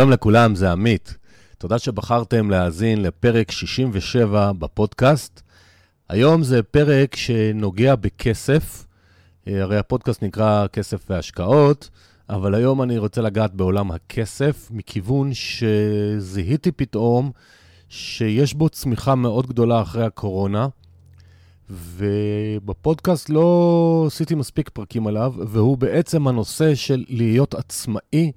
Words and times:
שלום 0.00 0.10
לכולם, 0.10 0.54
זה 0.54 0.72
עמית. 0.72 1.16
תודה 1.58 1.78
שבחרתם 1.78 2.50
להאזין 2.50 3.02
לפרק 3.02 3.50
67 3.50 4.52
בפודקאסט. 4.52 5.40
היום 6.08 6.42
זה 6.42 6.62
פרק 6.62 7.16
שנוגע 7.16 7.94
בכסף, 7.96 8.86
אה, 9.48 9.62
הרי 9.62 9.78
הפודקאסט 9.78 10.22
נקרא 10.22 10.66
כסף 10.72 11.10
והשקעות, 11.10 11.90
אבל 12.28 12.54
היום 12.54 12.82
אני 12.82 12.98
רוצה 12.98 13.20
לגעת 13.20 13.54
בעולם 13.54 13.90
הכסף, 13.90 14.68
מכיוון 14.70 15.30
שזיהיתי 15.34 16.72
פתאום 16.72 17.30
שיש 17.88 18.54
בו 18.54 18.68
צמיחה 18.68 19.14
מאוד 19.14 19.46
גדולה 19.46 19.82
אחרי 19.82 20.04
הקורונה, 20.04 20.68
ובפודקאסט 21.70 23.30
לא 23.30 24.04
עשיתי 24.06 24.34
מספיק 24.34 24.68
פרקים 24.68 25.06
עליו, 25.06 25.34
והוא 25.38 25.78
בעצם 25.78 26.28
הנושא 26.28 26.74
של 26.74 27.04
להיות 27.08 27.54
עצמאי, 27.54 28.32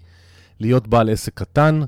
להיות 0.60 0.88
בעל 0.88 1.10
עסק 1.10 1.34
קטן. 1.34 1.82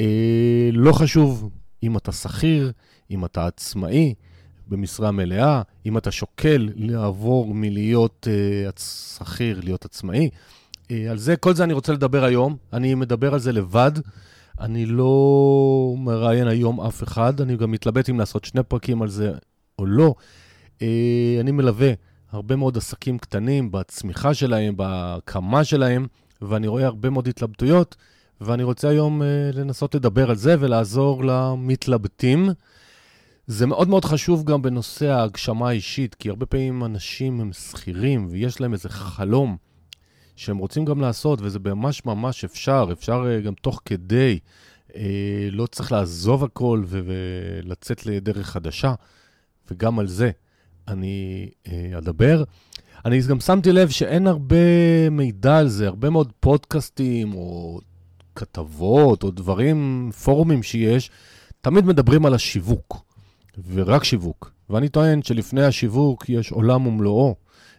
אה, 0.00 0.70
לא 0.72 0.92
חשוב 0.92 1.50
אם 1.82 1.96
אתה 1.96 2.12
שכיר, 2.12 2.72
אם 3.10 3.24
אתה 3.24 3.46
עצמאי, 3.46 4.14
במשרה 4.68 5.10
מלאה, 5.10 5.62
אם 5.86 5.98
אתה 5.98 6.10
שוקל 6.10 6.68
לעבור 6.76 7.54
מלהיות 7.54 8.28
אה, 8.30 8.70
שכיר, 8.78 9.60
להיות 9.64 9.84
עצמאי. 9.84 10.30
אה, 10.90 11.10
על 11.10 11.18
זה, 11.18 11.36
כל 11.36 11.54
זה 11.54 11.64
אני 11.64 11.72
רוצה 11.72 11.92
לדבר 11.92 12.24
היום. 12.24 12.56
אני 12.72 12.94
מדבר 12.94 13.34
על 13.34 13.40
זה 13.40 13.52
לבד. 13.52 13.92
אני 14.60 14.86
לא 14.86 15.94
מראיין 15.98 16.48
היום 16.48 16.80
אף 16.80 17.02
אחד, 17.02 17.40
אני 17.40 17.56
גם 17.56 17.70
מתלבט 17.70 18.10
אם 18.10 18.18
לעשות 18.18 18.44
שני 18.44 18.62
פרקים 18.62 19.02
על 19.02 19.08
זה 19.08 19.32
או 19.78 19.86
לא. 19.86 20.14
אה, 20.82 21.36
אני 21.40 21.50
מלווה 21.50 21.92
הרבה 22.32 22.56
מאוד 22.56 22.76
עסקים 22.76 23.18
קטנים 23.18 23.70
בצמיחה 23.70 24.34
שלהם, 24.34 24.76
בהקמה 24.76 25.64
שלהם, 25.64 26.06
ואני 26.42 26.66
רואה 26.66 26.86
הרבה 26.86 27.10
מאוד 27.10 27.28
התלבטויות, 27.28 27.96
ואני 28.40 28.62
רוצה 28.62 28.88
היום 28.88 29.22
אה, 29.22 29.50
לנסות 29.52 29.94
לדבר 29.94 30.30
על 30.30 30.36
זה 30.36 30.56
ולעזור 30.60 31.24
למתלבטים. 31.24 32.48
זה 33.46 33.66
מאוד 33.66 33.88
מאוד 33.88 34.04
חשוב 34.04 34.44
גם 34.44 34.62
בנושא 34.62 35.06
ההגשמה 35.06 35.68
האישית, 35.68 36.14
כי 36.14 36.28
הרבה 36.28 36.46
פעמים 36.46 36.84
אנשים 36.84 37.40
הם 37.40 37.52
שכירים 37.52 38.26
ויש 38.30 38.60
להם 38.60 38.72
איזה 38.72 38.88
חלום 38.88 39.56
שהם 40.36 40.58
רוצים 40.58 40.84
גם 40.84 41.00
לעשות, 41.00 41.38
וזה 41.42 41.58
ממש 41.58 42.04
ממש 42.04 42.44
אפשר, 42.44 42.88
אפשר 42.92 43.24
אה, 43.28 43.40
גם 43.40 43.54
תוך 43.54 43.80
כדי, 43.84 44.38
אה, 44.96 45.48
לא 45.50 45.66
צריך 45.66 45.92
לעזוב 45.92 46.44
הכל 46.44 46.84
ולצאת 46.86 48.06
לדרך 48.06 48.46
חדשה, 48.46 48.94
וגם 49.70 49.98
על 49.98 50.06
זה 50.06 50.30
אני 50.88 51.48
אה, 51.66 51.98
אדבר. 51.98 52.44
אני 53.04 53.20
גם 53.28 53.40
שמתי 53.40 53.72
לב 53.72 53.88
שאין 53.88 54.26
הרבה 54.26 54.56
מידע 55.10 55.58
על 55.58 55.68
זה, 55.68 55.86
הרבה 55.86 56.10
מאוד 56.10 56.32
פודקאסטים 56.40 57.34
או 57.34 57.80
כתבות 58.34 59.22
או 59.22 59.30
דברים, 59.30 60.10
פורומים 60.24 60.62
שיש, 60.62 61.10
תמיד 61.60 61.84
מדברים 61.84 62.26
על 62.26 62.34
השיווק, 62.34 63.04
ורק 63.72 64.04
שיווק. 64.04 64.52
ואני 64.70 64.88
טוען 64.88 65.22
שלפני 65.22 65.64
השיווק 65.64 66.28
יש 66.28 66.52
עולם 66.52 66.86
ומלואו. 66.86 67.34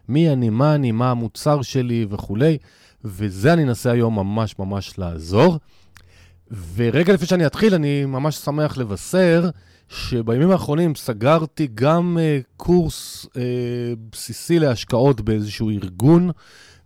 מי 0.09 0.29
אני, 0.29 0.49
מה 0.49 0.75
אני, 0.75 0.91
מה 0.91 1.11
המוצר 1.11 1.61
שלי 1.61 2.05
וכולי, 2.09 2.57
וזה 3.03 3.53
אני 3.53 3.63
אנסה 3.63 3.91
היום 3.91 4.15
ממש 4.15 4.59
ממש 4.59 4.99
לעזור. 4.99 5.57
ורגע 6.75 7.13
לפני 7.13 7.27
שאני 7.27 7.45
אתחיל, 7.45 7.73
אני 7.73 8.05
ממש 8.05 8.35
שמח 8.35 8.77
לבשר 8.77 9.49
שבימים 9.89 10.51
האחרונים 10.51 10.95
סגרתי 10.95 11.67
גם 11.73 12.17
uh, 12.17 12.43
קורס 12.57 13.25
uh, 13.25 13.37
בסיסי 14.11 14.59
להשקעות 14.59 15.21
באיזשהו 15.21 15.69
ארגון, 15.69 16.31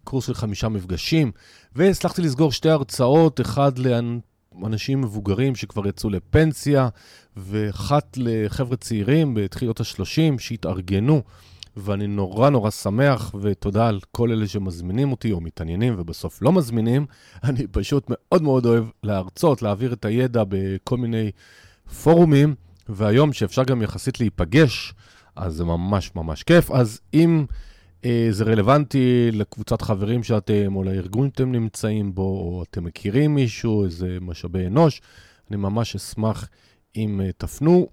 קורס 0.03 0.25
של 0.25 0.34
חמישה 0.34 0.69
מפגשים, 0.69 1.31
והצלחתי 1.75 2.22
לסגור 2.22 2.51
שתי 2.51 2.69
הרצאות, 2.69 3.41
אחד 3.41 3.72
לאנשים 3.78 5.01
מבוגרים 5.01 5.56
שכבר 5.56 5.88
יצאו 5.88 6.09
לפנסיה, 6.09 6.89
ואחת 7.38 8.18
לחבר'ה 8.18 8.78
צעירים 8.78 9.34
בתחילת 9.34 9.79
ה-30 9.79 10.39
שהתארגנו. 10.39 11.22
ואני 11.78 12.08
נורא 12.08 12.50
נורא 12.50 12.69
שמח, 12.69 13.36
ותודה 13.41 13.88
על 13.88 14.00
כל 14.12 14.31
אלה 14.31 14.47
שמזמינים 14.47 15.12
אותי 15.12 15.31
או 15.31 15.41
מתעניינים 15.41 15.96
ובסוף 15.97 16.41
לא 16.41 16.52
מזמינים. 16.52 17.06
אני 17.44 17.68
פשוט 17.68 18.06
מאוד 18.09 18.41
מאוד 18.41 18.66
אוהב 18.66 18.84
להרצות, 19.03 19.62
להעביר 19.62 19.94
את 19.94 20.06
הידע 20.06 20.44
בכל 20.50 20.97
מיני 20.97 21.31
פורומים, 22.03 22.56
והיום 22.90 23.34
שאפשר 23.34 23.63
גם 23.63 23.81
יחסית 23.81 24.19
להיפגש, 24.19 24.94
אז 25.36 25.53
זה 25.53 25.63
ממש 25.63 26.12
ממש 26.16 26.44
כיף. 26.44 26.72
אז 26.72 27.02
אם 27.13 27.46
אה, 28.06 28.28
זה 28.31 28.44
רלוונטי 28.44 29.30
לקבוצת 29.31 29.81
חברים 29.81 30.24
שאתם, 30.24 30.75
או 30.75 30.84
לארגון 30.84 31.30
שאתם 31.30 31.52
נמצאים 31.52 32.16
בו, 32.16 32.22
או 32.22 32.63
אתם 32.69 32.84
מכירים 32.84 33.36
מישהו, 33.36 33.84
איזה 33.84 34.18
משאבי 34.22 34.68
אנוש, 34.68 35.02
אני 35.50 35.57
ממש 35.57 35.96
אשמח 35.96 36.50
אם 36.96 37.22
אה, 37.22 37.30
תפנו, 37.38 37.88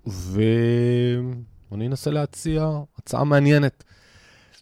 ואני 1.72 1.86
אנסה 1.86 2.10
להציע 2.10 2.70
הצעה 2.98 3.24
מעניינת. 3.24 3.84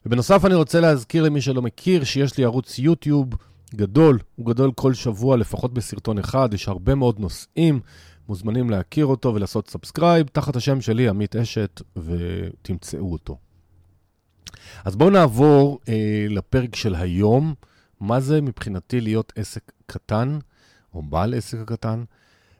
ובנוסף, 0.06 0.44
אני 0.44 0.54
רוצה 0.54 0.81
להזכיר 0.81 1.22
למי 1.22 1.41
שלא 1.41 1.62
מכיר, 1.62 2.04
שיש 2.04 2.38
לי 2.38 2.44
ערוץ 2.44 2.78
יוטיוב 2.78 3.34
גדול, 3.75 4.19
הוא 4.37 4.47
גדול 4.47 4.72
כל 4.72 4.94
שבוע, 4.94 5.37
לפחות 5.37 5.75
בסרטון 5.75 6.19
אחד, 6.19 6.54
יש 6.54 6.69
הרבה 6.69 6.94
מאוד 6.94 7.21
נושאים. 7.21 7.81
מוזמנים 8.28 8.71
להכיר 8.71 9.06
אותו 9.06 9.34
ולעשות 9.34 9.71
subscribe 9.71 10.27
תחת 10.26 10.56
השם 10.56 10.81
שלי, 10.81 11.09
עמית 11.09 11.37
עשת, 11.37 11.83
ותמצאו 11.97 13.12
אותו. 13.12 13.38
אז 14.84 14.97
בואו 14.97 15.10
נעבור 15.10 15.78
אה, 15.88 16.27
לפרק 16.28 16.77
של 16.77 16.94
היום. 16.94 17.54
מה 18.00 18.21
זה 18.21 18.41
מבחינתי 18.41 19.00
להיות 19.00 19.32
עסק 19.37 19.72
קטן, 19.87 20.38
או 20.94 21.03
בעל 21.03 21.34
עסק 21.34 21.59
קטן? 21.66 22.04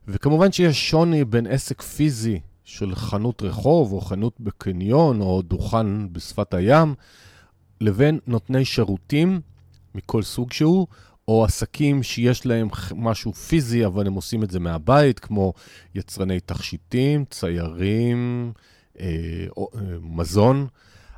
וכמובן 0.09 0.53
שיש 0.53 0.91
שוני 0.91 1.25
בין 1.25 1.47
עסק 1.47 1.83
פיזי 1.83 2.41
של 2.71 2.95
חנות 2.95 3.43
רחוב, 3.43 3.93
או 3.93 4.01
חנות 4.01 4.41
בקניון, 4.41 5.21
או 5.21 5.43
דוכן 5.43 6.13
בשפת 6.13 6.55
הים, 6.55 6.95
לבין 7.81 8.19
נותני 8.27 8.65
שירותים 8.65 9.41
מכל 9.95 10.23
סוג 10.23 10.53
שהוא, 10.53 10.87
או 11.29 11.45
עסקים 11.45 12.03
שיש 12.03 12.47
להם 12.47 12.69
משהו 12.97 13.33
פיזי, 13.33 13.87
אבל 13.87 14.07
הם 14.07 14.13
עושים 14.13 14.43
את 14.43 14.51
זה 14.51 14.61
מהבית, 14.61 15.19
כמו 15.19 15.53
יצרני 15.95 16.41
תכשיטים, 16.41 17.25
ציירים, 17.25 18.53
אה, 19.01 19.47
או, 19.57 19.69
אה, 19.75 19.81
מזון. 20.01 20.67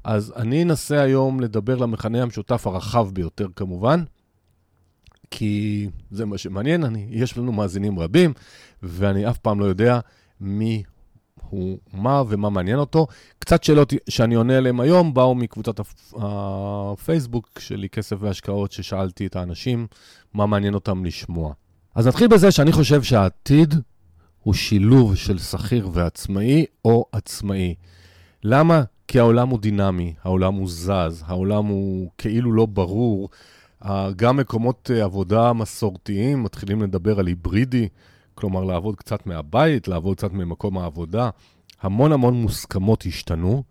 אז 0.05 0.33
אני 0.37 0.63
אנסה 0.63 1.03
היום 1.03 1.41
לדבר 1.41 1.77
למכנה 1.77 2.23
המשותף 2.23 2.67
הרחב 2.67 3.09
ביותר 3.13 3.47
כמובן, 3.57 4.05
כי 5.31 5.89
זה 6.11 6.25
מה 6.25 6.39
שמעניין, 6.39 6.85
אני, 6.85 7.07
יש 7.11 7.39
לנו 7.39 7.53
מאזינים 7.53 7.99
רבים, 7.99 8.33
ואני 8.83 9.31
אף 9.31 9.39
פעם 9.39 9.61
לא 9.61 9.65
יודע 9.65 10.01
מי 10.41 10.83
הוא 11.53 11.79
מה 11.93 12.23
ומה 12.29 12.51
מעניין 12.51 12.79
אותו. 12.79 13.07
קצת 13.39 13.65
שאלות 13.65 13.93
שאני 14.09 14.35
עונה 14.35 14.57
עליהן 14.57 14.81
היום 14.81 15.15
באו 15.15 15.35
מקבוצת 15.35 15.81
הפייסבוק 16.15 17.59
שלי, 17.59 17.89
כסף 17.89 18.17
והשקעות, 18.21 18.73
ששאלתי 18.73 19.27
את 19.27 19.37
האנשים 19.37 19.87
מה 20.35 20.47
מעניין 20.47 20.75
אותם 20.75 21.05
לשמוע. 21.05 21.53
אז 21.95 22.07
נתחיל 22.07 22.29
בזה 22.29 22.51
שאני 22.51 22.73
חושב 22.73 23.03
שהעתיד 23.03 23.75
הוא 24.43 24.55
שילוב 24.55 25.15
של 25.17 25.39
שכיר 25.39 25.89
ועצמאי 25.93 26.65
או 26.85 27.05
עצמאי. 27.13 27.75
למה? 28.45 28.83
כי 29.09 29.19
העולם 29.19 29.49
הוא 29.49 29.61
דינמי, 29.61 30.15
העולם 30.25 30.55
הוא 30.55 30.69
זז, 30.69 31.25
העולם 31.27 31.65
הוא 31.65 32.11
כאילו 32.19 32.53
לא 32.53 32.67
ברור. 32.67 33.29
גם 34.17 34.37
מקומות 34.37 34.91
אה, 34.95 35.05
עבודה 35.05 35.53
מסורתיים 35.53 36.43
מתחילים 36.43 36.83
לדבר 36.83 37.19
על 37.19 37.27
היברידי, 37.27 37.89
כלומר 38.35 38.65
לעבוד 38.65 38.97
קצת 38.97 39.27
מהבית, 39.27 39.89
לעבוד 39.89 40.17
קצת 40.17 40.33
ממקום 40.33 40.79
העבודה. 40.79 41.31
המון 41.83 42.13
המון 42.13 42.35
מוסכמות 42.35 43.05
השתנו, 43.07 43.63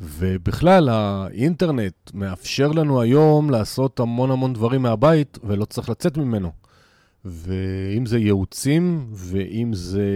ובכלל 0.00 0.88
האינטרנט 0.88 1.94
מאפשר 2.14 2.72
לנו 2.72 3.00
היום 3.00 3.50
לעשות 3.50 4.00
המון 4.00 4.30
המון 4.30 4.52
דברים 4.52 4.82
מהבית 4.82 5.38
ולא 5.44 5.64
צריך 5.64 5.88
לצאת 5.88 6.16
ממנו. 6.16 6.50
ואם 7.24 8.06
זה 8.06 8.18
ייעוצים, 8.18 9.06
ואם 9.12 9.70
זה 9.74 10.06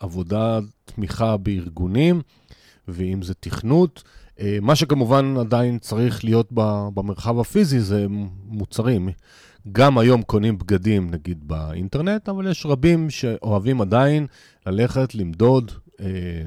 עבודה 0.00 0.58
תמיכה 0.84 1.36
בארגונים, 1.36 2.20
ואם 2.88 3.22
זה 3.22 3.34
תכנות, 3.34 4.02
אה, 4.40 4.58
מה 4.62 4.76
שכמובן 4.76 5.34
עדיין 5.36 5.78
צריך 5.78 6.24
להיות 6.24 6.48
במרחב 6.94 7.38
הפיזי 7.40 7.80
זה 7.80 8.06
מוצרים. 8.46 9.08
גם 9.72 9.98
היום 9.98 10.22
קונים 10.22 10.58
בגדים, 10.58 11.10
נגיד, 11.10 11.48
באינטרנט, 11.48 12.28
אבל 12.28 12.50
יש 12.50 12.66
רבים 12.66 13.10
שאוהבים 13.10 13.80
עדיין 13.80 14.26
ללכת, 14.66 15.14
למדוד 15.14 15.72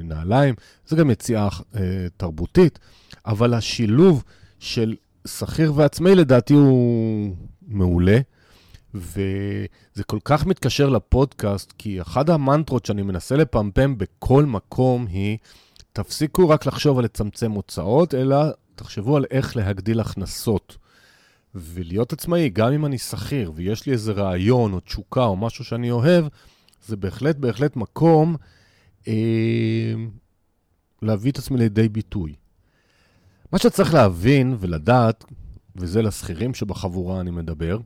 נעליים. 0.04 0.56
זה 0.88 0.96
גם 0.96 1.10
יציאה 1.10 1.48
אה, 1.76 2.08
תרבותית, 2.18 2.80
אבל 3.26 3.54
השילוב 3.54 4.24
של 4.60 4.96
שכיר 5.28 5.74
ועצמאי 5.76 6.16
לדעתי 6.16 6.54
הוא 6.54 7.36
מעולה. 7.68 8.20
וזה 8.94 10.04
כל 10.06 10.20
כך 10.26 10.46
מתקשר 10.46 10.90
לפודקאסט, 10.90 11.74
כי 11.78 12.02
אחת 12.02 12.30
המנטרות 12.30 12.86
שאני 12.86 13.02
מנסה 13.02 13.36
לפמפם 13.36 13.98
בכל 13.98 14.46
מקום 14.46 15.08
היא, 15.08 15.38
תפסיקו 15.94 16.50
רק 16.50 16.66
לחשוב 16.66 16.98
על 16.98 17.06
לצמצם 17.06 17.52
הוצאות, 17.52 18.14
אלא 18.14 18.38
תחשבו 18.76 19.18
על 19.18 19.26
איך 19.32 19.58
להגדיל 19.58 20.00
הכנסות. 20.00 20.78
ולהיות 21.56 22.14
עצמאי, 22.14 22.50
גם 22.50 22.74
אם 22.74 22.86
אני 22.86 22.98
שכיר 22.98 23.52
ויש 23.56 23.86
לי 23.86 23.94
איזה 23.94 24.12
רעיון 24.12 24.74
או 24.74 24.80
תשוקה 24.80 25.24
או 25.24 25.36
משהו 25.36 25.66
שאני 25.66 25.92
אוהב, 25.92 26.26
זה 26.86 26.96
בהחלט 26.96 27.36
בהחלט 27.36 27.76
מקום 27.76 28.36
אה, 28.36 28.46
להביא 31.02 31.32
את 31.32 31.38
עצמי 31.38 31.58
לידי 31.58 31.90
ביטוי. 31.90 32.34
מה 33.52 33.60
שצריך 33.60 33.94
להבין 33.94 34.56
ולדעת, 34.60 35.26
וזה 35.76 36.02
לשכירים 36.02 36.54
שבחבורה 36.54 37.22
אני 37.22 37.32
מדבר, 37.32 37.78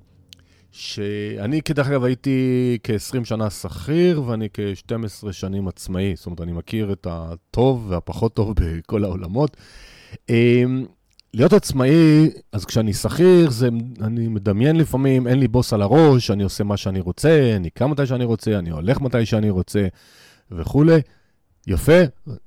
שאני 0.72 1.62
כדרך 1.62 1.88
אגב 1.88 2.04
הייתי 2.04 2.78
כ-20 2.84 3.26
שנה 3.26 3.50
שכיר 3.50 4.24
ואני 4.24 4.48
כ-12 4.54 5.32
שנים 5.32 5.68
עצמאי, 5.68 6.14
זאת 6.16 6.26
אומרת, 6.26 6.42
אני 6.42 6.52
מכיר 6.52 6.92
את 6.92 7.08
הטוב 7.10 7.86
והפחות 7.90 8.34
טוב 8.34 8.54
בכל 8.56 9.04
העולמות. 9.04 9.58
אמ, 10.30 10.86
להיות 11.34 11.54
עצמאי, 11.54 12.30
אז 12.52 12.66
כשאני 12.66 12.94
שכיר, 12.94 13.50
אני 14.02 14.28
מדמיין 14.28 14.76
לפעמים, 14.76 15.28
אין 15.28 15.40
לי 15.40 15.48
בוס 15.48 15.74
על 15.74 15.82
הראש, 15.82 16.32
אני 16.32 16.44
עושה 16.44 16.64
מה 16.64 16.78
שאני 16.78 17.00
רוצה, 17.00 17.54
אני 17.56 17.70
קם 17.70 17.92
מתי 17.92 18.06
שאני 18.06 18.26
רוצה, 18.26 18.60
אני 18.60 18.70
הולך 18.70 19.02
מתי 19.02 19.26
שאני 19.26 19.50
רוצה 19.50 19.88
וכולי. 20.52 21.02
יפה, 21.68 22.00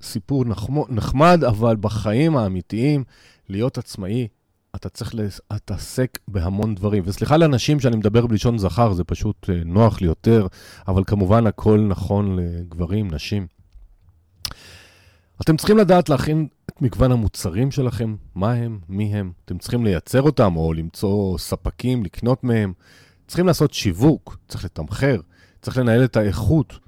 סיפור 0.02 0.44
נחמד, 0.88 1.44
אבל 1.44 1.76
בחיים 1.76 2.37
האמיתיים, 2.37 3.04
להיות 3.49 3.78
עצמאי 3.78 4.28
אתה 4.76 4.88
צריך 4.88 5.14
להתעסק 5.50 6.19
בהמון 6.28 6.75
דברים. 6.75 7.02
וסליחה 7.06 7.37
לאנשים 7.37 7.81
שאני 7.81 7.96
מדבר 7.96 8.26
בלשון 8.26 8.58
זכר, 8.58 8.93
זה 8.93 9.04
פשוט 9.04 9.50
אה, 9.50 9.64
נוח 9.64 10.00
לי 10.00 10.06
יותר, 10.06 10.46
אבל 10.88 11.04
כמובן 11.06 11.46
הכל 11.46 11.87
נכון 11.88 12.37
לגברים, 12.37 13.10
נשים. 13.10 13.46
אתם 15.40 15.56
צריכים 15.56 15.78
לדעת 15.78 16.08
להכין 16.08 16.46
את 16.66 16.82
מגוון 16.82 17.12
המוצרים 17.12 17.70
שלכם, 17.70 18.16
מה 18.34 18.52
הם, 18.52 18.78
מי 18.88 19.14
הם. 19.14 19.32
אתם 19.44 19.58
צריכים 19.58 19.84
לייצר 19.84 20.22
אותם 20.22 20.56
או 20.56 20.72
למצוא 20.72 21.38
ספקים, 21.38 22.04
לקנות 22.04 22.44
מהם. 22.44 22.72
צריכים 23.26 23.46
לעשות 23.46 23.75
שיווק, 23.75 24.37
צריך 24.49 24.64
לתמחר, 24.64 25.20
צריך 25.62 25.78
לנהל 25.78 26.04
את 26.04 26.16
האיכות, 26.16 26.78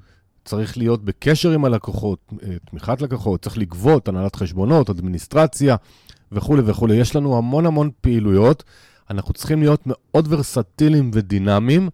צריך 0.45 0.79
להיות 0.79 1.05
בקשר 1.05 1.51
עם 1.51 1.65
הלקוחות, 1.65 2.19
אה, 2.43 2.49
תמיכת 2.71 3.03
לקוחות, 3.03 3.43
צריך 3.43 3.59
לגבות, 3.59 4.09
הנהלת 4.09 4.37
חשבונות, 4.37 4.91
אדמיניסטרציה. 4.91 5.77
וכולי 6.35 6.63
וכולי. 6.67 6.97
יש 6.97 7.17
לנו 7.17 7.39
המון 7.39 7.67
המון 7.67 7.91
פעילויות, 8.01 8.65
אנחנו 9.11 9.35
צריכים 9.35 9.61
להיות 9.61 9.83
מאוד 9.87 10.27
ורסטיליים 10.29 11.11
ודינמיים, 11.15 11.89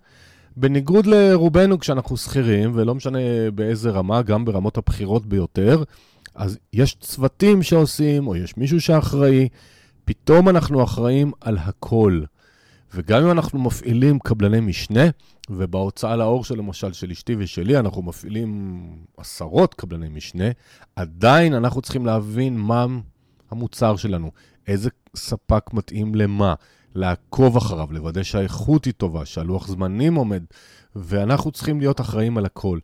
בניגוד 0.57 1.07
לרובנו 1.07 1.79
כשאנחנו 1.79 2.17
שכירים, 2.17 2.71
ולא 2.75 2.95
משנה 2.95 3.19
באיזה 3.55 3.91
רמה, 3.91 4.23
גם 4.23 4.45
ברמות 4.45 4.79
הבכירות 4.79 5.27
ביותר, 5.27 5.83
אז 6.35 6.59
יש 6.73 6.97
צוותים 7.01 7.63
שעושים, 7.63 8.27
או 8.27 8.37
יש 8.37 8.57
מישהו 8.57 8.81
שאחראי, 8.81 9.49
פתאום 10.05 10.49
אנחנו 10.49 10.85
אחראים 10.85 11.33
על 11.41 11.59
הכל. 11.59 12.21
וגם 12.95 13.23
אם 13.23 13.31
אנחנו 13.31 13.59
מפעילים 13.59 14.19
קבלני 14.19 14.61
משנה, 14.61 15.05
ובהוצאה 15.51 16.17
לאור 16.17 16.45
של 16.45 16.59
למשל 16.59 16.93
של 16.93 17.11
אשתי 17.11 17.37
ושלי, 17.39 17.79
אנחנו 17.79 18.03
מפעילים 18.03 18.81
עשרות 19.17 19.75
קבלני 19.75 20.09
משנה, 20.09 20.45
עדיין 20.97 21.55
אנחנו 21.55 21.83
צריכים 21.83 22.07
להבין 22.07 22.59
מה 22.59 22.87
המוצר 23.51 23.97
שלנו, 23.97 24.31
איזה 24.67 24.91
ספק 25.17 25.65
מתאים 25.73 26.15
למה, 26.15 26.55
לעקוב 26.95 27.57
אחריו, 27.57 27.89
לוודא 27.91 28.23
שהאיכות 28.23 28.85
היא 28.85 28.93
טובה, 28.97 29.27
שהלוח 29.27 29.69
זמנים 29.69 30.15
עומד, 30.15 30.43
ואנחנו 30.97 31.51
צריכים 31.51 31.81
להיות 31.81 32.01
אחראים 32.01 32.39
על 32.39 32.47
הכל. 32.47 32.79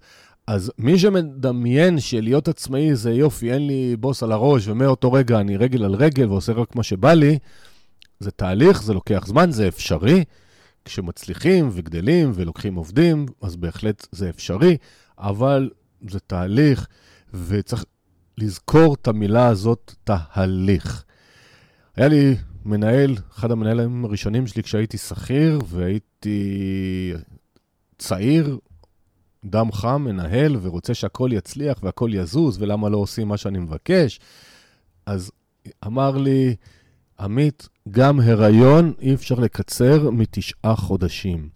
אז 0.47 0.73
מי 0.79 0.99
שמדמיין 0.99 2.01
שלהיות 2.01 2.49
עצמאי 2.49 2.97
זה 2.97 3.13
יופי, 3.13 3.53
אין 3.53 3.67
לי 3.67 3.97
בוס 4.01 4.23
על 4.23 4.33
הראש, 4.33 4.69
ומאותו 4.69 5.13
רגע 5.13 5.41
אני 5.41 5.57
רגל 5.57 5.85
על 5.85 5.95
רגל 5.95 6.29
ועושה 6.29 6.53
רק 6.53 6.77
מה 6.77 6.83
שבא 6.83 7.13
לי, 7.13 7.39
זה 8.21 8.31
תהליך, 8.31 8.83
זה 8.83 8.95
לוקח 8.95 9.27
זמן, 9.27 9.51
זה 9.51 9.69
אפשרי. 9.69 10.25
כשמצליחים 10.85 11.69
וגדלים 11.73 12.33
ולוקחים 12.35 12.75
עובדים, 12.75 13.27
אז 13.43 13.57
בהחלט 13.57 14.07
זה 14.13 14.31
אפשרי, 14.31 14.77
אבל 15.19 15.71
זה 16.09 16.21
תהליך, 16.21 16.87
וצריך 17.35 17.85
לזכור 18.39 18.95
את 18.95 19.09
המילה 19.09 19.49
הזאת, 19.49 19.95
תהליך. 20.05 21.05
היה 21.97 22.09
לי 22.09 22.37
מנהל, 22.65 23.15
אחד 23.35 23.51
המנהלים 23.51 24.05
הראשונים 24.05 24.47
שלי 24.47 24.63
כשהייתי 24.63 24.99
שכיר 24.99 25.59
והייתי 25.67 27.13
צעיר, 27.99 28.59
דם 29.45 29.73
חם, 29.73 30.03
מנהל, 30.05 30.57
ורוצה 30.63 30.95
שהכל 30.95 31.31
יצליח 31.33 31.79
והכל 31.83 32.11
יזוז, 32.15 32.63
ולמה 32.63 32.89
לא 32.89 32.97
עושים 32.97 33.29
מה 33.29 33.37
שאני 33.37 33.59
מבקש. 33.59 34.21
אז 35.07 35.31
אמר 35.87 36.17
לי, 36.17 36.57
עמית, 37.21 37.69
גם 37.91 38.21
הריון 38.21 38.93
אי 39.01 39.15
אפשר 39.15 39.35
לקצר 39.35 40.11
מתשעה 40.11 40.77
חודשים. 40.77 41.49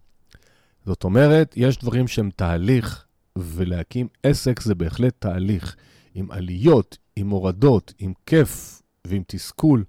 זאת 0.86 1.04
אומרת, 1.04 1.54
יש 1.56 1.78
דברים 1.78 2.08
שהם 2.08 2.30
תהליך, 2.36 3.04
ולהקים 3.36 4.08
עסק 4.22 4.60
זה 4.60 4.74
בהחלט 4.74 5.14
תהליך. 5.18 5.76
עם 6.14 6.30
עליות, 6.30 6.98
עם 7.16 7.30
הורדות, 7.30 7.94
עם 7.98 8.12
כיף 8.26 8.82
ועם 9.04 9.22
תסכול. 9.26 9.84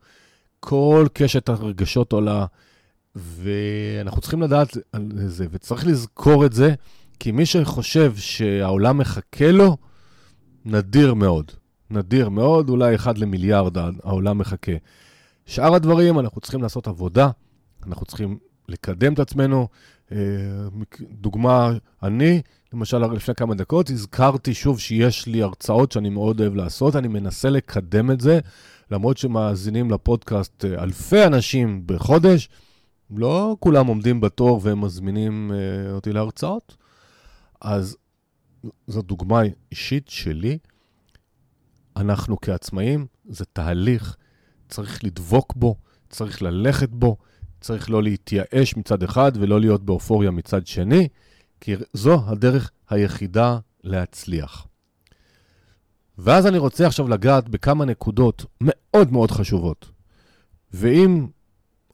כל 0.60 1.08
קשת 1.14 1.50
הרגשות 1.50 2.14
עולה, 2.14 2.46
ואנחנו 3.16 4.22
צריכים 4.22 4.42
לדעת 4.42 4.78
על 4.92 5.12
זה, 5.26 5.46
וצריך 5.52 5.88
לזכור 5.88 6.46
את 6.46 6.54
זה, 6.54 6.74
כי 7.20 7.32
מי 7.32 7.46
שחושב 7.46 8.14
שהעולם 8.16 8.98
מחכה 8.98 9.52
לו, 9.52 9.78
נדיר 10.66 11.14
מאוד. 11.14 11.52
נדיר 11.90 12.30
מאוד, 12.30 12.70
אולי 12.70 12.96
אחד 12.96 13.18
למיליארד 13.18 13.78
העולם 13.78 14.38
מחכה. 14.38 14.72
שאר 15.46 15.76
הדברים, 15.76 16.20
אנחנו 16.20 16.42
צריכים 16.42 16.62
לעשות 16.62 16.88
עבודה, 16.88 17.30
אנחנו 17.88 18.06
צריכים 18.06 18.38
לקדם 18.70 19.14
את 19.14 19.20
עצמנו. 19.20 19.68
אה, 20.12 20.18
דוגמה, 21.02 21.72
אני 22.04 22.42
למשל, 22.74 22.98
לפני 22.98 23.36
כמה 23.36 23.56
דקות 23.56 23.90
הזכרתי 23.90 24.54
שוב 24.54 24.80
שיש 24.80 25.28
לי 25.28 25.42
הרצאות 25.42 25.92
שאני 25.92 26.10
מאוד 26.10 26.42
אוהב 26.42 26.56
לעשות, 26.56 26.96
אני 26.96 27.08
מנסה 27.08 27.50
לקדם 27.50 28.12
את 28.12 28.22
זה, 28.22 28.40
למרות 28.92 29.18
שמאזינים 29.18 29.92
לפודקאסט 29.92 30.66
אה, 30.66 30.84
אלפי 30.84 31.26
אנשים 31.26 31.84
בחודש, 31.86 32.50
לא 33.16 33.56
כולם 33.60 33.88
עומדים 33.88 34.22
בתור 34.22 34.60
והם 34.64 34.82
מזמינים 34.82 35.52
uh, 35.52 35.92
אותי 35.92 36.14
להרצאות. 36.14 36.78
אז 37.62 37.98
זו 38.88 39.02
דוגמה 39.02 39.42
אישית 39.72 40.10
שלי. 40.10 40.58
אנחנו 41.96 42.38
כעצמאים, 42.42 43.06
זה 43.30 43.46
תהליך, 43.46 44.16
צריך 44.72 45.04
לדבוק 45.04 45.54
בו, 45.56 45.76
צריך 46.10 46.42
ללכת 46.42 46.90
בו, 46.90 47.18
צריך 47.62 47.90
לא 47.90 48.04
להתייאש 48.04 48.78
מצד 48.78 49.04
אחד 49.04 49.32
ולא 49.36 49.60
להיות 49.60 49.86
באופוריה 49.86 50.32
מצד 50.32 50.68
שני. 50.68 51.08
כי 51.62 51.76
זו 51.94 52.24
הדרך 52.28 52.72
היחידה 52.90 53.58
להצליח. 53.84 54.68
ואז 56.18 56.48
אני 56.48 56.58
רוצה 56.58 56.88
עכשיו 56.88 57.08
לגעת 57.08 57.50
בכמה 57.50 57.86
נקודות 57.86 58.46
מאוד 58.62 59.12
מאוד 59.12 59.32
חשובות. 59.32 59.92
ואם 60.74 61.28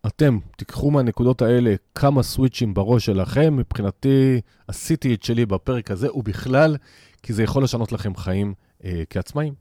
אתם 0.07 0.39
תיקחו 0.57 0.91
מהנקודות 0.91 1.41
האלה 1.41 1.75
כמה 1.95 2.23
סוויצ'ים 2.23 2.73
בראש 2.73 3.05
שלכם, 3.05 3.57
מבחינתי 3.57 4.41
עשיתי 4.67 5.13
את 5.13 5.23
שלי 5.23 5.45
בפרק 5.45 5.91
הזה, 5.91 6.13
ובכלל, 6.13 6.77
כי 7.23 7.33
זה 7.33 7.43
יכול 7.43 7.63
לשנות 7.63 7.91
לכם 7.91 8.15
חיים 8.15 8.53
אה, 8.83 9.03
כעצמאים, 9.09 9.53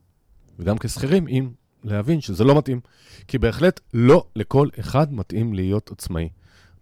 וגם 0.59 0.77
כשכירים, 0.77 1.27
אם 1.27 1.49
להבין 1.87 2.21
שזה 2.21 2.43
לא 2.43 2.57
מתאים. 2.57 2.79
כי 3.27 3.37
בהחלט 3.37 3.79
לא 3.93 4.25
לכל 4.35 4.69
אחד 4.79 5.13
מתאים 5.13 5.53
להיות 5.53 5.91
עצמאי. 5.91 6.29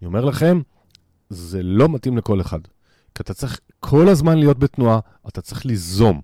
אני 0.02 0.08
אומר 0.08 0.26
לכם, 0.26 0.62
זה 1.30 1.64
לא 1.64 1.90
מתאים 1.90 2.18
לכל 2.18 2.42
אחד. 2.42 2.60
כי 3.16 3.24
אתה 3.24 3.34
צריך 3.34 3.60
כל 3.80 4.10
הזמן 4.10 4.38
להיות 4.38 4.60
בתנועה, 4.60 5.00
אתה 5.28 5.42
צריך 5.42 5.66
ליזום. 5.66 6.22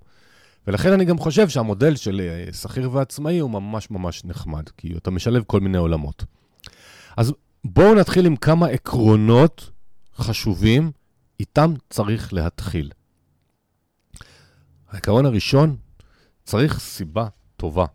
ולכן 0.67 0.93
אני 0.93 1.05
גם 1.05 1.17
חושב 1.17 1.49
שהמודל 1.49 1.95
של 1.95 2.21
אה, 2.21 2.53
שכיר 2.53 2.91
ועצמאי 2.91 3.39
הוא 3.39 3.49
ממש 3.49 3.91
ממש 3.91 4.25
נחמד, 4.25 4.69
כי 4.69 4.97
אתה 4.97 5.11
משלב 5.11 5.43
כל 5.47 5.59
מיני 5.59 5.77
עולמות. 5.77 6.25
אז 7.17 7.33
בואו 7.63 7.95
נתחיל 7.95 8.25
עם 8.25 8.35
כמה 8.35 8.67
עקרונות 8.67 9.71
חשובים, 10.15 10.91
איתם 11.39 11.73
צריך 11.89 12.33
להתחיל. 12.33 12.91
העיקרון 14.89 15.25
הראשון, 15.25 15.75
צריך 16.43 16.79
סיבה 16.79 17.27
טובה. 17.57 17.85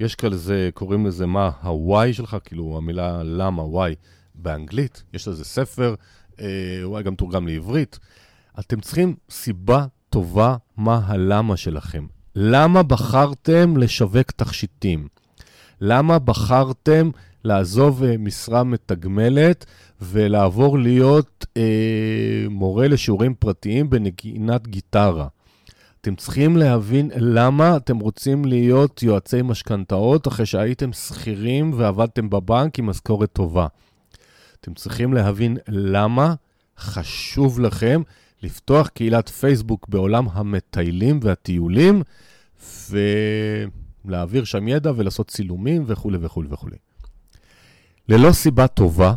יש 0.00 0.14
כזה, 0.14 0.70
קוראים 0.74 1.06
לזה 1.06 1.26
מה 1.26 1.50
ה-why 1.62 2.12
שלך, 2.12 2.36
כאילו 2.44 2.76
המילה 2.76 3.22
למה, 3.22 3.62
why, 3.62 3.94
באנגלית. 4.34 5.02
יש 5.12 5.28
לזה 5.28 5.44
ספר 5.44 5.94
אה, 6.40 7.02
גם 7.04 7.14
תורגם 7.14 7.46
לעברית. 7.46 7.98
אתם 8.58 8.80
צריכים 8.80 9.14
סיבה 9.30 9.86
טובה 10.10 10.56
מה 10.76 11.00
הלמה 11.06 11.56
שלכם. 11.56 12.06
למה 12.34 12.82
בחרתם 12.82 13.76
לשווק 13.76 14.30
תכשיטים? 14.30 15.08
למה 15.80 16.18
בחרתם 16.18 17.10
לעזוב 17.44 18.04
אה, 18.04 18.16
משרה 18.18 18.64
מתגמלת 18.64 19.66
ולעבור 20.00 20.78
להיות 20.78 21.46
אה, 21.56 22.46
מורה 22.50 22.88
לשיעורים 22.88 23.34
פרטיים 23.34 23.90
בנגינת 23.90 24.68
גיטרה? 24.68 25.28
אתם 26.00 26.14
צריכים 26.14 26.56
להבין 26.56 27.10
למה 27.16 27.76
אתם 27.76 27.98
רוצים 27.98 28.44
להיות 28.44 29.02
יועצי 29.02 29.42
משכנתאות 29.42 30.28
אחרי 30.28 30.46
שהייתם 30.46 30.92
שכירים 30.92 31.72
ועבדתם 31.76 32.30
בבנק 32.30 32.78
עם 32.78 32.86
משכורת 32.86 33.32
טובה. 33.32 33.66
אתם 34.60 34.74
צריכים 34.74 35.12
להבין 35.12 35.56
למה 35.68 36.34
חשוב 36.78 37.60
לכם 37.60 38.02
לפתוח 38.42 38.88
קהילת 38.88 39.28
פייסבוק 39.28 39.88
בעולם 39.88 40.26
המטיילים 40.32 41.20
והטיולים, 41.22 42.02
ולהעביר 42.90 44.44
שם 44.44 44.68
ידע 44.68 44.92
ולעשות 44.96 45.28
צילומים 45.28 45.84
וכולי 45.86 46.18
וכולי 46.20 46.48
וכולי. 46.50 46.76
ללא 48.08 48.32
סיבה 48.32 48.66
טובה, 48.66 49.14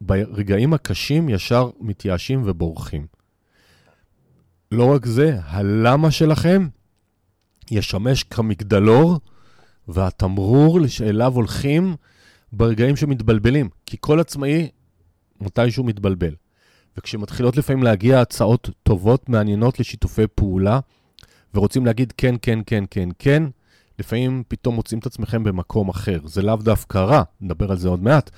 ברגעים 0.00 0.74
הקשים 0.74 1.28
ישר 1.28 1.70
מתייאשים 1.80 2.42
ובורחים. 2.44 3.15
לא 4.72 4.94
רק 4.94 5.06
זה, 5.06 5.38
הלמה 5.44 6.10
שלכם 6.10 6.68
ישמש 7.70 8.22
כמגדלור 8.22 9.20
והתמרור 9.88 10.86
שאליו 10.86 11.32
הולכים 11.34 11.96
ברגעים 12.52 12.96
שמתבלבלים. 12.96 13.68
כי 13.86 13.96
כל 14.00 14.20
עצמאי 14.20 14.68
מתישהו 15.40 15.84
מתבלבל. 15.84 16.34
וכשמתחילות 16.96 17.56
לפעמים 17.56 17.82
להגיע 17.82 18.20
הצעות 18.20 18.70
טובות, 18.82 19.28
מעניינות 19.28 19.80
לשיתופי 19.80 20.26
פעולה, 20.34 20.80
ורוצים 21.54 21.86
להגיד 21.86 22.12
כן, 22.16 22.34
כן, 22.42 22.58
כן, 22.66 22.84
כן, 22.90 23.08
כן, 23.18 23.42
לפעמים 23.98 24.42
פתאום 24.48 24.74
מוצאים 24.74 24.98
את 24.98 25.06
עצמכם 25.06 25.44
במקום 25.44 25.88
אחר. 25.88 26.18
זה 26.24 26.42
לאו 26.42 26.56
דווקא 26.56 26.98
רע, 26.98 27.22
נדבר 27.40 27.70
על 27.70 27.76
זה 27.76 27.88
עוד 27.88 28.02
מעט, 28.02 28.30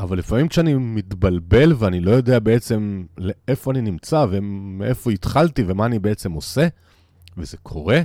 אבל 0.00 0.18
לפעמים 0.18 0.48
כשאני 0.48 0.74
מתבלבל 0.74 1.72
ואני 1.78 2.00
לא 2.00 2.10
יודע 2.10 2.38
בעצם 2.38 3.04
לאיפה 3.18 3.70
אני 3.70 3.80
נמצא 3.80 4.26
ומאיפה 4.30 5.10
התחלתי 5.10 5.64
ומה 5.66 5.86
אני 5.86 5.98
בעצם 5.98 6.32
עושה, 6.32 6.68
וזה 7.36 7.56
קורה, 7.56 8.00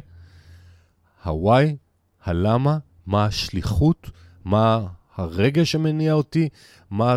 הוואי, 1.24 1.76
הלמה, 2.24 2.78
מה 3.06 3.26
השליחות, 3.26 4.10
מה 4.46 4.86
הרגש 5.16 5.72
שמניע 5.72 6.14
אותי, 6.14 6.50
מה 6.92 7.16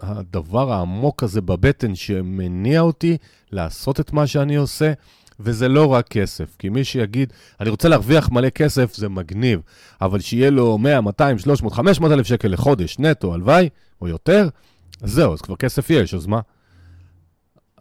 הדבר 0.00 0.72
העמוק 0.72 1.22
הזה 1.22 1.40
בבטן 1.40 1.94
שמניע 1.94 2.80
אותי 2.80 3.16
לעשות 3.52 4.00
את 4.00 4.12
מה 4.12 4.26
שאני 4.26 4.56
עושה, 4.56 4.92
וזה 5.40 5.68
לא 5.68 5.86
רק 5.86 6.08
כסף. 6.08 6.56
כי 6.58 6.68
מי 6.68 6.84
שיגיד, 6.84 7.32
אני 7.60 7.70
רוצה 7.70 7.88
להרוויח 7.88 8.30
מלא 8.30 8.50
כסף, 8.50 8.94
זה 8.94 9.08
מגניב, 9.08 9.60
אבל 10.00 10.20
שיהיה 10.20 10.50
לו 10.50 10.78
100, 10.78 11.00
200, 11.00 11.38
300, 11.38 11.72
500 11.72 12.12
אלף 12.12 12.26
שקל 12.26 12.48
לחודש 12.48 12.98
נטו, 12.98 13.34
הלוואי, 13.34 13.68
או 14.00 14.08
יותר, 14.08 14.48
אז 15.02 15.10
זהו, 15.10 15.32
אז 15.32 15.40
כבר 15.40 15.56
כסף 15.56 15.90
יש, 15.90 16.14
אז 16.14 16.26
מה? 16.26 16.40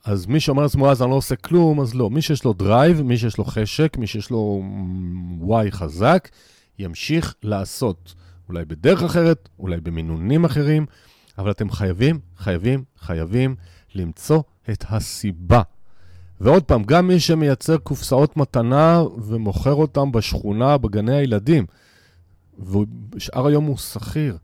אז 0.06 0.26
מי 0.26 0.40
שאומר 0.40 0.64
לעצמו, 0.64 0.92
אז 0.92 1.02
אני 1.02 1.10
לא 1.10 1.16
עושה 1.16 1.36
כלום, 1.36 1.82
אז 1.82 1.96
לא. 1.96 2.10
מי 2.10 2.22
שיש 2.22 2.44
לו 2.44 2.54
drive, 2.54 3.02
מי 3.02 3.18
שיש 3.18 3.38
לו 3.38 3.46
חשק, 3.46 3.98
מי 3.98 4.08
שיש 4.08 4.30
לו 4.30 4.64
וואי 5.40 5.72
חזק, 5.72 6.30
ימשיך 6.80 7.36
לעשות. 7.44 8.16
אולי 8.50 8.66
בדרך 8.66 9.04
אחרת, 9.04 9.50
אולי 9.60 9.82
במינונים 9.82 10.46
אחרים, 10.46 10.86
אבל 11.38 11.52
אתם 11.52 11.70
חייבים, 11.70 12.20
חייבים, 12.38 12.84
חייבים 13.00 13.56
למצוא 13.96 14.42
את 14.70 14.86
הסיבה. 14.90 15.62
ועוד 16.42 16.64
פעם, 16.64 16.84
גם 16.84 17.08
מי 17.08 17.20
שמייצר 17.20 17.78
קופסאות 17.78 18.38
מתנה 18.38 19.04
ומוכר 19.18 19.74
אותן 19.74 20.12
בשכונה, 20.12 20.78
בגני 20.78 21.16
הילדים, 21.16 21.66
ושאר 23.16 23.48
היום 23.48 23.66
הוא 23.66 23.78
שכיר, 23.78 24.38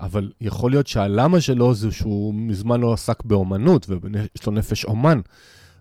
אבל 0.00 0.32
יכול 0.40 0.70
להיות 0.70 0.86
שהלמה 0.86 1.40
שלו 1.40 1.74
זה 1.74 1.92
שהוא 1.92 2.34
מזמן 2.34 2.80
לא 2.80 2.92
עסק 2.92 3.24
באומנות, 3.24 3.86
ויש 3.88 4.46
לו 4.46 4.52
נפש 4.52 4.84
אומן. 4.84 5.20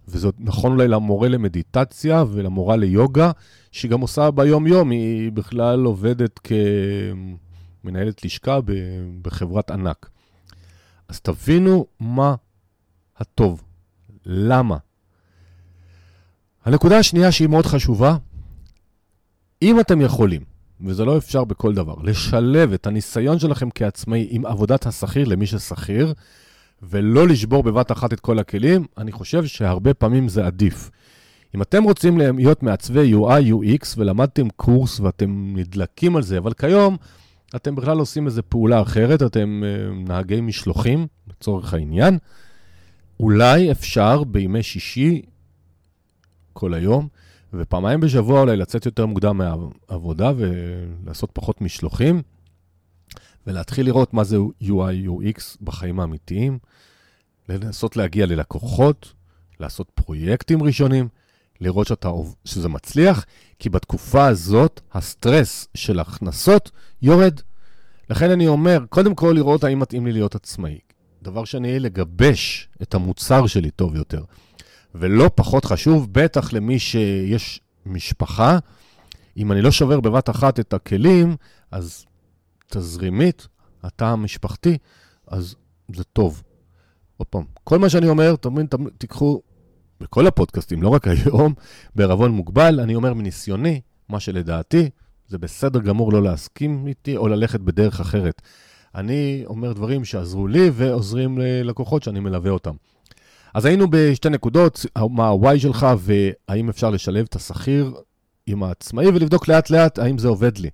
וזה 0.07 0.29
נכון 0.39 0.71
אולי 0.71 0.87
למורה 0.87 1.29
למדיטציה 1.29 2.23
ולמורה 2.31 2.75
ליוגה, 2.75 3.31
שהיא 3.71 3.91
גם 3.91 4.01
עושה 4.01 4.31
ביום-יום, 4.31 4.89
היא 4.89 5.31
בכלל 5.31 5.85
עובדת 5.85 6.39
כמנהלת 7.83 8.25
לשכה 8.25 8.59
בחברת 9.21 9.71
ענק. 9.71 10.09
אז 11.07 11.19
תבינו 11.19 11.85
מה 11.99 12.35
הטוב, 13.17 13.63
למה. 14.25 14.77
הנקודה 16.65 16.97
השנייה 16.97 17.31
שהיא 17.31 17.49
מאוד 17.49 17.65
חשובה, 17.65 18.17
אם 19.61 19.79
אתם 19.79 20.01
יכולים, 20.01 20.41
וזה 20.81 21.05
לא 21.05 21.17
אפשר 21.17 21.43
בכל 21.43 21.73
דבר, 21.73 21.95
לשלב 22.03 22.73
את 22.73 22.87
הניסיון 22.87 23.39
שלכם 23.39 23.69
כעצמאי 23.75 24.27
עם 24.29 24.45
עבודת 24.45 24.85
השכיר 24.85 25.27
למי 25.27 25.45
ששכיר, 25.45 26.13
ולא 26.83 27.27
לשבור 27.27 27.63
בבת 27.63 27.91
אחת 27.91 28.13
את 28.13 28.19
כל 28.19 28.39
הכלים, 28.39 28.85
אני 28.97 29.11
חושב 29.11 29.45
שהרבה 29.45 29.93
פעמים 29.93 30.27
זה 30.27 30.45
עדיף. 30.45 30.91
אם 31.55 31.61
אתם 31.61 31.83
רוצים 31.83 32.17
להיות 32.17 32.63
מעצבי 32.63 33.13
UI, 33.13 33.51
UX, 33.51 33.85
ולמדתם 33.97 34.49
קורס 34.49 34.99
ואתם 34.99 35.53
נדלקים 35.55 36.15
על 36.15 36.23
זה, 36.23 36.37
אבל 36.37 36.53
כיום 36.53 36.97
אתם 37.55 37.75
בכלל 37.75 37.99
עושים 37.99 38.25
איזו 38.25 38.41
פעולה 38.49 38.81
אחרת, 38.81 39.21
אתם 39.23 39.63
uh, 39.63 40.09
נהגי 40.09 40.41
משלוחים, 40.41 41.07
לצורך 41.29 41.73
העניין, 41.73 42.17
אולי 43.19 43.71
אפשר 43.71 44.23
בימי 44.23 44.63
שישי 44.63 45.21
כל 46.53 46.73
היום, 46.73 47.07
ופעמיים 47.53 47.99
בשבוע 47.99 48.41
אולי 48.41 48.57
לצאת 48.57 48.85
יותר 48.85 49.05
מוקדם 49.05 49.37
מהעבודה 49.37 50.31
ולעשות 50.37 51.29
פחות 51.33 51.61
משלוחים, 51.61 52.21
ולהתחיל 53.47 53.85
לראות 53.85 54.13
מה 54.13 54.23
זה 54.23 54.37
UI, 54.63 55.07
UX 55.07 55.57
בחיים 55.61 55.99
האמיתיים, 55.99 56.59
לנסות 57.49 57.97
להגיע 57.97 58.25
ללקוחות, 58.25 59.13
לעשות 59.59 59.91
פרויקטים 59.95 60.63
ראשונים, 60.63 61.07
לראות 61.61 61.87
שאתה, 61.87 62.09
שזה 62.45 62.69
מצליח, 62.69 63.25
כי 63.59 63.69
בתקופה 63.69 64.27
הזאת 64.27 64.81
הסטרס 64.93 65.67
של 65.75 65.99
הכנסות 65.99 66.71
יורד. 67.01 67.39
לכן 68.09 68.31
אני 68.31 68.47
אומר, 68.47 68.85
קודם 68.89 69.15
כל 69.15 69.33
לראות 69.35 69.63
האם 69.63 69.79
מתאים 69.79 70.05
לי 70.05 70.11
להיות 70.11 70.35
עצמאי. 70.35 70.79
דבר 71.21 71.45
שני, 71.45 71.79
לגבש 71.79 72.69
את 72.81 72.93
המוצר 72.93 73.47
שלי 73.47 73.71
טוב 73.71 73.95
יותר. 73.95 74.23
ולא 74.95 75.29
פחות 75.35 75.65
חשוב, 75.65 76.07
בטח 76.11 76.53
למי 76.53 76.79
שיש 76.79 77.61
משפחה, 77.85 78.57
אם 79.37 79.51
אני 79.51 79.61
לא 79.61 79.71
שובר 79.71 79.99
בבת 79.99 80.29
אחת 80.29 80.59
את 80.59 80.73
הכלים, 80.73 81.35
אז 81.71 82.05
תזרימית, 82.67 83.47
התא 83.83 84.03
המשפחתי, 84.03 84.77
אז 85.27 85.55
זה 85.95 86.03
טוב. 86.03 86.43
עוד 87.17 87.27
פעם, 87.27 87.43
כל 87.63 87.79
מה 87.79 87.89
שאני 87.89 88.09
אומר, 88.09 88.35
תמיד 88.35 88.65
תיקחו, 88.97 89.41
בכל 90.01 90.27
הפודקאסטים, 90.27 90.83
לא 90.83 90.89
רק 90.89 91.07
היום, 91.07 91.53
בערבון 91.95 92.31
מוגבל, 92.31 92.79
אני 92.79 92.95
אומר 92.95 93.13
מניסיוני, 93.13 93.81
מה 94.09 94.19
שלדעתי, 94.19 94.89
זה 95.27 95.37
בסדר 95.37 95.79
גמור 95.79 96.13
לא 96.13 96.23
להסכים 96.23 96.87
איתי 96.87 97.17
או 97.17 97.27
ללכת 97.27 97.59
בדרך 97.59 97.99
אחרת. 97.99 98.41
אני 98.95 99.43
אומר 99.45 99.73
דברים 99.73 100.05
שעזרו 100.05 100.47
לי 100.47 100.69
ועוזרים 100.73 101.37
ללקוחות 101.37 102.03
שאני 102.03 102.19
מלווה 102.19 102.51
אותם. 102.51 102.75
אז 103.53 103.65
היינו 103.65 103.87
בשתי 103.89 104.29
נקודות, 104.29 104.85
מה 105.09 105.27
ה-Y 105.27 105.59
שלך 105.59 105.87
והאם 105.97 106.69
אפשר 106.69 106.89
לשלב 106.89 107.25
את 107.29 107.35
השכיר 107.35 107.95
עם 108.45 108.63
העצמאי 108.63 109.07
ולבדוק 109.07 109.47
לאט 109.47 109.69
לאט 109.69 109.99
האם 109.99 110.17
זה 110.17 110.27
עובד 110.27 110.57
לי. 110.57 110.69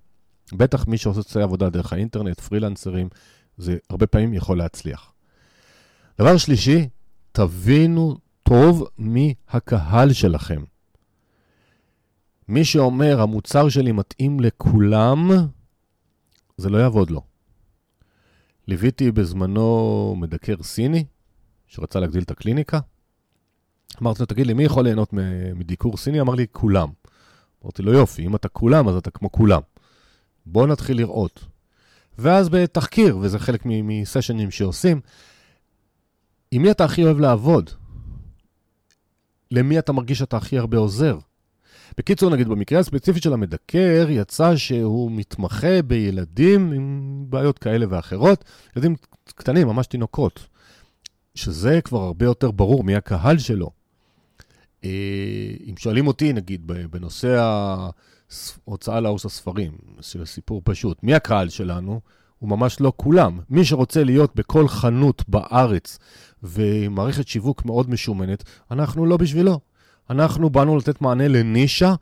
בטח 0.54 0.88
מי 0.88 0.98
שעושה 0.98 1.44
עבודה 1.44 1.70
דרך 1.70 1.94
האינטרנט, 1.94 2.40
פרילנסרים, 2.40 3.10
זה 3.58 3.78
הרבה 3.90 4.08
פעמים 4.08 4.34
יכול 4.34 4.58
להצליח. 4.58 5.12
דבר 6.20 6.38
שלישי, 6.38 6.90
תבינו 7.32 8.18
טוב 8.44 8.88
מי 8.98 9.34
הקהל 9.50 10.14
שלכם. 10.14 10.64
מי 12.48 12.66
שאומר, 12.66 13.22
המוצר 13.22 13.70
שלי 13.70 13.92
מתאים 13.92 14.40
לכולם, 14.40 15.32
זה 16.58 16.70
לא 16.70 16.78
יעבוד 16.78 17.10
לו. 17.10 17.22
ליוויתי 18.68 19.12
בזמנו 19.12 20.16
מדקר 20.20 20.56
סיני, 20.64 21.06
שרצה 21.70 22.00
להגדיל 22.00 22.24
את 22.24 22.32
הקליניקה. 22.32 22.80
אמרתי 24.02 24.20
לו, 24.20 24.26
תגיד 24.26 24.48
לי, 24.48 24.54
מי 24.54 24.64
יכול 24.64 24.84
ליהנות 24.84 25.10
מדיקור 25.56 25.98
סיני? 25.98 26.22
אמר 26.22 26.36
לי, 26.36 26.46
כולם. 26.52 26.90
אמרתי 27.64 27.82
לו, 27.82 27.94
יופי, 27.94 28.26
אם 28.26 28.36
אתה 28.36 28.48
כולם, 28.48 28.88
אז 28.88 28.96
אתה 28.96 29.12
כמו 29.12 29.32
כולם. 29.32 29.62
בוא 30.46 30.68
נתחיל 30.68 30.98
לראות. 30.98 31.46
ואז 32.18 32.50
בתחקיר, 32.50 33.18
וזה 33.18 33.40
חלק 33.40 33.62
מסשנים 33.66 34.52
שעושים, 34.52 35.02
עם 36.52 36.62
מי 36.62 36.72
אתה 36.72 36.86
הכי 36.86 37.04
אוהב 37.04 37.20
לעבוד? 37.20 37.70
למי 39.52 39.80
אתה 39.80 39.92
מרגיש 39.92 40.20
שאתה 40.20 40.38
הכי 40.38 40.58
הרבה 40.58 40.78
עוזר? 40.78 41.18
בקיצור, 41.98 42.30
נגיד, 42.30 42.48
במקרה 42.48 42.80
הספציפי 42.80 43.22
של 43.22 43.34
המדקר, 43.34 44.08
יצא 44.10 44.56
שהוא 44.56 45.12
מתמחה 45.12 45.82
בילדים 45.82 46.72
עם 46.72 47.26
בעיות 47.30 47.60
כאלה 47.60 47.86
ואחרות, 47.90 48.44
ילדים 48.76 48.96
קטנים, 49.26 49.68
ממש 49.68 49.88
תינוקות, 49.88 50.48
שזה 51.40 51.82
כבר 51.84 52.02
הרבה 52.02 52.26
יותר 52.26 52.52
ברור 52.52 52.84
מי 52.84 52.96
הקהל 52.96 53.38
שלו. 53.38 53.70
אה, 54.84 54.90
אם 55.70 55.78
שואלים 55.78 56.08
אותי, 56.08 56.34
נגיד, 56.34 56.68
בנושא 56.68 57.42
ההוצאה 58.68 59.00
לאוס 59.00 59.26
הספרים, 59.26 59.72
של 60.02 60.26
סיפור 60.26 60.62
פשוט, 60.66 61.04
מי 61.04 61.16
הקהל 61.16 61.50
שלנו? 61.50 62.02
הוא 62.40 62.50
ממש 62.50 62.82
לא 62.82 62.94
כולם. 62.96 63.40
מי 63.50 63.66
שרוצה 63.66 64.04
להיות 64.04 64.36
בכל 64.36 64.68
חנות 64.68 65.24
בארץ 65.28 66.00
ומערכת 66.44 67.28
שיווק 67.28 67.66
מאוד 67.66 67.90
משומנת, 67.90 68.44
אנחנו 68.72 69.06
לא 69.06 69.18
בשבילו. 69.18 69.60
אנחנו 70.10 70.50
באנו 70.50 70.78
לתת 70.78 71.02
מענה 71.02 71.28
לנישה 71.28 71.96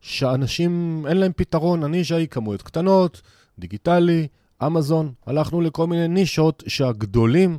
שאנשים 0.00 1.04
אין 1.08 1.16
להם 1.16 1.32
פתרון. 1.36 1.84
הנישה 1.84 2.16
היא 2.16 2.28
כמויות 2.28 2.62
קטנות, 2.62 3.22
דיגיטלי, 3.58 4.28
אמזון, 4.66 5.12
הלכנו 5.26 5.60
לכל 5.60 5.86
מיני 5.86 6.08
נישות 6.08 6.62
שהגדולים 6.66 7.58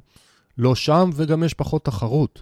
לא 0.58 0.76
שם 0.76 1.10
וגם 1.14 1.44
יש 1.44 1.54
פחות 1.54 1.86
תחרות. 1.86 2.42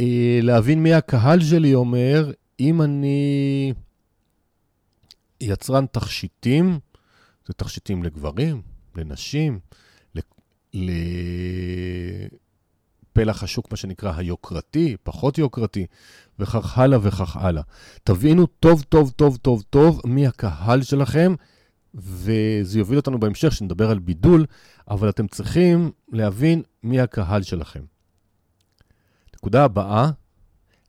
אה, 0.00 0.38
להבין 0.42 0.82
מי 0.82 0.94
הקהל 0.94 1.40
שלי 1.40 1.74
אומר, 1.74 2.32
אם 2.60 2.82
אני 2.82 3.72
יצרן 5.40 5.86
תכשיטים, 5.86 6.78
זה 7.46 7.54
תכשיטים 7.54 8.02
לגברים, 8.02 8.62
לנשים, 8.96 9.58
לפלח 13.14 13.42
השוק, 13.42 13.70
מה 13.70 13.76
שנקרא 13.76 14.12
היוקרתי, 14.16 14.96
פחות 15.02 15.38
יוקרתי, 15.38 15.86
וכך 16.38 16.78
הלאה 16.78 16.98
וכך 17.02 17.36
הלאה. 17.36 17.62
תבינו 18.04 18.46
טוב, 18.46 18.82
טוב, 18.82 19.10
טוב, 19.10 19.36
טוב, 19.36 19.62
טוב 19.70 20.00
מי 20.04 20.26
הקהל 20.26 20.82
שלכם, 20.82 21.34
וזה 21.94 22.78
יוביל 22.78 22.98
אותנו 22.98 23.20
בהמשך, 23.20 23.52
שנדבר 23.52 23.90
על 23.90 23.98
בידול, 23.98 24.46
אבל 24.90 25.08
אתם 25.08 25.26
צריכים 25.26 25.90
להבין 26.08 26.62
מי 26.82 27.00
הקהל 27.00 27.42
שלכם. 27.42 27.82
נקודה 29.34 29.64
הבאה, 29.64 30.10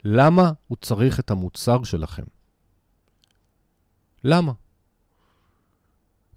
למה 0.03 0.51
הוא 0.67 0.77
צריך 0.81 1.19
את 1.19 1.31
המוצר 1.31 1.83
שלכם? 1.83 2.23
למה? 4.23 4.51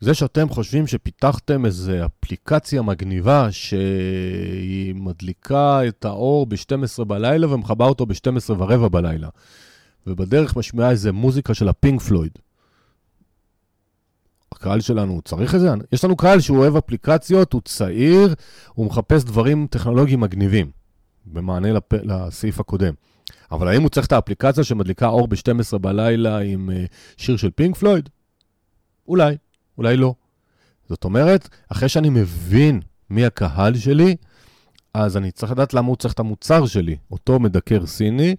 זה 0.01 0.15
שאתם 0.15 0.49
חושבים 0.49 0.87
שפיתחתם 0.87 1.67
איזו 1.67 1.93
אפליקציה 2.05 2.83
מגניבה 2.83 3.53
שהיא 3.53 4.95
מדליקה 4.95 5.89
את 5.89 6.05
האור 6.05 6.47
ב-12 6.47 7.05
בלילה 7.05 7.55
ומכבה 7.55 7.85
אותו 7.85 8.07
ב-12 8.07 8.51
ורבע 8.59 8.89
בלילה, 8.89 9.29
ובדרך 10.07 10.57
משמיעה 10.57 10.91
איזה 10.91 11.13
מוזיקה 11.13 11.55
של 11.55 11.69
הפינק 11.69 12.01
פלויד. 12.01 12.39
הקהל 14.53 14.81
שלנו 14.81 15.21
צריך 15.25 15.55
את 15.55 15.61
זה? 15.61 15.69
יש 15.93 16.05
לנו 16.05 16.17
קהל 16.17 16.41
שהוא 16.41 16.59
אוהב 16.59 16.77
אפליקציות, 16.77 17.53
הוא 17.53 17.63
צעיר, 17.65 18.35
הוא 18.75 18.87
מחפש 18.87 19.25
דברים 19.25 19.67
טכנולוגיים 19.71 20.21
מגניבים, 20.21 20.71
במענה 21.27 21.73
לפ... 21.73 21.93
לסעיף 21.93 22.61
הקודם. 22.61 22.95
אבל 23.53 23.69
האם 23.69 23.83
הוא 23.83 23.91
צריך 23.91 24.07
את 24.07 24.13
האפליקציה 24.13 24.65
שמדליקה 24.65 25.07
אור 25.07 25.29
ב-12 25.29 25.79
בלילה 25.79 26.39
עם 26.39 26.71
uh, 26.71 26.93
שיר 27.17 27.37
של 27.37 27.51
פינק 27.51 27.77
פלויד? 27.77 28.09
אולי. 29.09 29.37
אולי 29.79 29.97
לא. 29.97 30.15
זאת 30.89 31.05
אומרת, 31.05 31.49
אחרי 31.69 31.89
שאני 31.89 32.09
מבין 32.09 32.81
מי 33.11 33.27
הקהל 33.27 33.77
שלי, 33.77 34.17
אז 34.95 35.17
אני 35.17 35.31
צריך 35.31 35.53
לדעת 35.53 35.75
למה 35.75 35.89
הוא 35.89 35.97
צריך 35.97 36.15
את 36.15 36.21
המוצר 36.21 36.67
שלי, 36.67 36.97
אותו 37.11 37.41
מדקר 37.41 37.87
סיני. 37.87 38.37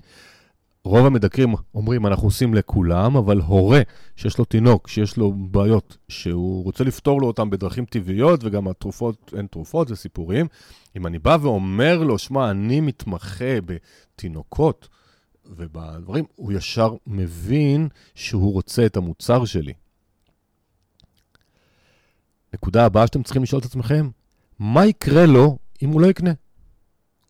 רוב 0.85 1.05
המדקרים 1.05 1.53
אומרים, 1.75 2.07
אנחנו 2.07 2.27
עושים 2.27 2.53
לכולם, 2.53 3.15
אבל 3.17 3.39
הורה 3.39 3.81
שיש 4.15 4.37
לו 4.37 4.45
תינוק, 4.45 4.87
שיש 4.87 5.17
לו 5.17 5.33
בעיות, 5.33 5.97
שהוא 6.07 6.63
רוצה 6.63 6.83
לפתור 6.83 7.21
לו 7.21 7.27
אותם 7.27 7.49
בדרכים 7.49 7.85
טבעיות, 7.85 8.43
וגם 8.43 8.67
התרופות, 8.67 9.33
אין 9.37 9.47
תרופות, 9.47 9.87
זה 9.87 9.95
סיפורים. 9.95 10.47
אם 10.97 11.07
אני 11.07 11.19
בא 11.19 11.37
ואומר 11.41 12.03
לו, 12.03 12.17
שמע, 12.17 12.51
אני 12.51 12.81
מתמחה 12.81 13.55
בתינוקות 13.65 14.87
ובדברים, 15.45 16.25
הוא 16.35 16.51
ישר 16.51 16.95
מבין 17.07 17.87
שהוא 18.15 18.53
רוצה 18.53 18.85
את 18.85 18.97
המוצר 18.97 19.45
שלי. 19.45 19.73
נקודה 22.53 22.85
הבאה 22.85 23.07
שאתם 23.07 23.23
צריכים 23.23 23.43
לשאול 23.43 23.59
את 23.59 23.65
עצמכם, 23.65 24.09
מה 24.59 24.85
יקרה 24.85 25.25
לו 25.25 25.57
אם 25.81 25.89
הוא 25.89 26.01
לא 26.01 26.07
יקנה? 26.07 26.31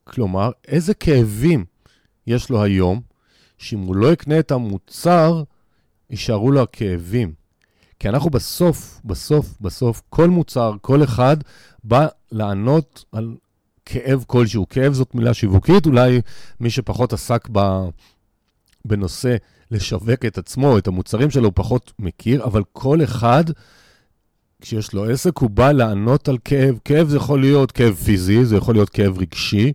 כלומר, 0.04 0.52
איזה 0.68 0.94
כאבים 0.94 1.66
יש 2.28 2.50
לו 2.50 2.64
היום, 2.64 3.13
שאם 3.64 3.80
הוא 3.80 3.96
לא 3.96 4.14
יקנה 4.14 4.40
את 4.40 4.52
המוצר, 4.52 5.44
יישארו 6.10 6.52
לו 6.52 6.62
הכאבים. 6.62 7.34
כי 8.00 8.10
אנחנו 8.10 8.30
בסוף, 8.30 9.02
בסוף, 9.06 9.54
בסוף, 9.62 10.02
כל 10.10 10.30
מוצר, 10.30 10.74
כל 10.82 11.04
אחד, 11.04 11.38
בא 11.84 12.08
לענות 12.32 13.06
על 13.12 13.36
כאב 13.86 14.24
כלשהו. 14.28 14.70
כאב 14.70 14.94
זאת 14.94 15.16
מילה 15.16 15.34
שיווקית, 15.34 15.86
אולי 15.86 16.22
מי 16.60 16.70
שפחות 16.70 17.14
עסק 17.14 17.48
ב, 17.52 17.60
בנושא 18.86 19.36
לשווק 19.72 20.26
את 20.26 20.38
עצמו, 20.38 20.78
את 20.78 20.88
המוצרים 20.88 21.32
שלו, 21.32 21.46
הוא 21.46 21.54
פחות 21.56 21.94
מכיר, 22.00 22.44
אבל 22.44 22.64
כל 22.74 23.04
אחד 23.04 23.44
כשיש 24.62 24.94
לו 24.94 25.10
עסק, 25.10 25.38
הוא 25.38 25.50
בא 25.50 25.72
לענות 25.72 26.30
על 26.30 26.38
כאב. 26.46 26.80
כאב 26.86 27.08
זה 27.10 27.18
יכול 27.18 27.42
להיות 27.42 27.72
כאב 27.72 27.94
פיזי, 27.94 28.46
זה 28.46 28.56
יכול 28.56 28.76
להיות 28.76 28.90
כאב 28.90 29.18
רגשי, 29.18 29.74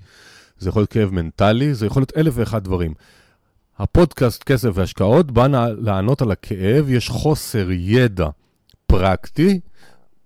זה 0.59 0.68
יכול 0.68 0.81
להיות 0.81 0.90
כאב 0.90 1.11
מנטלי, 1.11 1.74
זה 1.74 1.87
יכול 1.87 2.01
להיות 2.01 2.16
אלף 2.16 2.35
ואחד 2.37 2.64
דברים. 2.64 2.94
הפודקאסט 3.79 4.43
כסף 4.43 4.69
והשקעות 4.75 5.31
בא 5.31 5.47
לענות 5.79 6.23
על 6.23 6.31
הכאב, 6.31 6.91
יש 6.91 7.09
חוסר 7.09 7.69
ידע 7.71 8.29
פרקטי 8.87 9.61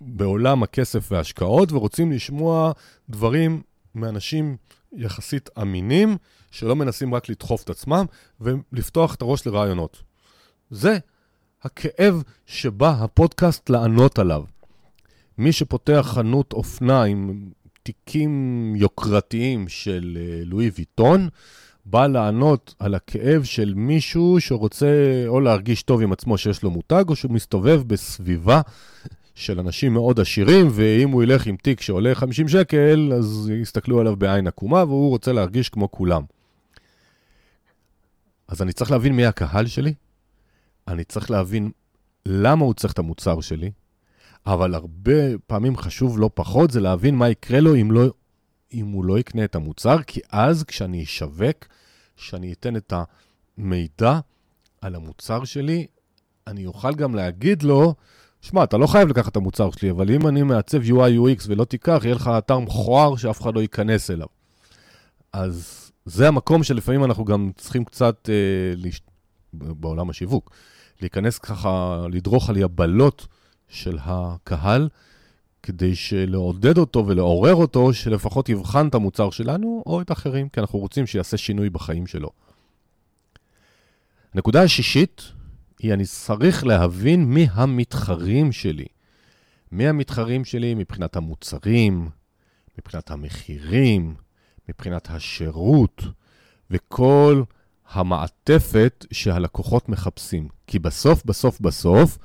בעולם 0.00 0.62
הכסף 0.62 1.12
וההשקעות, 1.12 1.72
ורוצים 1.72 2.12
לשמוע 2.12 2.72
דברים 3.08 3.62
מאנשים 3.94 4.56
יחסית 4.92 5.50
אמינים, 5.62 6.16
שלא 6.50 6.76
מנסים 6.76 7.14
רק 7.14 7.28
לדחוף 7.28 7.62
את 7.62 7.70
עצמם, 7.70 8.04
ולפתוח 8.40 9.14
את 9.14 9.22
הראש 9.22 9.46
לרעיונות. 9.46 10.02
זה 10.70 10.98
הכאב 11.62 12.22
שבא 12.46 12.90
הפודקאסט 12.90 13.70
לענות 13.70 14.18
עליו. 14.18 14.44
מי 15.38 15.52
שפותח 15.52 16.06
חנות 16.14 16.52
אופנה 16.52 17.04
עם 17.04 17.50
תיקים 17.82 18.72
יוקרתיים 18.76 19.68
של 19.68 20.18
אה, 20.20 20.42
לואי 20.44 20.70
ויטון, 20.74 21.28
בא 21.84 22.06
לענות 22.06 22.74
על 22.78 22.94
הכאב 22.94 23.42
של 23.44 23.74
מישהו 23.76 24.40
שרוצה 24.40 25.24
או 25.26 25.40
להרגיש 25.40 25.82
טוב 25.82 26.02
עם 26.02 26.12
עצמו 26.12 26.38
שיש 26.38 26.62
לו 26.62 26.70
מותג, 26.70 27.04
או 27.08 27.16
שהוא 27.16 27.32
מסתובב 27.32 27.82
בסביבה 27.86 28.60
של 29.34 29.60
אנשים 29.60 29.92
מאוד 29.92 30.20
עשירים, 30.20 30.68
ואם 30.70 31.10
הוא 31.10 31.22
ילך 31.22 31.46
עם 31.46 31.56
תיק 31.56 31.80
שעולה 31.80 32.14
50 32.14 32.48
שקל, 32.48 33.12
אז 33.18 33.50
יסתכלו 33.62 34.00
עליו 34.00 34.16
בעין 34.16 34.46
עקומה, 34.46 34.84
והוא 34.84 35.10
רוצה 35.10 35.32
להרגיש 35.32 35.68
כמו 35.68 35.90
כולם. 35.90 36.22
אז 38.48 38.62
אני 38.62 38.72
צריך 38.72 38.90
להבין 38.90 39.12
מי 39.12 39.26
הקהל 39.26 39.66
שלי, 39.66 39.94
אני 40.88 41.04
צריך 41.04 41.30
להבין 41.30 41.70
למה 42.26 42.64
הוא 42.64 42.74
צריך 42.74 42.92
את 42.92 42.98
המוצר 42.98 43.40
שלי, 43.40 43.70
אבל 44.46 44.74
הרבה 44.74 45.12
פעמים 45.46 45.76
חשוב 45.76 46.18
לא 46.18 46.30
פחות 46.34 46.70
זה 46.70 46.80
להבין 46.80 47.14
מה 47.14 47.28
יקרה 47.28 47.60
לו 47.60 47.76
אם, 47.76 47.92
לא, 47.92 48.06
אם 48.74 48.86
הוא 48.86 49.04
לא 49.04 49.18
יקנה 49.18 49.44
את 49.44 49.54
המוצר, 49.54 50.02
כי 50.02 50.20
אז 50.30 50.64
כשאני 50.64 51.02
אשווק, 51.02 51.66
כשאני 52.16 52.52
אתן 52.52 52.76
את 52.76 52.92
המידע 53.58 54.20
על 54.80 54.94
המוצר 54.94 55.44
שלי, 55.44 55.86
אני 56.46 56.66
אוכל 56.66 56.94
גם 56.94 57.14
להגיד 57.14 57.62
לו, 57.62 57.94
שמע, 58.40 58.64
אתה 58.64 58.76
לא 58.76 58.86
חייב 58.86 59.08
לקחת 59.08 59.32
את 59.32 59.36
המוצר 59.36 59.70
שלי, 59.70 59.90
אבל 59.90 60.10
אם 60.10 60.26
אני 60.26 60.42
מעצב 60.42 60.82
UI 60.82 61.18
UX 61.18 61.44
ולא 61.46 61.64
תיקח, 61.64 62.00
יהיה 62.04 62.14
לך 62.14 62.30
אתר 62.38 62.58
מכוער 62.58 63.16
שאף 63.16 63.40
אחד 63.42 63.54
לא 63.54 63.60
ייכנס 63.60 64.10
אליו. 64.10 64.26
אז 65.32 65.82
זה 66.04 66.28
המקום 66.28 66.62
שלפעמים 66.62 67.04
אנחנו 67.04 67.24
גם 67.24 67.50
צריכים 67.56 67.84
קצת, 67.84 68.28
אה, 68.28 68.74
לש... 68.76 69.00
בעולם 69.52 70.10
השיווק, 70.10 70.50
להיכנס 71.00 71.38
ככה, 71.38 72.04
לדרוך 72.12 72.50
על 72.50 72.56
יבלות 72.56 73.26
של 73.68 73.98
הקהל, 74.00 74.88
כדי 75.62 75.92
לעודד 76.26 76.78
אותו 76.78 77.06
ולעורר 77.06 77.54
אותו, 77.54 77.92
שלפחות 77.92 78.48
יבחן 78.48 78.88
את 78.88 78.94
המוצר 78.94 79.30
שלנו 79.30 79.82
או 79.86 80.00
את 80.00 80.10
האחרים, 80.10 80.48
כי 80.48 80.60
אנחנו 80.60 80.78
רוצים 80.78 81.06
שיעשה 81.06 81.36
שינוי 81.36 81.70
בחיים 81.70 82.06
שלו. 82.06 82.30
הנקודה 84.34 84.62
השישית 84.62 85.22
היא, 85.78 85.92
אני 85.92 86.04
צריך 86.04 86.64
להבין 86.64 87.24
מי 87.24 87.46
המתחרים 87.52 88.52
שלי. 88.52 88.86
מי 89.72 89.88
המתחרים 89.88 90.44
שלי 90.44 90.74
מבחינת 90.74 91.16
המוצרים, 91.16 92.08
מבחינת 92.78 93.10
המחירים, 93.10 94.14
מבחינת 94.68 95.10
השירות, 95.10 96.02
וכל 96.70 97.42
המעטפת 97.90 99.06
שהלקוחות 99.10 99.88
מחפשים. 99.88 100.48
כי 100.66 100.78
בסוף, 100.78 101.24
בסוף, 101.24 101.60
בסוף, 101.60 102.18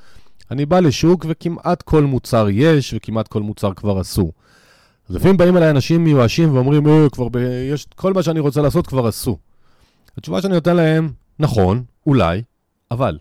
אני 0.51 0.65
בא 0.65 0.79
לשוק 0.79 1.25
וכמעט 1.29 1.81
כל 1.81 2.03
מוצר 2.03 2.47
יש, 2.51 2.93
וכמעט 2.93 3.27
כל 3.27 3.41
מוצר 3.41 3.73
כבר 3.73 3.99
עשו. 3.99 4.31
אז 5.09 5.15
לפעמים 5.15 5.37
באים 5.37 5.57
אליי 5.57 5.69
אנשים 5.69 6.03
מיואשים 6.03 6.55
ואומרים, 6.55 6.87
אה, 6.87 7.09
כבר 7.11 7.29
ב... 7.29 7.37
יש, 7.73 7.87
כל 7.95 8.13
מה 8.13 8.23
שאני 8.23 8.39
רוצה 8.39 8.61
לעשות 8.61 8.87
כבר 8.87 9.07
עשו. 9.07 9.37
התשובה 10.17 10.41
שאני 10.41 10.53
נותן 10.53 10.75
להם, 10.75 11.11
נכון, 11.39 11.83
אולי, 12.07 12.41
אבל 12.91 13.17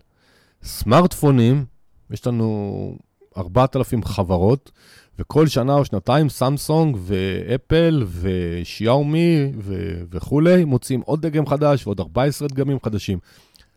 סמארטפונים, 0.63 1.65
יש 2.11 2.27
לנו 2.27 2.97
4,000 3.37 4.03
חברות, 4.03 4.71
וכל 5.19 5.47
שנה 5.47 5.73
או 5.73 5.85
שנתיים 5.85 6.29
סמסונג 6.29 6.97
ואפל 6.99 8.05
ושיאומי 8.07 9.51
ו- 9.57 10.01
וכולי 10.09 10.65
מוצאים 10.65 11.01
עוד 11.01 11.21
דגם 11.25 11.47
חדש 11.47 11.87
ועוד 11.87 11.99
14 11.99 12.47
דגמים 12.47 12.77
חדשים. 12.85 13.19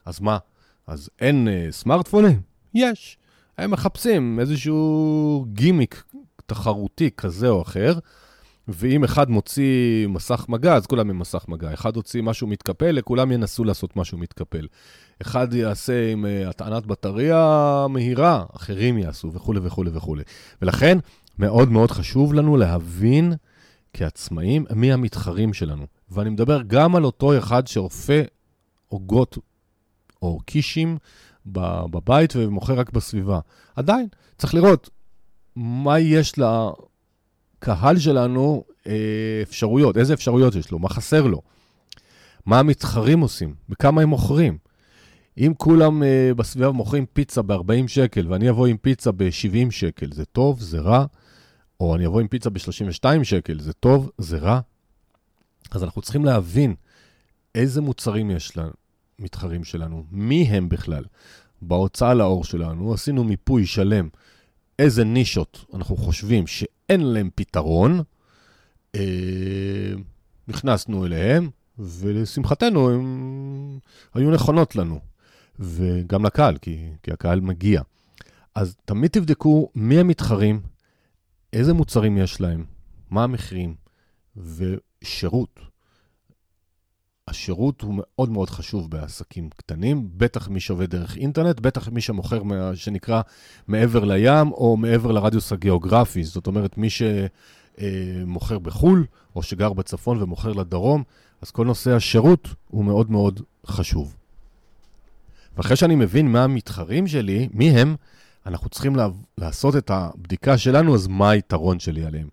אז 0.04 0.20
מה? 0.20 0.38
אז 0.86 1.10
אין 1.20 1.48
uh, 1.48 1.72
סמארטפונים? 1.72 2.40
יש. 2.74 3.18
הם 3.60 3.70
מחפשים 3.70 4.40
איזשהו 4.40 5.46
גימיק 5.52 6.04
תחרותי 6.46 7.10
כזה 7.16 7.48
או 7.48 7.62
אחר, 7.62 7.98
ואם 8.68 9.04
אחד 9.04 9.30
מוציא 9.30 10.06
מסך 10.06 10.46
מגע, 10.48 10.74
אז 10.74 10.86
כולם 10.86 11.10
עם 11.10 11.18
מסך 11.18 11.44
מגע. 11.48 11.74
אחד 11.74 11.96
הוציא 11.96 12.22
משהו 12.22 12.46
מתקפל, 12.46 12.90
לכולם 12.90 13.32
ינסו 13.32 13.64
לעשות 13.64 13.96
משהו 13.96 14.18
מתקפל. 14.18 14.66
אחד 15.22 15.54
יעשה 15.54 16.12
עם 16.12 16.24
uh, 16.24 16.48
הטענת 16.48 16.86
בטריה 16.86 17.86
מהירה, 17.88 18.44
אחרים 18.56 18.98
יעשו 18.98 19.32
וכולי 19.32 19.60
וכולי 19.62 19.90
וכולי. 19.94 20.22
ולכן, 20.62 20.98
מאוד 21.38 21.70
מאוד 21.70 21.90
חשוב 21.90 22.34
לנו 22.34 22.56
להבין 22.56 23.32
כעצמאים 23.92 24.66
מי 24.74 24.92
המתחרים 24.92 25.52
שלנו. 25.52 25.86
ואני 26.10 26.30
מדבר 26.30 26.62
גם 26.66 26.96
על 26.96 27.04
אותו 27.04 27.38
אחד 27.38 27.66
שאופה 27.66 28.20
עוגות 28.88 29.38
או 30.22 30.38
קישים 30.46 30.98
בבית 31.46 32.36
ומוכר 32.36 32.74
רק 32.74 32.92
בסביבה. 32.92 33.40
עדיין, 33.76 34.06
צריך 34.38 34.54
לראות 34.54 34.90
מה 35.56 36.00
יש 36.00 36.32
לקהל 37.58 37.98
שלנו 37.98 38.64
אה, 38.86 38.92
אפשרויות, 39.42 39.96
איזה 39.96 40.14
אפשרויות 40.14 40.54
יש 40.54 40.70
לו, 40.70 40.78
מה 40.78 40.88
חסר 40.88 41.26
לו, 41.26 41.42
מה 42.46 42.58
המתחרים 42.58 43.20
עושים, 43.20 43.54
בכמה 43.68 44.02
הם 44.02 44.08
מוכרים. 44.08 44.58
אם 45.38 45.52
כולם 45.58 46.02
uh, 46.02 46.34
בסביבה 46.34 46.70
מוכרים 46.70 47.06
פיצה 47.12 47.42
ב-40 47.42 47.88
שקל 47.88 48.26
ואני 48.28 48.50
אבוא 48.50 48.66
עם 48.66 48.76
פיצה 48.76 49.12
ב-70 49.12 49.70
שקל, 49.70 50.12
זה 50.12 50.24
טוב, 50.24 50.60
זה 50.60 50.80
רע? 50.80 51.04
או 51.80 51.96
אני 51.96 52.06
אבוא 52.06 52.20
עם 52.20 52.28
פיצה 52.28 52.50
ב-32 52.50 53.24
שקל, 53.24 53.60
זה 53.60 53.72
טוב, 53.72 54.10
זה 54.18 54.38
רע? 54.38 54.60
אז 55.70 55.84
אנחנו 55.84 56.02
צריכים 56.02 56.24
להבין 56.24 56.74
איזה 57.54 57.80
מוצרים 57.80 58.30
יש 58.30 58.56
למתחרים 59.20 59.64
שלנו, 59.64 60.04
מי 60.10 60.42
הם 60.42 60.68
בכלל. 60.68 61.04
בהוצאה 61.62 62.14
לאור 62.14 62.44
שלנו 62.44 62.94
עשינו 62.94 63.24
מיפוי 63.24 63.66
שלם 63.66 64.08
איזה 64.78 65.04
נישות 65.04 65.64
אנחנו 65.74 65.96
חושבים 65.96 66.46
שאין 66.46 67.00
להם 67.00 67.30
פתרון, 67.34 68.02
אה, 68.94 69.92
נכנסנו 70.48 71.06
אליהם, 71.06 71.50
ולשמחתנו 71.78 72.90
הן 72.90 73.78
היו 74.14 74.30
נכונות 74.30 74.76
לנו. 74.76 75.00
וגם 75.58 76.26
לקהל, 76.26 76.58
כי, 76.58 76.90
כי 77.02 77.12
הקהל 77.12 77.40
מגיע. 77.40 77.82
אז 78.54 78.76
תמיד 78.84 79.10
תבדקו 79.10 79.70
מי 79.74 80.00
המתחרים, 80.00 80.60
איזה 81.52 81.72
מוצרים 81.72 82.18
יש 82.18 82.40
להם, 82.40 82.64
מה 83.10 83.24
המחירים, 83.24 83.74
ושירות. 84.36 85.60
השירות 87.30 87.80
הוא 87.82 87.94
מאוד 87.96 88.30
מאוד 88.30 88.50
חשוב 88.50 88.90
בעסקים 88.90 89.48
קטנים, 89.56 90.08
בטח 90.16 90.48
מי 90.48 90.60
שעובד 90.60 90.90
דרך 90.90 91.16
אינטרנט, 91.16 91.60
בטח 91.60 91.88
מי 91.88 92.00
שמוכר, 92.00 92.42
מה 92.42 92.70
שנקרא, 92.74 93.20
מעבר 93.68 94.04
לים 94.04 94.52
או 94.52 94.76
מעבר 94.76 95.12
לרדיוס 95.12 95.52
הגיאוגרפי. 95.52 96.24
זאת 96.24 96.46
אומרת, 96.46 96.78
מי 96.78 96.88
שמוכר 96.90 98.58
בחו"ל, 98.58 99.06
או 99.36 99.42
שגר 99.42 99.72
בצפון 99.72 100.22
ומוכר 100.22 100.52
לדרום, 100.52 101.02
אז 101.42 101.50
כל 101.50 101.66
נושא 101.66 101.90
השירות 101.90 102.48
הוא 102.68 102.84
מאוד 102.84 103.10
מאוד 103.10 103.40
חשוב. 103.66 104.16
ואחרי 105.56 105.76
שאני 105.76 105.94
מבין 105.94 106.32
מה 106.32 106.44
המתחרים 106.44 107.06
שלי, 107.06 107.48
מי 107.52 107.70
הם, 107.70 107.96
אנחנו 108.46 108.68
צריכים 108.68 108.96
לה, 108.96 109.08
לעשות 109.38 109.76
את 109.76 109.90
הבדיקה 109.90 110.58
שלנו, 110.58 110.94
אז 110.94 111.06
מה 111.06 111.30
היתרון 111.30 111.78
שלי 111.78 112.04
עליהם. 112.04 112.28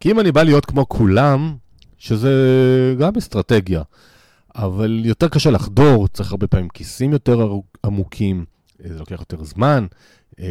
כי 0.00 0.10
אם 0.10 0.20
אני 0.20 0.32
בא 0.32 0.42
להיות 0.42 0.66
כמו 0.66 0.88
כולם, 0.88 1.56
שזה 2.00 2.32
גם 2.98 3.12
אסטרטגיה, 3.18 3.82
אבל 4.56 5.02
יותר 5.04 5.28
קשה 5.28 5.50
לחדור, 5.50 6.08
צריך 6.08 6.30
הרבה 6.30 6.46
פעמים 6.46 6.68
כיסים 6.68 7.12
יותר 7.12 7.52
עמוקים, 7.86 8.44
זה 8.78 8.98
לוקח 8.98 9.20
יותר 9.20 9.44
זמן, 9.44 9.86
אה, 10.40 10.46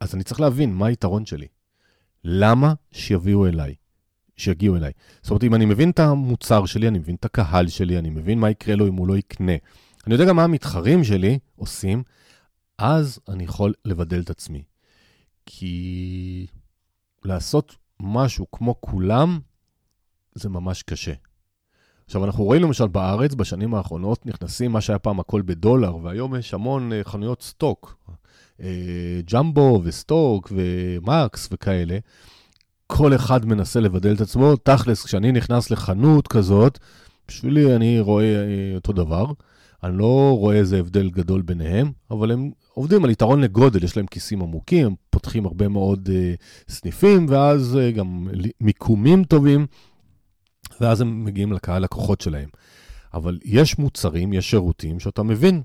אז 0.00 0.14
אני 0.14 0.24
צריך 0.24 0.40
להבין 0.40 0.74
מה 0.74 0.86
היתרון 0.86 1.26
שלי. 1.26 1.46
למה 2.24 2.74
שיביאו 2.92 3.46
אליי? 3.46 3.74
שיגיעו 4.36 4.76
אליי. 4.76 4.92
זאת 5.22 5.30
אומרת, 5.30 5.44
אם 5.44 5.54
אני 5.54 5.64
מבין 5.64 5.90
את 5.90 5.98
המוצר 5.98 6.66
שלי, 6.66 6.88
אני 6.88 6.98
מבין 6.98 7.14
את 7.14 7.24
הקהל 7.24 7.68
שלי, 7.68 7.98
אני 7.98 8.10
מבין 8.10 8.38
מה 8.38 8.50
יקרה 8.50 8.74
לו 8.74 8.88
אם 8.88 8.94
הוא 8.94 9.08
לא 9.08 9.18
יקנה. 9.18 9.52
אני 10.06 10.14
יודע 10.14 10.24
גם 10.24 10.36
מה 10.36 10.44
המתחרים 10.44 11.04
שלי 11.04 11.38
עושים, 11.56 12.02
אז 12.78 13.18
אני 13.28 13.44
יכול 13.44 13.72
לבדל 13.84 14.20
את 14.20 14.30
עצמי. 14.30 14.62
כי 15.46 16.46
לעשות 17.24 17.76
משהו 18.00 18.46
כמו 18.52 18.74
כולם, 18.80 19.40
זה 20.34 20.48
ממש 20.48 20.82
קשה. 20.82 21.12
עכשיו, 22.04 22.24
אנחנו 22.24 22.44
רואים 22.44 22.62
למשל 22.62 22.86
בארץ, 22.86 23.34
בשנים 23.34 23.74
האחרונות, 23.74 24.26
נכנסים 24.26 24.72
מה 24.72 24.80
שהיה 24.80 24.98
פעם 24.98 25.20
הכל 25.20 25.42
בדולר, 25.42 25.96
והיום 25.96 26.36
יש 26.36 26.54
המון 26.54 26.92
uh, 26.92 27.08
חנויות 27.08 27.42
סטוק, 27.42 27.96
uh, 28.58 28.62
ג'מבו 29.32 29.80
וסטוק 29.84 30.52
ומקס 30.56 31.48
וכאלה. 31.52 31.98
כל 32.86 33.14
אחד 33.14 33.46
מנסה 33.46 33.80
לבדל 33.80 34.14
את 34.14 34.20
עצמו. 34.20 34.56
תכלס, 34.56 35.04
כשאני 35.04 35.32
נכנס 35.32 35.70
לחנות 35.70 36.28
כזאת, 36.28 36.78
בשבילי 37.28 37.76
אני 37.76 38.00
רואה 38.00 38.24
אה, 38.24 38.74
אותו 38.74 38.92
דבר. 38.92 39.26
אני 39.84 39.98
לא 39.98 40.36
רואה 40.38 40.56
איזה 40.56 40.78
הבדל 40.78 41.10
גדול 41.10 41.42
ביניהם, 41.42 41.92
אבל 42.10 42.30
הם 42.30 42.50
עובדים 42.74 43.04
על 43.04 43.10
יתרון 43.10 43.40
לגודל, 43.40 43.84
יש 43.84 43.96
להם 43.96 44.06
כיסים 44.06 44.42
עמוקים, 44.42 44.86
הם 44.86 44.94
פותחים 45.10 45.46
הרבה 45.46 45.68
מאוד 45.68 46.08
uh, 46.08 46.72
סניפים, 46.72 47.26
ואז 47.28 47.78
uh, 47.78 47.96
גם 47.96 48.28
מיקומים 48.60 49.24
טובים, 49.24 49.66
ואז 50.80 51.00
הם 51.00 51.24
מגיעים 51.24 51.52
לקהל 51.52 51.82
לקוחות 51.82 52.20
שלהם. 52.20 52.48
אבל 53.14 53.38
יש 53.44 53.78
מוצרים, 53.78 54.32
יש 54.32 54.50
שירותים 54.50 55.00
שאתה 55.00 55.22
מבין 55.22 55.62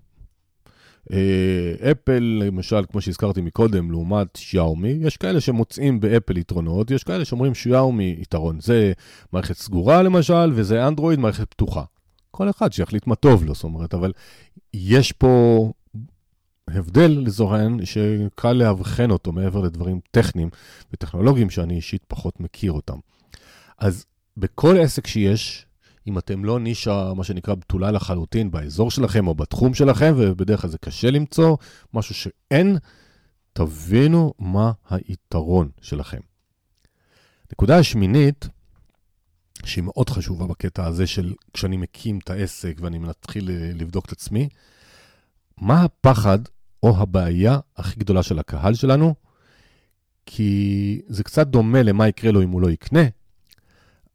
אה, 1.11 1.91
אפל, 1.91 2.41
למשל, 2.45 2.83
כמו 2.91 3.01
שהזכרתי 3.01 3.41
מקודם, 3.41 3.91
לעומת 3.91 4.27
שיאומי, 4.35 4.97
יש 5.01 5.17
כאלה 5.17 5.41
שמוצאים 5.41 5.99
באפל 5.99 6.37
יתרונות, 6.37 6.91
יש 6.91 7.03
כאלה 7.03 7.25
שאומרים 7.25 7.55
שיאומי 7.55 8.15
יתרון. 8.19 8.59
זה 8.59 8.93
מערכת 9.33 9.57
סגורה 9.57 10.03
למשל, 10.03 10.51
וזה 10.53 10.87
אנדרואיד, 10.87 11.19
מערכת 11.19 11.49
פתוחה. 11.49 11.83
כל 12.35 12.49
אחד 12.49 12.73
שיחליט 12.73 13.07
מה 13.07 13.15
טוב 13.15 13.43
לו, 13.43 13.55
זאת 13.55 13.63
אומרת, 13.63 13.93
אבל 13.93 14.11
יש 14.73 15.11
פה 15.11 15.71
הבדל 16.67 17.11
לזוהן 17.25 17.85
שקל 17.85 18.53
לאבחן 18.53 19.11
אותו 19.11 19.31
מעבר 19.31 19.61
לדברים 19.61 19.99
טכניים 20.11 20.49
וטכנולוגיים 20.93 21.49
שאני 21.49 21.75
אישית 21.75 22.03
פחות 22.07 22.39
מכיר 22.39 22.71
אותם. 22.71 22.97
אז 23.77 24.05
בכל 24.37 24.77
עסק 24.79 25.07
שיש, 25.07 25.65
אם 26.07 26.17
אתם 26.17 26.45
לא 26.45 26.59
נישה, 26.59 27.13
מה 27.15 27.23
שנקרא, 27.23 27.55
בתולה 27.55 27.91
לחלוטין 27.91 28.51
באזור 28.51 28.91
שלכם 28.91 29.27
או 29.27 29.35
בתחום 29.35 29.73
שלכם, 29.73 30.13
ובדרך 30.17 30.61
כלל 30.61 30.69
זה 30.69 30.77
קשה 30.77 31.11
למצוא 31.11 31.57
משהו 31.93 32.15
שאין, 32.15 32.77
תבינו 33.53 34.33
מה 34.39 34.71
היתרון 34.89 35.69
שלכם. 35.81 36.19
נקודה 37.51 37.77
השמינית, 37.77 38.47
שהיא 39.65 39.83
מאוד 39.83 40.09
חשובה 40.09 40.47
בקטע 40.47 40.85
הזה 40.85 41.07
של 41.07 41.33
כשאני 41.53 41.77
מקים 41.77 42.19
את 42.23 42.29
העסק 42.29 42.77
ואני 42.81 42.99
מתחיל 42.99 43.49
לבדוק 43.73 44.05
את 44.05 44.11
עצמי, 44.11 44.49
מה 45.57 45.83
הפחד 45.83 46.39
או 46.83 46.97
הבעיה 46.97 47.59
הכי 47.77 47.99
גדולה 47.99 48.23
של 48.23 48.39
הקהל 48.39 48.73
שלנו? 48.73 49.15
כי 50.25 51.01
זה 51.07 51.23
קצת 51.23 51.47
דומה 51.47 51.83
למה 51.83 52.07
יקרה 52.07 52.31
לו 52.31 52.43
אם 52.43 52.49
הוא 52.49 52.61
לא 52.61 52.69
יקנה, 52.69 53.03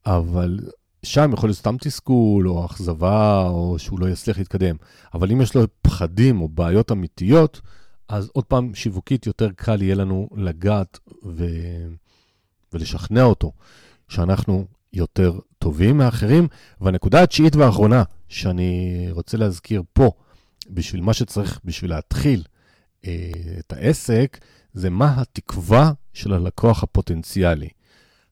אבל 0.07 0.59
שם 1.03 1.31
יכול 1.33 1.49
להיות 1.49 1.59
סתם 1.59 1.77
תסכול, 1.81 2.49
או 2.49 2.67
אכזבה, 2.67 3.49
או 3.49 3.79
שהוא 3.79 4.01
לא 4.01 4.09
יצליח 4.09 4.39
להתקדם. 4.39 4.77
אבל 5.15 5.33
אם 5.33 5.41
יש 5.41 5.55
לו 5.55 5.63
פחדים 5.83 6.41
או 6.41 6.49
בעיות 6.49 6.93
אמיתיות, 6.93 7.61
אז 8.09 8.31
עוד 8.33 8.45
פעם, 8.45 8.75
שיווקית 8.75 9.27
יותר 9.27 9.51
קל 9.57 9.83
יהיה 9.83 9.95
לנו 9.95 10.29
לגעת 10.37 10.99
ו... 11.25 11.47
ולשכנע 12.73 13.23
אותו 13.23 13.53
שאנחנו 14.09 14.67
יותר 14.93 15.39
טובים 15.59 15.99
מאחרים. 15.99 16.49
והנקודה 16.81 17.23
התשיעית 17.23 17.57
והאחרונה 17.57 18.03
שאני 18.29 19.07
רוצה 19.11 19.37
להזכיר 19.37 19.83
פה, 19.93 20.11
בשביל 20.71 21.01
מה 21.01 21.15
שצריך, 21.15 21.61
בשביל 21.65 21.91
להתחיל 21.91 22.43
אה, 23.07 23.31
את 23.59 23.73
העסק, 23.73 24.39
זה 24.75 24.91
מה 24.91 25.15
התקווה 25.21 25.93
של 26.13 26.33
הלקוח 26.33 26.83
הפוטנציאלי. 26.83 27.69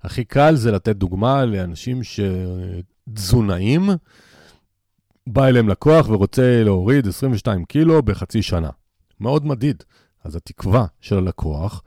הכי 0.02 0.24
קל 0.24 0.54
זה 0.54 0.70
לתת 0.70 0.96
דוגמה 0.96 1.44
לאנשים 1.44 2.00
שתזונאים, 3.08 3.90
בא 5.26 5.46
אליהם 5.46 5.68
לקוח 5.68 6.08
ורוצה 6.08 6.62
להוריד 6.64 7.06
22 7.06 7.64
קילו 7.64 8.02
בחצי 8.02 8.42
שנה. 8.42 8.70
מאוד 9.20 9.46
מדיד. 9.46 9.82
אז 10.24 10.36
התקווה 10.36 10.86
של 11.00 11.18
הלקוח, 11.18 11.82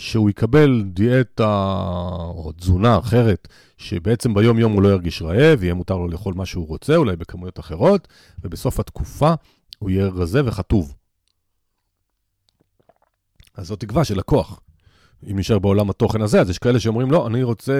שהוא 0.00 0.30
יקבל 0.30 0.82
דיאטה 0.86 1.74
או 2.28 2.52
תזונה 2.56 2.98
אחרת, 2.98 3.48
שבעצם 3.76 4.34
ביום-יום 4.34 4.72
הוא 4.72 4.82
לא 4.82 4.88
ירגיש 4.88 5.22
רעב, 5.22 5.62
יהיה 5.62 5.74
מותר 5.74 5.96
לו 5.96 6.08
לאכול 6.08 6.34
מה 6.34 6.46
שהוא 6.46 6.68
רוצה, 6.68 6.96
אולי 6.96 7.16
בכמויות 7.16 7.60
אחרות, 7.60 8.08
ובסוף 8.44 8.80
התקופה 8.80 9.34
הוא 9.78 9.90
יהיה 9.90 10.06
רזה 10.06 10.40
וחטוב. 10.44 10.94
אז 13.54 13.66
זו 13.66 13.76
תקווה 13.76 14.04
של 14.04 14.18
לקוח. 14.18 14.60
אם 15.30 15.38
נשאר 15.38 15.58
בעולם 15.58 15.90
התוכן 15.90 16.22
הזה, 16.22 16.40
אז 16.40 16.50
יש 16.50 16.58
כאלה 16.58 16.80
שאומרים, 16.80 17.10
לא, 17.10 17.26
אני 17.26 17.42
רוצה 17.42 17.72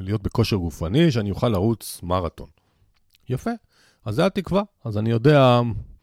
להיות 0.00 0.22
בכושר 0.22 0.56
גופני, 0.56 1.10
שאני 1.10 1.30
אוכל 1.30 1.48
לרוץ 1.48 2.00
מרתון. 2.02 2.48
יפה, 3.28 3.50
אז 4.04 4.14
זה 4.14 4.26
התקווה. 4.26 4.62
אז 4.84 4.98
אני 4.98 5.10
יודע 5.10 5.60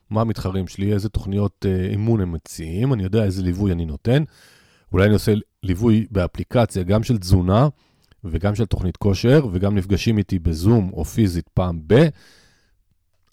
מה 0.10 0.22
המתחרים 0.22 0.68
שלי, 0.68 0.94
איזה 0.94 1.10
תוכניות 1.10 1.66
אה, 1.70 1.86
אימון 1.92 2.22
הם 2.22 2.32
מציעים, 2.32 2.94
אני 2.94 3.04
יודע 3.04 3.24
איזה 3.24 3.42
ליווי 3.42 3.72
אני 3.72 3.86
נותן. 3.86 4.24
אולי 4.94 5.06
אני 5.06 5.14
עושה 5.14 5.34
ליווי 5.64 6.08
באפליקציה, 6.12 6.84
גם 6.84 7.04
של 7.04 7.18
תזונה 7.18 7.68
וגם 8.24 8.56
של 8.56 8.66
תוכנית 8.66 8.98
כושר, 8.98 9.48
וגם 9.52 9.76
נפגשים 9.76 10.18
איתי 10.18 10.40
בזום 10.40 10.90
או 10.94 11.06
פיזית 11.06 11.50
פעם 11.54 11.82
ב... 11.88 12.08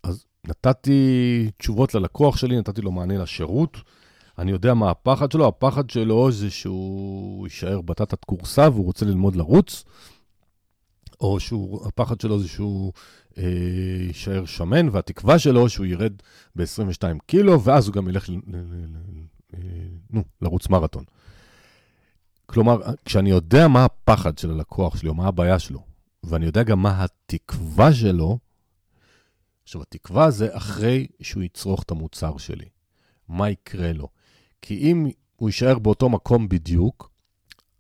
אז 0.03 0.25
נתתי 0.47 1.51
תשובות 1.59 1.95
ללקוח 1.95 2.37
שלי, 2.37 2.59
נתתי 2.59 2.81
לו 2.81 2.93
מענה 2.93 3.19
לשירות. 3.19 3.77
אני 4.39 4.51
יודע 4.51 4.75
מה 4.75 4.91
הפחד 4.91 5.33
שלו, 5.33 5.49
הפחד 5.49 5.91
שלו 5.91 6.33
זה 6.33 6.51
שהוא 6.51 7.47
יישאר 7.47 7.81
בטטת 7.81 8.25
קורסה 8.25 8.69
והוא 8.69 8.85
רוצה 8.85 9.07
ללמוד 9.07 9.37
לרוץ, 9.37 9.85
או 11.21 11.41
שהפחד 11.41 12.21
שלו 12.21 12.41
זה 12.41 12.49
שהוא 12.49 12.93
אה, 13.39 13.45
יישאר 14.07 14.45
שמן, 14.45 14.89
והתקווה 14.89 15.39
שלו 15.39 15.69
שהוא 15.69 15.87
ירד 15.87 16.13
ב-22 16.57 17.03
קילו, 17.27 17.63
ואז 17.63 17.87
הוא 17.87 17.95
גם 17.95 18.09
ילך 18.09 18.29
ל, 18.29 18.33
ל, 18.33 18.39
ל, 18.57 18.85
ל, 18.85 19.21
אה, 19.55 19.61
נו, 20.11 20.25
לרוץ 20.43 20.69
מרתון. 20.69 21.05
כלומר, 22.51 22.81
כשאני 23.05 23.31
יודע 23.31 23.69
מה 23.69 23.85
הפחד 23.85 24.39
של 24.39 24.51
הלקוח 24.51 24.97
שלי, 24.97 25.09
או 25.09 25.15
מה 25.15 25.27
הבעיה 25.27 25.59
שלו, 25.59 25.83
ואני 26.25 26.47
יודע 26.47 26.63
גם 26.63 26.83
מה 26.83 27.05
התקווה 27.05 27.93
שלו, 27.93 28.39
עכשיו, 29.63 29.83
התקווה 29.83 30.31
זה 30.31 30.57
אחרי 30.57 31.07
שהוא 31.23 31.43
יצרוך 31.43 31.83
את 31.83 31.91
המוצר 31.91 32.37
שלי. 32.39 32.69
מה 33.29 33.51
יקרה 33.51 33.93
לו? 33.93 34.09
כי 34.63 34.77
אם 34.79 35.11
הוא 35.37 35.49
יישאר 35.49 35.79
באותו 35.79 36.09
מקום 36.09 36.49
בדיוק, 36.49 37.11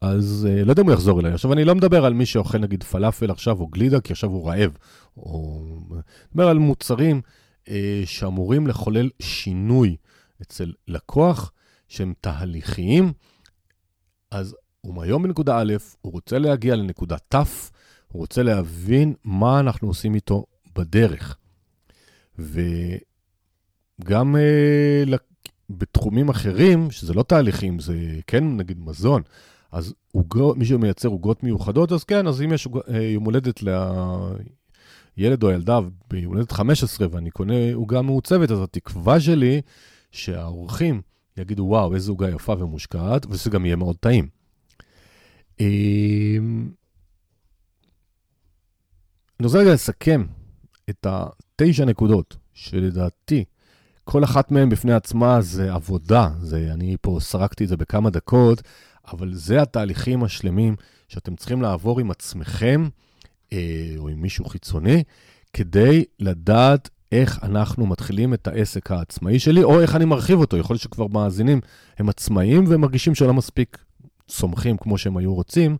אז 0.00 0.48
uh, 0.50 0.64
לא 0.64 0.72
יודע 0.72 0.82
אם 0.82 0.86
הוא 0.86 0.94
יחזור 0.94 1.20
אליי. 1.20 1.32
עכשיו, 1.32 1.52
אני 1.52 1.64
לא 1.64 1.74
מדבר 1.74 2.04
על 2.04 2.12
מי 2.12 2.26
שאוכל 2.26 2.58
נגיד 2.58 2.82
פלאפל 2.82 3.30
עכשיו, 3.30 3.60
או 3.60 3.66
גלידה, 3.66 4.00
כי 4.00 4.12
עכשיו 4.12 4.30
הוא 4.30 4.48
רעב. 4.48 4.76
או... 5.16 5.62
אני 5.90 6.00
מדבר 6.34 6.48
על 6.48 6.58
מוצרים 6.58 7.20
uh, 7.64 7.68
שאמורים 8.04 8.66
לחולל 8.66 9.10
שינוי 9.22 9.96
אצל 10.42 10.72
לקוח, 10.88 11.52
שהם 11.88 12.14
תהליכיים. 12.20 13.12
אז 14.30 14.56
הוא 14.80 15.02
היום 15.02 15.22
בנקודה 15.22 15.58
א', 15.58 15.74
הוא 16.00 16.12
רוצה 16.12 16.38
להגיע 16.38 16.76
לנקודה 16.76 17.16
ת', 17.28 17.34
הוא 18.12 18.20
רוצה 18.20 18.42
להבין 18.42 19.14
מה 19.24 19.60
אנחנו 19.60 19.88
עושים 19.88 20.14
איתו 20.14 20.44
בדרך. 20.76 21.36
וגם 22.38 24.36
uh, 24.36 25.16
בתחומים 25.70 26.28
אחרים, 26.28 26.90
שזה 26.90 27.14
לא 27.14 27.22
תהליכים, 27.22 27.78
זה 27.78 27.94
כן 28.26 28.56
נגיד 28.56 28.78
מזון, 28.80 29.22
אז 29.72 29.94
עוגות, 30.12 30.56
מי 30.56 30.64
שמייצר 30.64 31.08
עוגות 31.08 31.42
מיוחדות, 31.42 31.92
אז 31.92 32.04
כן, 32.04 32.26
אז 32.26 32.42
אם 32.42 32.52
יש 32.52 32.66
uh, 32.66 32.70
יום 32.96 33.24
הולדת 33.24 33.62
לילד 35.16 35.42
או 35.42 35.50
ילדה 35.50 35.78
ביום 36.10 36.34
הולדת 36.34 36.52
15 36.52 37.06
ואני 37.10 37.30
קונה 37.30 37.74
עוגה 37.74 38.02
מעוצבת, 38.02 38.50
אז 38.50 38.62
התקווה 38.62 39.20
שלי 39.20 39.60
שהאורחים 40.10 41.00
יגידו, 41.36 41.62
וואו, 41.62 41.94
איזו 41.94 42.12
עוגה 42.12 42.30
יפה 42.30 42.54
ומושקעת, 42.58 43.26
וזה 43.30 43.50
גם 43.50 43.66
יהיה 43.66 43.76
מאוד 43.76 43.96
טעים. 43.96 44.39
אמ, 45.60 46.68
אני 49.40 49.46
רוצה 49.46 49.58
רגע 49.58 49.72
לסכם 49.72 50.24
את 50.90 51.06
התשע 51.10 51.84
נקודות, 51.84 52.36
שלדעתי, 52.54 53.44
כל 54.04 54.24
אחת 54.24 54.50
מהן 54.50 54.68
בפני 54.68 54.92
עצמה 54.92 55.40
זה 55.40 55.74
עבודה, 55.74 56.28
זה, 56.40 56.70
אני 56.72 56.96
פה 57.00 57.18
סרקתי 57.20 57.64
את 57.64 57.68
זה 57.68 57.76
בכמה 57.76 58.10
דקות, 58.10 58.62
אבל 59.12 59.34
זה 59.34 59.62
התהליכים 59.62 60.24
השלמים 60.24 60.76
שאתם 61.08 61.36
צריכים 61.36 61.62
לעבור 61.62 62.00
עם 62.00 62.10
עצמכם, 62.10 62.88
אה, 63.52 63.94
או 63.98 64.08
עם 64.08 64.22
מישהו 64.22 64.44
חיצוני, 64.44 65.04
כדי 65.52 66.04
לדעת 66.20 66.90
איך 67.12 67.38
אנחנו 67.42 67.86
מתחילים 67.86 68.34
את 68.34 68.46
העסק 68.48 68.90
העצמאי 68.90 69.38
שלי, 69.38 69.62
או 69.62 69.80
איך 69.80 69.96
אני 69.96 70.04
מרחיב 70.04 70.38
אותו. 70.38 70.56
יכול 70.56 70.74
להיות 70.74 70.82
שכבר 70.82 71.06
מאזינים 71.06 71.60
הם 71.98 72.08
עצמאיים 72.08 72.64
והם 72.68 72.80
מרגישים 72.80 73.14
שלא 73.14 73.34
מספיק 73.34 73.78
צומחים 74.30 74.76
כמו 74.76 74.98
שהם 74.98 75.16
היו 75.16 75.34
רוצים, 75.34 75.76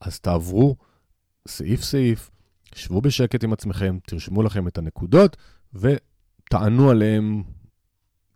אז 0.00 0.20
תעברו 0.20 0.76
סעיף-סעיף, 1.48 2.30
שבו 2.74 3.00
בשקט 3.00 3.44
עם 3.44 3.52
עצמכם, 3.52 3.98
תרשמו 4.06 4.42
לכם 4.42 4.68
את 4.68 4.78
הנקודות 4.78 5.36
ותענו 5.74 6.90
עליהם 6.90 7.42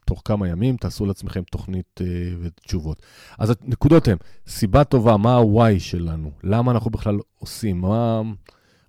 תוך 0.06 0.22
כמה 0.24 0.48
ימים, 0.48 0.76
תעשו 0.76 1.06
לעצמכם 1.06 1.42
תוכנית 1.42 2.00
uh, 2.00 2.04
ותשובות. 2.40 3.02
אז 3.38 3.52
הנקודות 3.62 4.08
הן, 4.08 4.16
סיבה 4.46 4.84
טובה, 4.84 5.16
מה 5.16 5.36
ה-why 5.36 5.78
שלנו? 5.78 6.30
למה 6.42 6.72
אנחנו 6.72 6.90
בכלל 6.90 7.18
עושים? 7.38 7.80
מה, 7.80 8.22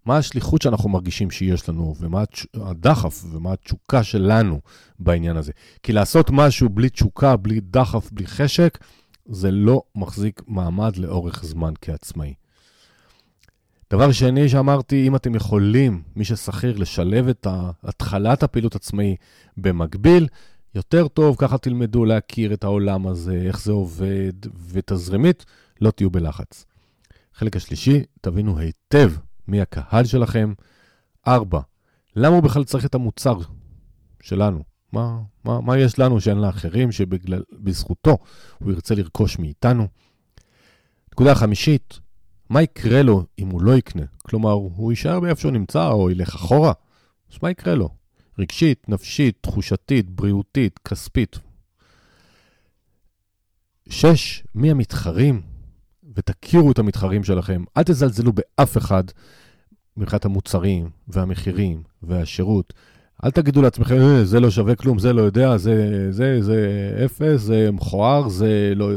מה 0.05 0.17
השליחות 0.17 0.61
שאנחנו 0.61 0.89
מרגישים 0.89 1.31
שיש 1.31 1.69
לנו, 1.69 1.95
ומה 1.99 2.23
הדחף 2.55 3.23
ומה 3.31 3.53
התשוקה 3.53 4.03
שלנו 4.03 4.59
בעניין 4.99 5.37
הזה? 5.37 5.51
כי 5.83 5.93
לעשות 5.93 6.29
משהו 6.29 6.69
בלי 6.69 6.89
תשוקה, 6.89 7.37
בלי 7.37 7.59
דחף, 7.59 8.11
בלי 8.11 8.27
חשק, 8.27 8.77
זה 9.31 9.51
לא 9.51 9.81
מחזיק 9.95 10.41
מעמד 10.47 10.97
לאורך 10.97 11.43
זמן 11.43 11.73
כעצמאי. 11.81 12.33
דבר 13.91 14.11
שני 14.11 14.49
שאמרתי, 14.49 15.07
אם 15.07 15.15
אתם 15.15 15.35
יכולים, 15.35 16.01
מי 16.15 16.25
ששכיר, 16.25 16.77
לשלב 16.77 17.27
את 17.27 17.47
התחלת 17.83 18.43
הפעילות 18.43 18.75
עצמאי 18.75 19.15
במקביל, 19.57 20.27
יותר 20.75 21.07
טוב, 21.07 21.35
ככה 21.39 21.57
תלמדו 21.57 22.05
להכיר 22.05 22.53
את 22.53 22.63
העולם 22.63 23.07
הזה, 23.07 23.41
איך 23.47 23.61
זה 23.61 23.71
עובד, 23.71 24.33
ותזרימית, 24.69 25.45
לא 25.81 25.91
תהיו 25.91 26.09
בלחץ. 26.09 26.65
חלק 27.33 27.55
השלישי, 27.55 28.03
תבינו 28.21 28.57
היטב 28.57 29.11
מי 29.47 29.61
הקהל 29.61 30.05
שלכם. 30.05 30.53
ארבע, 31.27 31.61
למה 32.15 32.35
הוא 32.35 32.43
בכלל 32.43 32.63
צריך 32.63 32.85
את 32.85 32.95
המוצר 32.95 33.37
שלנו? 34.21 34.70
מה, 34.93 35.19
מה, 35.43 35.61
מה 35.61 35.77
יש 35.77 35.99
לנו 35.99 36.21
שאין 36.21 36.37
לאחרים, 36.37 36.91
שבזכותו 36.91 38.17
הוא 38.59 38.71
ירצה 38.71 38.95
לרכוש 38.95 39.39
מאיתנו? 39.39 39.87
נקודה 41.13 41.35
חמישית, 41.35 41.99
מה 42.49 42.61
יקרה 42.61 43.01
לו 43.01 43.25
אם 43.39 43.49
הוא 43.49 43.61
לא 43.61 43.71
יקנה? 43.75 44.03
כלומר, 44.17 44.51
הוא 44.51 44.91
יישאר 44.91 45.19
באיפה 45.19 45.41
שהוא 45.41 45.51
נמצא 45.51 45.87
או 45.87 46.11
ילך 46.11 46.35
אחורה? 46.35 46.73
אז 47.31 47.37
מה 47.43 47.49
יקרה 47.49 47.75
לו? 47.75 47.89
רגשית, 48.39 48.89
נפשית, 48.89 49.37
תחושתית, 49.41 50.09
בריאותית, 50.09 50.79
כספית. 50.79 51.39
שש, 53.89 54.43
מי 54.55 54.71
המתחרים? 54.71 55.41
ותכירו 56.15 56.71
את 56.71 56.79
המתחרים 56.79 57.23
שלכם. 57.23 57.63
אל 57.77 57.83
תזלזלו 57.83 58.31
באף 58.33 58.77
אחד 58.77 59.03
מבחינת 59.97 60.25
המוצרים 60.25 60.89
והמחירים 61.07 61.83
והשירות. 62.03 62.73
אל 63.23 63.31
תגידו 63.31 63.61
לעצמכם, 63.61 64.01
אה, 64.01 64.25
זה 64.25 64.39
לא 64.39 64.49
שווה 64.51 64.75
כלום, 64.75 64.99
זה 64.99 65.13
לא 65.13 65.21
יודע, 65.21 65.57
זה, 65.57 66.07
זה, 66.11 66.41
זה 66.41 66.91
אפס, 67.05 67.41
זה 67.41 67.71
מכוער, 67.71 68.29
זה 68.29 68.73
לא... 68.75 68.89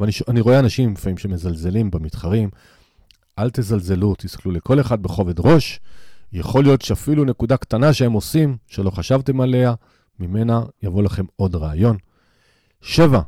ואני 0.00 0.40
רואה 0.40 0.58
אנשים 0.58 0.92
לפעמים 0.92 1.18
שמזלזלים 1.18 1.90
במתחרים. 1.90 2.48
אל 3.38 3.50
תזלזלו, 3.50 4.14
תסתכלו 4.18 4.52
לכל 4.52 4.80
אחד 4.80 5.02
בכובד 5.02 5.40
ראש. 5.40 5.80
יכול 6.32 6.64
להיות 6.64 6.82
שאפילו 6.82 7.24
נקודה 7.24 7.56
קטנה 7.56 7.92
שהם 7.92 8.12
עושים, 8.12 8.56
שלא 8.66 8.90
חשבתם 8.90 9.40
עליה, 9.40 9.74
ממנה 10.18 10.62
יבוא 10.82 11.02
לכם 11.02 11.24
עוד 11.36 11.54
רעיון. 11.54 11.96
שבע, 12.80 13.20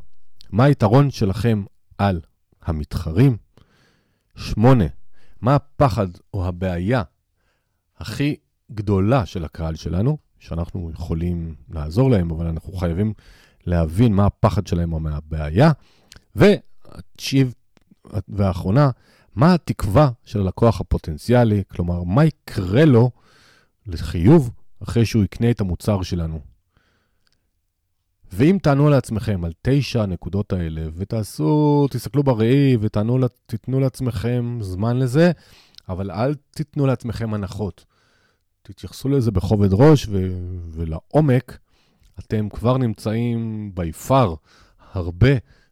מה 0.51 0.63
היתרון 0.63 1.11
שלכם 1.11 1.63
על 1.97 2.21
המתחרים? 2.61 3.37
שמונה, 4.35 4.85
מה 5.41 5.55
הפחד 5.55 6.07
או 6.33 6.47
הבעיה 6.47 7.03
הכי 7.97 8.35
גדולה 8.71 9.25
של 9.25 9.45
הקהל 9.45 9.75
שלנו? 9.75 10.17
שאנחנו 10.43 10.91
יכולים 10.91 11.55
לעזור 11.69 12.11
להם, 12.11 12.31
אבל 12.31 12.45
אנחנו 12.45 12.73
חייבים 12.73 13.13
להבין 13.65 14.13
מה 14.13 14.25
הפחד 14.25 14.67
שלהם 14.67 14.93
או 14.93 14.99
מהבעיה. 14.99 15.71
והתשיב 16.35 17.53
והאחרונה, 18.27 18.89
מה 19.35 19.53
התקווה 19.53 20.09
של 20.23 20.39
הלקוח 20.39 20.81
הפוטנציאלי, 20.81 21.63
כלומר, 21.67 22.03
מה 22.03 22.25
יקרה 22.25 22.85
לו 22.85 23.11
לחיוב 23.87 24.51
אחרי 24.83 25.05
שהוא 25.05 25.23
יקנה 25.23 25.51
את 25.51 25.61
המוצר 25.61 26.01
שלנו. 26.01 26.39
ואם 28.31 28.57
תענו 28.61 28.89
לעצמכם 28.89 29.45
על 29.45 29.51
תשע 29.61 30.03
הנקודות 30.03 30.53
האלה, 30.53 30.81
ותעשו, 30.95 31.87
תסתכלו 31.91 32.23
בראי 32.23 32.77
ותיתנו 32.81 33.79
לעצמכם 33.79 34.57
זמן 34.61 34.99
לזה, 34.99 35.31
אבל 35.89 36.11
אל 36.11 36.35
תיתנו 36.51 36.85
לעצמכם 36.85 37.33
הנחות. 37.33 37.85
תתייחסו 38.63 39.09
לזה 39.09 39.31
בכובד 39.31 39.69
ראש 39.71 40.07
ו- 40.09 40.37
ולעומק, 40.71 41.57
אתם 42.19 42.49
כבר 42.49 42.77
נמצאים 42.77 43.71
by 43.75 44.07
far 44.07 44.35
הרבה, 44.93 45.29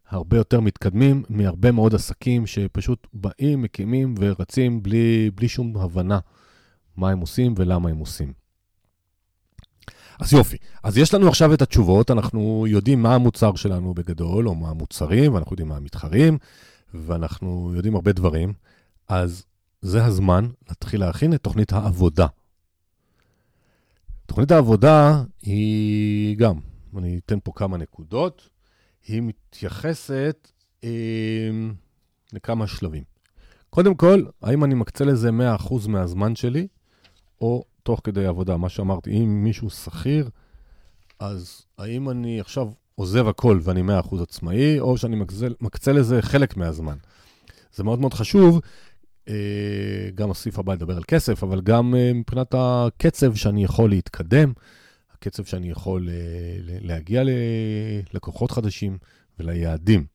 הרבה 0.09 0.37
יותר 0.37 0.59
מתקדמים 0.59 1.23
מהרבה 1.29 1.71
מאוד 1.71 1.95
עסקים 1.95 2.47
שפשוט 2.47 3.07
באים, 3.13 3.61
מקימים 3.61 4.15
ורצים 4.19 4.83
בלי, 4.83 5.31
בלי 5.35 5.47
שום 5.47 5.77
הבנה 5.77 6.19
מה 6.97 7.09
הם 7.09 7.19
עושים 7.19 7.53
ולמה 7.57 7.89
הם 7.89 7.97
עושים. 7.97 8.33
אז 10.19 10.33
יופי, 10.33 10.57
אז 10.83 10.97
יש 10.97 11.13
לנו 11.13 11.27
עכשיו 11.27 11.53
את 11.53 11.61
התשובות, 11.61 12.11
אנחנו 12.11 12.65
יודעים 12.67 13.01
מה 13.01 13.15
המוצר 13.15 13.55
שלנו 13.55 13.93
בגדול, 13.93 14.47
או 14.47 14.55
מה 14.55 14.69
המוצרים, 14.69 15.33
ואנחנו 15.33 15.53
יודעים 15.53 15.67
מה 15.67 15.75
המתחרים, 15.75 16.37
ואנחנו 16.93 17.71
יודעים 17.75 17.95
הרבה 17.95 18.11
דברים, 18.11 18.53
אז 19.07 19.45
זה 19.81 20.05
הזמן 20.05 20.47
להתחיל 20.69 20.99
להכין 20.99 21.33
את 21.33 21.41
תוכנית 21.41 21.73
העבודה. 21.73 22.27
תוכנית 24.31 24.51
העבודה 24.51 25.23
היא 25.41 26.37
גם, 26.37 26.55
אני 26.97 27.19
אתן 27.25 27.37
פה 27.43 27.51
כמה 27.55 27.77
נקודות, 27.77 28.49
היא 29.07 29.21
מתייחסת 29.21 30.51
לכמה 32.33 32.67
שלבים. 32.67 33.03
קודם 33.69 33.95
כל, 33.95 34.23
האם 34.41 34.63
אני 34.63 34.75
מקצה 34.75 35.05
לזה 35.05 35.29
100% 35.57 35.87
מהזמן 35.87 36.35
שלי, 36.35 36.67
או 37.41 37.63
תוך 37.83 38.01
כדי 38.03 38.25
עבודה. 38.25 38.57
מה 38.57 38.69
שאמרתי, 38.69 39.11
אם 39.11 39.43
מישהו 39.43 39.69
שכיר, 39.69 40.29
אז 41.19 41.61
האם 41.77 42.09
אני 42.09 42.39
עכשיו 42.39 42.69
עוזב 42.95 43.27
הכל 43.27 43.59
ואני 43.63 43.81
100% 43.81 44.21
עצמאי, 44.21 44.79
או 44.79 44.97
שאני 44.97 45.15
מקצה, 45.15 45.47
מקצה 45.61 45.91
לזה 45.93 46.21
חלק 46.21 46.57
מהזמן. 46.57 46.97
זה 47.73 47.83
מאוד 47.83 47.99
מאוד 47.99 48.13
חשוב, 48.13 48.55
אה, 48.55 48.61
גם 50.15 50.31
הסעיף 50.31 50.59
הבא 50.59 50.73
לדבר 50.73 50.97
על 50.97 51.03
כסף, 51.03 51.43
אבל 51.43 51.61
גם 51.61 51.95
אה, 51.95 52.13
מבחינת 52.13 52.55
הקצב 52.57 53.35
שאני 53.35 53.63
יכול 53.63 53.89
להתקדם, 53.89 54.53
הקצב 55.13 55.43
שאני 55.43 55.69
יכול 55.69 56.09
אה, 56.09 56.15
להגיע 56.65 57.23
ללקוחות 58.13 58.51
חדשים 58.51 58.97
וליעדים. 59.39 60.05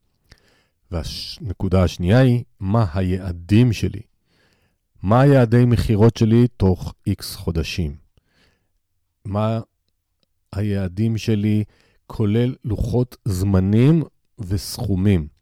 והנקודה 0.90 1.82
השנייה 1.82 2.18
היא, 2.18 2.44
מה 2.60 2.86
היעדים 2.94 3.72
שלי? 3.72 4.00
מה 5.02 5.20
היעדי 5.20 5.64
מכירות 5.64 6.16
שלי 6.16 6.48
תוך 6.56 6.94
איקס 7.06 7.34
חודשים? 7.34 7.96
מה 9.24 9.60
היעדים 10.52 11.18
שלי, 11.18 11.64
כולל 12.06 12.54
לוחות 12.64 13.16
זמנים 13.24 14.02
וסכומים? 14.38 15.35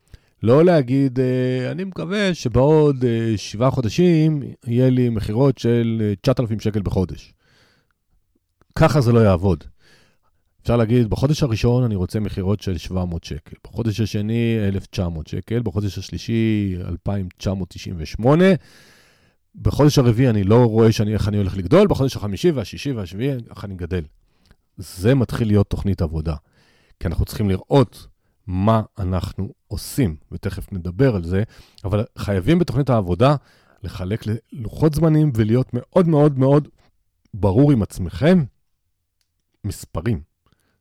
לא 0.44 0.64
להגיד, 0.64 1.20
אה, 1.20 1.70
אני 1.70 1.84
מקווה 1.84 2.34
שבעוד 2.34 3.04
אה, 3.04 3.32
שבעה 3.36 3.70
חודשים 3.70 4.42
יהיה 4.66 4.90
לי 4.90 5.08
מכירות 5.08 5.58
של 5.58 6.14
9,000 6.20 6.58
אה, 6.58 6.62
שקל 6.62 6.82
בחודש. 6.82 7.32
ככה 8.74 9.00
זה 9.00 9.12
לא 9.12 9.20
יעבוד. 9.20 9.64
אפשר 10.62 10.76
להגיד, 10.76 11.10
בחודש 11.10 11.42
הראשון 11.42 11.84
אני 11.84 11.94
רוצה 11.94 12.20
מכירות 12.20 12.60
של 12.60 12.78
700 12.78 13.24
שקל, 13.24 13.56
בחודש 13.64 14.00
השני 14.00 14.56
1,900 14.68 15.26
שקל, 15.26 15.62
בחודש 15.62 15.98
השלישי 15.98 16.74
2,998, 16.88 18.44
בחודש 19.54 19.98
הרביעי 19.98 20.30
אני 20.30 20.44
לא 20.44 20.64
רואה 20.64 20.92
שאני, 20.92 21.14
איך 21.14 21.28
אני 21.28 21.36
הולך 21.36 21.56
לגדול, 21.56 21.88
בחודש 21.88 22.16
החמישי 22.16 22.50
והשישי 22.50 22.92
והשביעי, 22.92 23.36
איך 23.50 23.64
אני 23.64 23.74
גדל. 23.74 24.02
זה 24.76 25.14
מתחיל 25.14 25.48
להיות 25.48 25.70
תוכנית 25.70 26.02
עבודה. 26.02 26.34
כי 27.00 27.08
אנחנו 27.08 27.24
צריכים 27.24 27.50
לראות 27.50 28.06
מה 28.46 28.82
אנחנו 28.98 29.52
עושים, 29.68 30.16
ותכף 30.32 30.72
נדבר 30.72 31.16
על 31.16 31.24
זה, 31.24 31.42
אבל 31.84 32.04
חייבים 32.18 32.58
בתוכנית 32.58 32.90
העבודה 32.90 33.36
לחלק 33.82 34.24
ללוחות 34.52 34.94
זמנים 34.94 35.32
ולהיות 35.34 35.70
מאוד 35.72 36.08
מאוד 36.08 36.38
מאוד 36.38 36.68
ברור 37.34 37.72
עם 37.72 37.82
עצמכם 37.82 38.44
מספרים. 39.64 40.20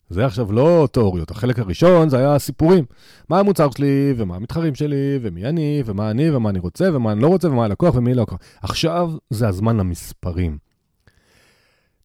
זה 0.09 0.25
עכשיו 0.25 0.51
לא 0.51 0.87
תיאוריות. 0.91 1.31
החלק 1.31 1.59
הראשון 1.59 2.09
זה 2.09 2.17
היה 2.17 2.39
סיפורים. 2.39 2.85
מה 3.29 3.39
המוצר 3.39 3.71
שלי, 3.71 4.13
ומה 4.17 4.35
המתחרים 4.35 4.75
שלי, 4.75 5.19
ומי 5.21 5.45
אני, 5.45 5.83
ומה 5.85 6.11
אני, 6.11 6.31
ומה 6.31 6.49
אני 6.49 6.59
רוצה, 6.59 6.89
ומה 6.93 7.11
אני 7.11 7.21
לא 7.21 7.27
רוצה, 7.27 7.49
ומה 7.49 7.65
הלקוח, 7.65 7.95
ומי 7.95 8.13
לקוח. 8.13 8.39
עכשיו 8.61 9.11
זה 9.29 9.47
הזמן 9.47 9.77
למספרים. 9.77 10.57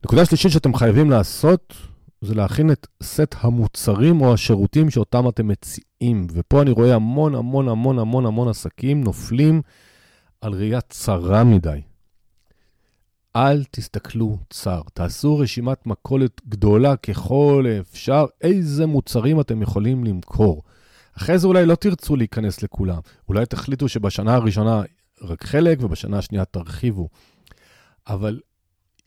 נקודה 0.04 0.24
שלישית 0.24 0.52
שאתם 0.52 0.74
חייבים 0.74 1.10
לעשות, 1.10 1.74
זה 2.20 2.34
להכין 2.34 2.70
את 2.70 2.86
סט 3.02 3.34
המוצרים 3.40 4.20
או 4.20 4.34
השירותים 4.34 4.90
שאותם 4.90 5.28
אתם 5.28 5.48
מציעים. 5.48 6.26
ופה 6.32 6.62
אני 6.62 6.70
רואה 6.70 6.94
המון 6.94 7.34
המון 7.34 7.68
המון 7.68 7.98
המון 7.98 8.26
המון 8.26 8.48
עסקים 8.48 9.04
נופלים 9.04 9.62
על 10.40 10.52
ראייה 10.52 10.80
צרה 10.80 11.44
מדי. 11.44 11.80
אל 13.36 13.64
תסתכלו 13.70 14.38
צר, 14.50 14.80
תעשו 14.94 15.38
רשימת 15.38 15.86
מכולת 15.86 16.40
גדולה 16.48 16.96
ככל 16.96 17.66
האפשר, 17.68 18.26
איזה 18.40 18.86
מוצרים 18.86 19.40
אתם 19.40 19.62
יכולים 19.62 20.04
למכור. 20.04 20.62
אחרי 21.16 21.38
זה 21.38 21.46
אולי 21.46 21.66
לא 21.66 21.74
תרצו 21.74 22.16
להיכנס 22.16 22.62
לכולם, 22.62 22.98
אולי 23.28 23.46
תחליטו 23.46 23.88
שבשנה 23.88 24.34
הראשונה 24.34 24.82
רק 25.22 25.44
חלק 25.44 25.78
ובשנה 25.82 26.18
השנייה 26.18 26.44
תרחיבו. 26.44 27.08
אבל 28.06 28.40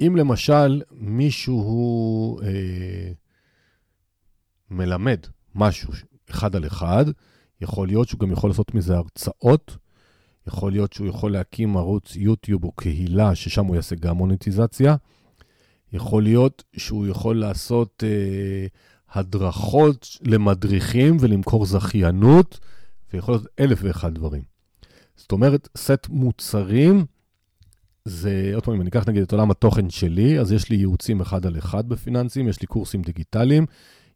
אם 0.01 0.15
למשל 0.15 0.81
מישהו 0.91 1.55
הוא 1.55 2.41
אה, 2.41 3.11
מלמד 4.69 5.19
משהו 5.55 5.93
אחד 6.29 6.55
על 6.55 6.67
אחד, 6.67 7.05
יכול 7.61 7.87
להיות 7.87 8.07
שהוא 8.07 8.19
גם 8.19 8.31
יכול 8.31 8.49
לעשות 8.49 8.75
מזה 8.75 8.97
הרצאות, 8.97 9.77
יכול 10.47 10.71
להיות 10.71 10.93
שהוא 10.93 11.07
יכול 11.07 11.31
להקים 11.31 11.77
ערוץ 11.77 12.15
יוטיוב 12.15 12.63
או 12.63 12.71
קהילה, 12.71 13.35
ששם 13.35 13.65
הוא 13.65 13.75
יעשה 13.75 13.95
גם 13.95 14.15
מוניטיזציה. 14.15 14.95
יכול 15.93 16.23
להיות 16.23 16.63
שהוא 16.77 17.07
יכול 17.07 17.39
לעשות 17.39 18.03
אה, 18.07 18.67
הדרכות 19.11 20.07
למדריכים 20.21 21.17
ולמכור 21.19 21.65
זכיינות, 21.65 22.59
ויכול 23.13 23.33
להיות 23.33 23.47
אלף 23.59 23.79
ואחד 23.83 24.13
דברים. 24.13 24.41
זאת 25.15 25.31
אומרת, 25.31 25.69
סט 25.77 26.07
מוצרים, 26.09 27.05
זה, 28.05 28.51
עוד 28.53 28.63
פעם, 28.63 28.73
אם 28.73 28.81
אני 28.81 28.89
אקח 28.89 29.07
נגיד 29.07 29.21
את 29.21 29.31
עולם 29.31 29.51
התוכן 29.51 29.89
שלי, 29.89 30.39
אז 30.39 30.51
יש 30.51 30.69
לי 30.69 30.75
ייעוצים 30.75 31.21
אחד 31.21 31.45
על 31.45 31.57
אחד 31.57 31.89
בפיננסים, 31.89 32.47
יש 32.47 32.61
לי 32.61 32.67
קורסים 32.67 33.01
דיגיטליים, 33.01 33.65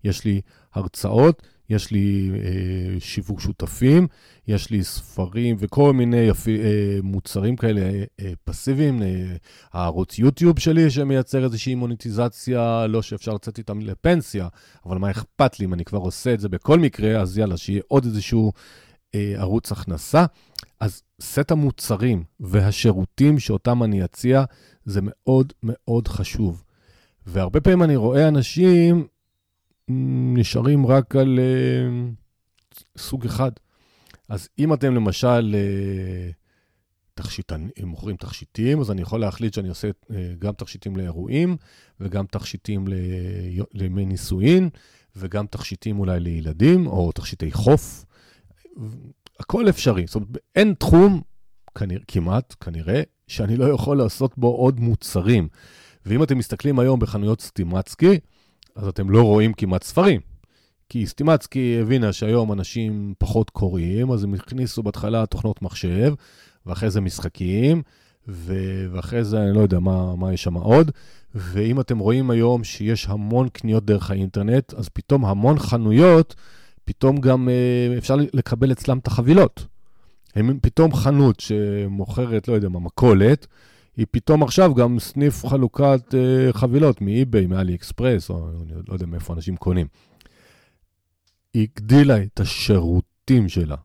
יש 0.03 0.25
לי 0.25 0.41
הרצאות, 0.73 1.41
יש 1.69 1.91
לי 1.91 2.31
אה, 2.33 2.99
שיווק 2.99 3.39
שותפים, 3.39 4.07
יש 4.47 4.69
לי 4.69 4.83
ספרים 4.83 5.55
וכל 5.59 5.93
מיני 5.93 6.17
יפי, 6.17 6.59
אה, 6.59 6.99
מוצרים 7.03 7.55
כאלה 7.55 7.81
אה, 7.81 8.03
אה, 8.19 8.31
פסיביים, 8.43 9.01
אה, 9.03 9.35
הערוץ 9.73 10.19
יוטיוב 10.19 10.59
שלי 10.59 10.89
שמייצר 10.89 11.43
איזושהי 11.43 11.75
מוניטיזציה, 11.75 12.87
לא 12.87 13.01
שאפשר 13.01 13.33
לצאת 13.33 13.57
איתם 13.57 13.79
לפנסיה, 13.79 14.47
אבל 14.85 14.97
מה 14.97 15.11
אכפת 15.11 15.59
לי 15.59 15.65
אם 15.65 15.73
אני 15.73 15.85
כבר 15.85 15.99
עושה 15.99 16.33
את 16.33 16.39
זה 16.39 16.49
בכל 16.49 16.79
מקרה, 16.79 17.21
אז 17.21 17.37
יאללה, 17.37 17.57
שיהיה 17.57 17.81
עוד 17.87 18.05
איזשהו 18.05 18.51
אה, 19.15 19.33
ערוץ 19.37 19.71
הכנסה. 19.71 20.25
אז 20.79 21.03
סט 21.21 21.51
המוצרים 21.51 22.23
והשירותים 22.39 23.39
שאותם 23.39 23.83
אני 23.83 24.05
אציע, 24.05 24.43
זה 24.85 24.99
מאוד 25.03 25.53
מאוד 25.63 26.07
חשוב. 26.07 26.63
והרבה 27.25 27.61
פעמים 27.61 27.83
אני 27.83 27.95
רואה 27.95 28.27
אנשים 28.27 29.07
נשארים 30.33 30.85
רק 30.85 31.15
על 31.15 31.39
uh, 31.39 32.81
סוג 32.97 33.25
אחד. 33.25 33.51
אז 34.29 34.49
אם 34.59 34.73
אתם 34.73 34.95
למשל 34.95 35.55
uh, 35.55 36.33
תכשיטן, 37.13 37.67
מוכרים 37.83 38.17
תכשיטים, 38.17 38.79
אז 38.79 38.91
אני 38.91 39.01
יכול 39.01 39.19
להחליט 39.19 39.53
שאני 39.53 39.69
עושה 39.69 39.89
uh, 39.89 40.13
גם 40.39 40.53
תכשיטים 40.53 40.95
לאירועים, 40.95 41.57
וגם 41.99 42.25
תכשיטים 42.25 42.85
לימי 43.73 44.05
נישואין, 44.05 44.69
וגם 45.15 45.47
תכשיטים 45.47 45.99
אולי 45.99 46.19
לילדים, 46.19 46.87
או 46.87 47.11
תכשיטי 47.11 47.51
חוף. 47.51 48.05
הכל 49.39 49.69
אפשרי. 49.69 50.05
זאת 50.07 50.15
אומרת, 50.15 50.29
אין 50.55 50.73
תחום, 50.79 51.21
כנראה, 51.77 52.01
כמעט, 52.07 52.55
כנראה, 52.59 53.01
שאני 53.27 53.57
לא 53.57 53.65
יכול 53.65 53.97
לעשות 53.97 54.37
בו 54.37 54.47
עוד 54.47 54.79
מוצרים. 54.79 55.47
ואם 56.05 56.23
אתם 56.23 56.37
מסתכלים 56.37 56.79
היום 56.79 56.99
בחנויות 56.99 57.41
סטימצקי, 57.41 58.19
אז 58.75 58.87
אתם 58.87 59.09
לא 59.09 59.21
רואים 59.21 59.53
כמעט 59.53 59.83
ספרים. 59.83 60.21
כי 60.89 61.07
סטימצקי 61.07 61.79
הבינה 61.81 62.13
שהיום 62.13 62.51
אנשים 62.51 63.13
פחות 63.17 63.49
קוראים, 63.49 64.11
אז 64.11 64.23
הם 64.23 64.33
הכניסו 64.33 64.83
בהתחלה 64.83 65.25
תוכנות 65.25 65.61
מחשב, 65.61 66.13
ואחרי 66.65 66.89
זה 66.89 67.01
משחקים, 67.01 67.81
ו- 68.27 68.85
ואחרי 68.91 69.23
זה 69.23 69.43
אני 69.43 69.55
לא 69.55 69.59
יודע 69.59 69.79
מה, 69.79 70.15
מה 70.15 70.33
יש 70.33 70.43
שם 70.43 70.53
עוד. 70.53 70.91
ואם 71.35 71.79
אתם 71.79 71.99
רואים 71.99 72.31
היום 72.31 72.63
שיש 72.63 73.07
המון 73.09 73.49
קניות 73.49 73.85
דרך 73.85 74.11
האינטרנט, 74.11 74.73
אז 74.73 74.89
פתאום 74.89 75.25
המון 75.25 75.59
חנויות, 75.59 76.35
פתאום 76.85 77.17
גם 77.17 77.49
אה, 77.49 77.97
אפשר 77.97 78.15
לקבל 78.33 78.71
אצלם 78.71 78.97
את 78.97 79.07
החבילות. 79.07 79.65
הם 80.35 80.59
פתאום 80.61 80.93
חנות 80.93 81.39
שמוכרת, 81.39 82.47
לא 82.47 82.53
יודע 82.53 82.69
מה, 82.69 82.79
מכולת, 82.79 83.47
היא 83.97 84.05
פתאום 84.11 84.43
עכשיו 84.43 84.73
גם 84.73 84.99
סניף 84.99 85.45
חלוקת 85.45 86.01
uh, 86.13 86.53
חבילות 86.53 87.01
מאי-ביי, 87.01 87.45
מאלי 87.45 87.75
אקספרס, 87.75 88.29
או 88.29 88.49
אני 88.63 88.73
לא 88.87 88.93
יודע 88.93 89.05
מאיפה 89.05 89.33
אנשים 89.33 89.55
קונים. 89.57 89.87
היא 91.53 91.67
הגדילה 91.77 92.23
את 92.23 92.39
השירותים 92.39 93.49
שלה. 93.49 93.75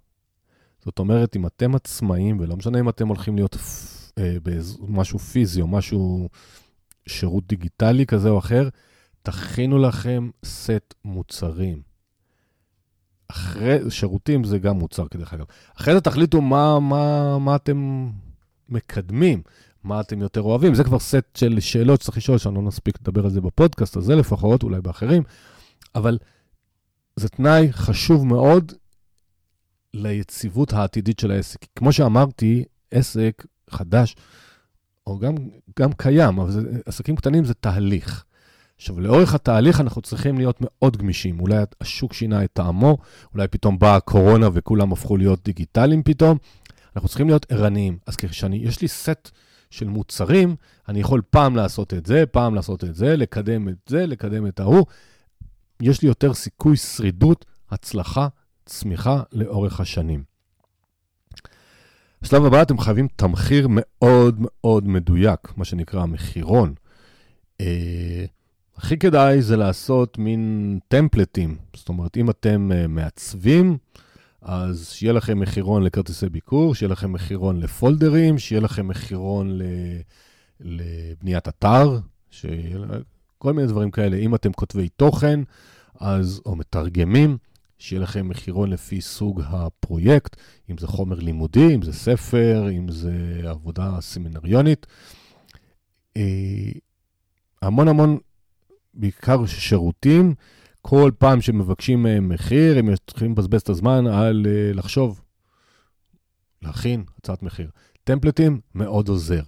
זאת 0.85 0.99
אומרת, 0.99 1.37
אם 1.37 1.47
אתם 1.47 1.75
עצמאים, 1.75 2.41
ולא 2.41 2.57
משנה 2.57 2.81
אם 2.81 2.89
אתם 2.89 3.09
הולכים 3.09 3.37
להיות 3.37 3.55
uh, 3.55 4.21
במשהו 4.43 5.19
פיזי 5.19 5.61
או 5.61 5.67
משהו, 5.67 6.29
שירות 7.07 7.47
דיגיטלי 7.47 8.07
כזה 8.07 8.29
או 8.29 8.39
אחר, 8.39 8.69
תכינו 9.23 9.79
לכם 9.79 10.31
סט 10.45 10.95
מוצרים. 11.05 11.90
אחרי, 13.31 13.79
שירותים 13.91 14.45
זה 14.45 14.59
גם 14.59 14.79
מוצר, 14.79 15.09
כדרך 15.09 15.35
אגב. 15.35 15.45
אחרי 15.77 15.95
זה 15.95 16.01
תחליטו 16.01 16.41
מה, 16.41 16.81
מה, 16.81 17.39
מה 17.39 17.57
אתם 17.57 18.09
מקדמים. 18.69 19.43
מה 19.85 20.01
אתם 20.01 20.21
יותר 20.21 20.43
אוהבים. 20.43 20.75
זה 20.75 20.85
כבר 20.85 20.99
סט 20.99 21.37
של 21.37 21.61
שאלות 21.61 22.01
שצריך 22.01 22.17
לשאול, 22.17 22.39
שאני 22.39 22.55
לא 22.55 22.63
נספיק 22.63 22.99
לדבר 23.01 23.25
על 23.25 23.31
זה 23.31 23.41
בפודקאסט 23.41 23.97
הזה 23.97 24.15
לפחות, 24.15 24.63
אולי 24.63 24.81
באחרים, 24.81 25.23
אבל 25.95 26.19
זה 27.17 27.29
תנאי 27.29 27.73
חשוב 27.73 28.27
מאוד 28.27 28.73
ליציבות 29.95 30.73
העתידית 30.73 31.19
של 31.19 31.31
העסק. 31.31 31.67
כמו 31.77 31.93
שאמרתי, 31.93 32.65
עסק 32.91 33.47
חדש, 33.71 34.17
או 35.07 35.19
גם, 35.19 35.35
גם 35.79 35.93
קיים, 35.93 36.39
אבל 36.39 36.51
זה, 36.51 36.61
עסקים 36.87 37.17
קטנים 37.17 37.45
זה 37.45 37.55
תהליך. 37.55 38.25
עכשיו, 38.81 39.01
לאורך 39.01 39.35
התהליך 39.35 39.81
אנחנו 39.81 40.03
צריכים 40.03 40.39
להיות 40.39 40.57
מאוד 40.61 40.97
גמישים. 40.97 41.41
אולי 41.41 41.57
השוק 41.81 42.13
שינה 42.13 42.45
את 42.45 42.51
טעמו, 42.53 42.99
אולי 43.35 43.49
פתאום 43.49 43.79
באה 43.79 43.97
הקורונה 43.97 44.49
וכולם 44.53 44.93
הפכו 44.93 45.17
להיות 45.17 45.45
דיגיטליים 45.45 46.03
פתאום. 46.03 46.39
אנחנו 46.97 47.09
צריכים 47.09 47.27
להיות 47.27 47.47
ערניים. 47.53 47.99
אז 48.07 48.17
כשיש 48.17 48.83
לי 48.83 48.89
סט 48.89 49.31
של 49.71 49.89
מוצרים, 49.89 50.57
אני 50.89 51.01
יכול 51.01 51.23
פעם 51.31 51.57
לעשות 51.57 51.95
את 51.95 52.07
זה, 52.07 52.25
פעם 52.27 52.55
לעשות 52.55 52.85
את 52.85 52.95
זה, 52.95 53.17
לקדם 53.17 53.69
את 53.69 53.75
זה, 53.87 54.07
לקדם 54.07 54.47
את 54.47 54.61
ההוא. 54.61 54.87
יש 55.81 56.03
לי 56.03 56.09
יותר 56.09 56.35
סיכוי 56.35 56.77
שרידות, 56.77 57.45
הצלחה, 57.71 58.29
צמיחה 58.67 59.23
לאורך 59.33 59.81
השנים. 59.81 60.23
בשלב 62.23 62.45
הבא 62.45 62.63
אתם 62.63 62.79
חייבים 62.79 63.09
תמחיר 63.17 63.67
מאוד 63.71 64.37
מאוד 64.39 64.89
מדויק, 64.89 65.53
מה 65.57 65.65
שנקרא 65.65 66.07
מחירון. 66.07 66.75
הכי 68.83 68.99
כדאי 68.99 69.43
זה 69.43 69.57
לעשות 69.57 70.19
מין 70.19 70.79
טמפלטים. 70.89 71.57
זאת 71.77 71.89
אומרת, 71.89 72.17
אם 72.17 72.31
אתם 72.31 72.71
uh, 72.73 72.87
מעצבים, 72.89 73.79
אז 74.43 74.91
שיהיה 74.93 75.13
לכם 75.13 75.41
מחירון 75.41 75.83
לכרטיסי 75.83 76.29
ביקור, 76.29 76.75
שיהיה 76.75 76.93
לכם 76.93 77.13
מחירון 77.13 77.61
לפולדרים, 77.61 78.39
שיהיה 78.39 78.61
לכם 78.61 78.89
מחירון 78.89 79.59
ל... 79.59 79.63
לבניית 80.61 81.49
אתר, 81.49 81.99
שיהיה... 82.31 82.79
כל 83.39 83.53
מיני 83.53 83.69
דברים 83.69 83.91
כאלה. 83.91 84.17
אם 84.17 84.35
אתם 84.35 84.53
כותבי 84.53 84.89
תוכן, 84.89 85.41
אז, 86.01 86.41
או 86.47 86.57
מתרגמים, 86.57 87.39
שיהיה 87.79 88.03
לכם 88.03 88.29
מחירון 88.29 88.71
לפי 88.71 89.01
סוג 89.01 89.43
הפרויקט, 89.47 90.37
אם 90.71 90.79
זה 90.79 90.87
חומר 90.87 91.21
לימודי, 91.21 91.75
אם 91.75 91.83
זה 91.83 91.93
ספר, 91.93 92.71
אם 92.71 92.89
זה 92.89 93.43
עבודה 93.45 93.97
סמינריונית. 94.01 94.87
אה, 96.17 96.23
המון 97.63 97.89
המון 97.89 98.19
בעיקר 98.95 99.47
שירותים, 99.47 100.35
כל 100.83 101.11
פעם 101.19 101.41
שמבקשים 101.41 102.03
מהם 102.03 102.29
מחיר, 102.29 102.79
הם 102.79 102.89
צריכים 103.07 103.33
לבזבז 103.33 103.61
את 103.61 103.69
הזמן 103.69 104.07
על 104.07 104.47
uh, 104.47 104.77
לחשוב, 104.77 105.21
להכין 106.63 107.05
הצעת 107.19 107.43
מחיר. 107.43 107.71
טמפלטים 108.05 108.61
מאוד 108.75 109.09
עוזר. 109.09 109.43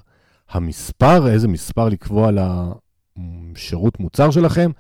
המספר, 0.50 1.28
איזה 1.28 1.48
מספר 1.48 1.88
לקבוע 1.88 2.30
לשירות 3.16 4.00
מוצר 4.00 4.30
שלכם, 4.30 4.70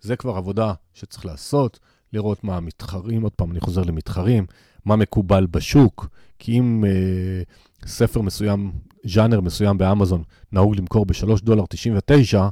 זה 0.00 0.16
כבר 0.16 0.36
עבודה 0.36 0.72
שצריך 0.94 1.26
לעשות, 1.26 1.78
לראות 2.12 2.44
מה 2.44 2.56
המתחרים, 2.56 3.22
עוד 3.22 3.32
פעם, 3.32 3.50
אני 3.50 3.60
חוזר 3.60 3.82
למתחרים, 3.82 4.46
מה 4.84 4.96
מקובל 4.96 5.46
בשוק, 5.50 6.08
כי 6.38 6.58
אם 6.58 6.84
uh, 6.84 7.88
ספר 7.88 8.20
מסוים, 8.20 8.72
ז'אנר 9.04 9.40
מסוים 9.40 9.78
באמזון, 9.78 10.22
נהוג 10.52 10.76
למכור 10.76 11.06
ב-3 11.06 11.42
דולר 11.42 11.66
99, 11.66 12.48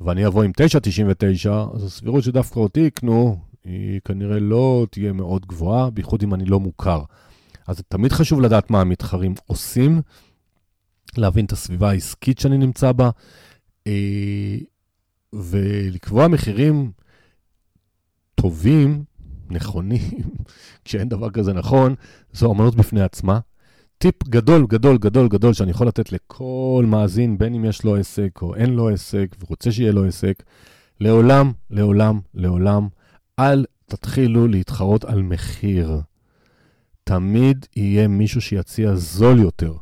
ואני 0.00 0.26
אבוא 0.26 0.42
עם 0.42 0.50
9.99, 0.50 1.50
אז 1.74 1.84
הסבירות 1.84 2.24
שדווקא 2.24 2.58
אותי 2.58 2.80
יקנו, 2.80 3.38
היא 3.64 4.00
כנראה 4.04 4.40
לא 4.40 4.86
תהיה 4.90 5.12
מאוד 5.12 5.46
גבוהה, 5.46 5.90
בייחוד 5.90 6.22
אם 6.22 6.34
אני 6.34 6.44
לא 6.44 6.60
מוכר. 6.60 7.02
אז 7.66 7.82
תמיד 7.88 8.12
חשוב 8.12 8.40
לדעת 8.40 8.70
מה 8.70 8.80
המתחרים 8.80 9.34
עושים, 9.46 10.02
להבין 11.16 11.44
את 11.44 11.52
הסביבה 11.52 11.90
העסקית 11.90 12.38
שאני 12.38 12.58
נמצא 12.58 12.92
בה, 12.92 13.10
אה, 13.86 14.56
ולקבוע 15.32 16.28
מחירים 16.28 16.92
טובים, 18.34 19.04
נכונים, 19.50 20.10
כשאין 20.84 21.08
דבר 21.08 21.30
כזה 21.30 21.52
נכון, 21.52 21.94
זו 22.32 22.52
אמנות 22.52 22.74
בפני 22.74 23.02
עצמה. 23.02 23.40
טיפ 23.98 24.28
גדול, 24.28 24.66
גדול, 24.66 24.98
גדול, 24.98 25.28
גדול, 25.28 25.52
שאני 25.52 25.70
יכול 25.70 25.86
לתת 25.86 26.12
לכל 26.12 26.84
מאזין, 26.86 27.38
בין 27.38 27.54
אם 27.54 27.64
יש 27.64 27.84
לו 27.84 27.96
עסק 27.96 28.42
או 28.42 28.54
אין 28.54 28.70
לו 28.70 28.88
עסק 28.88 29.36
ורוצה 29.40 29.72
שיהיה 29.72 29.92
לו 29.92 30.04
עסק, 30.04 30.42
לעולם, 31.00 31.52
לעולם, 31.70 32.20
לעולם, 32.34 32.88
אל 33.38 33.64
תתחילו 33.86 34.48
להתחרות 34.48 35.04
על 35.04 35.22
מחיר. 35.22 36.00
תמיד 37.04 37.66
יהיה 37.76 38.08
מישהו 38.08 38.40
שיציע 38.40 38.94
זול 38.94 39.38
יותר. 39.38 39.74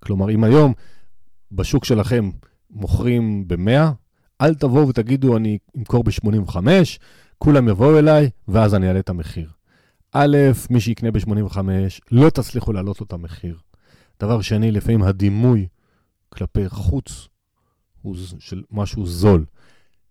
כלומר, 0.00 0.30
אם 0.30 0.44
היום 0.44 0.72
בשוק 1.52 1.84
שלכם 1.84 2.30
מוכרים 2.70 3.48
ב-100, 3.48 3.92
אל 4.40 4.54
תבואו 4.54 4.88
ותגידו, 4.88 5.36
אני 5.36 5.58
אמכור 5.78 6.04
ב-85, 6.04 6.56
כולם 7.38 7.68
יבואו 7.68 7.98
אליי, 7.98 8.30
ואז 8.48 8.74
אני 8.74 8.88
אעלה 8.88 8.98
את 8.98 9.08
המחיר. 9.08 9.50
א', 10.12 10.36
מי 10.70 10.80
שיקנה 10.80 11.10
ב-85, 11.10 11.58
לא 12.10 12.30
תצליחו 12.30 12.72
להעלות 12.72 13.00
לו 13.00 13.06
את 13.06 13.12
המחיר. 13.12 13.58
דבר 14.20 14.40
שני, 14.40 14.70
לפעמים 14.70 15.02
הדימוי 15.02 15.68
כלפי 16.28 16.68
חוץ 16.68 17.28
הוא 18.02 18.16
של 18.38 18.62
משהו 18.70 19.06
זול. 19.06 19.44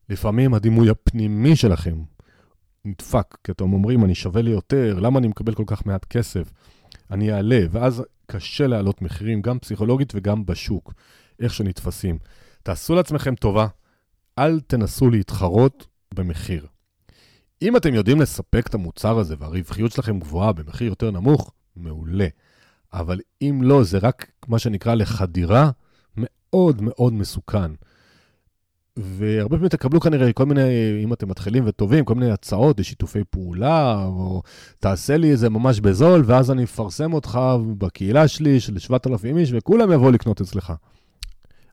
לפעמים 0.10 0.54
הדימוי 0.54 0.90
הפנימי 0.90 1.56
שלכם 1.56 2.04
נדפק, 2.86 3.38
כי 3.44 3.52
אתם 3.52 3.74
אומרים, 3.74 4.06
אני 4.06 4.16
שווה 4.16 4.42
לי 4.42 4.52
יותר, 4.52 5.00
למה 5.00 5.20
אני 5.20 5.28
מקבל 5.28 5.54
כל 5.54 5.64
כך 5.68 5.86
מעט 5.86 6.06
כסף? 6.06 6.52
אני 7.12 7.34
אעלה, 7.34 7.60
ואז 7.72 8.04
קשה 8.26 8.68
להעלות 8.68 9.02
מחירים, 9.02 9.42
גם 9.42 9.60
פסיכולוגית 9.60 10.14
וגם 10.16 10.46
בשוק, 10.46 10.94
איך 11.40 11.54
שנתפסים. 11.54 12.18
תעשו 12.64 12.96
לעצמכם 12.96 13.36
טובה, 13.36 13.68
אל 14.40 14.60
תנסו 14.60 15.10
להתחרות 15.10 15.88
במחיר. 16.14 16.66
אם 17.62 17.78
אתם 17.78 17.94
יודעים 17.94 18.22
לספק 18.22 18.68
את 18.68 18.74
המוצר 18.74 19.20
הזה 19.20 19.36
והרווחיות 19.40 19.92
שלכם 19.92 20.20
גבוהה 20.20 20.54
במחיר 20.54 20.88
יותר 20.88 21.12
נמוך, 21.12 21.52
מעולה. 21.76 22.28
אבל 22.94 23.20
אם 23.42 23.60
לא, 23.64 23.84
זה 23.84 23.98
רק 23.98 24.32
מה 24.48 24.60
שנקרא 24.60 24.94
לחדירה 24.94 25.72
מאוד 26.18 26.82
מאוד 26.82 27.14
מסוכן. 27.14 27.72
והרבה 28.98 29.56
פעמים 29.56 29.70
תקבלו 29.70 30.00
כנראה 30.00 30.34
כל 30.34 30.46
מיני, 30.46 30.62
אם 31.04 31.14
אתם 31.14 31.30
מתחילים 31.30 31.64
וטובים, 31.68 32.06
כל 32.06 32.16
מיני 32.16 32.32
הצעות 32.32 32.80
לשיתופי 32.80 33.24
פעולה, 33.30 34.06
או 34.06 34.42
תעשה 34.80 35.18
לי 35.18 35.34
את 35.34 35.40
זה 35.40 35.50
ממש 35.50 35.80
בזול, 35.80 36.24
ואז 36.26 36.52
אני 36.52 36.64
אפרסם 36.64 37.14
אותך 37.14 37.40
בקהילה 37.78 38.28
שלי 38.28 38.60
של 38.60 38.80
7,000 38.80 39.38
איש, 39.38 39.52
וכולם 39.54 39.92
יבואו 39.92 40.12
לקנות 40.12 40.42
אצלך. 40.42 40.74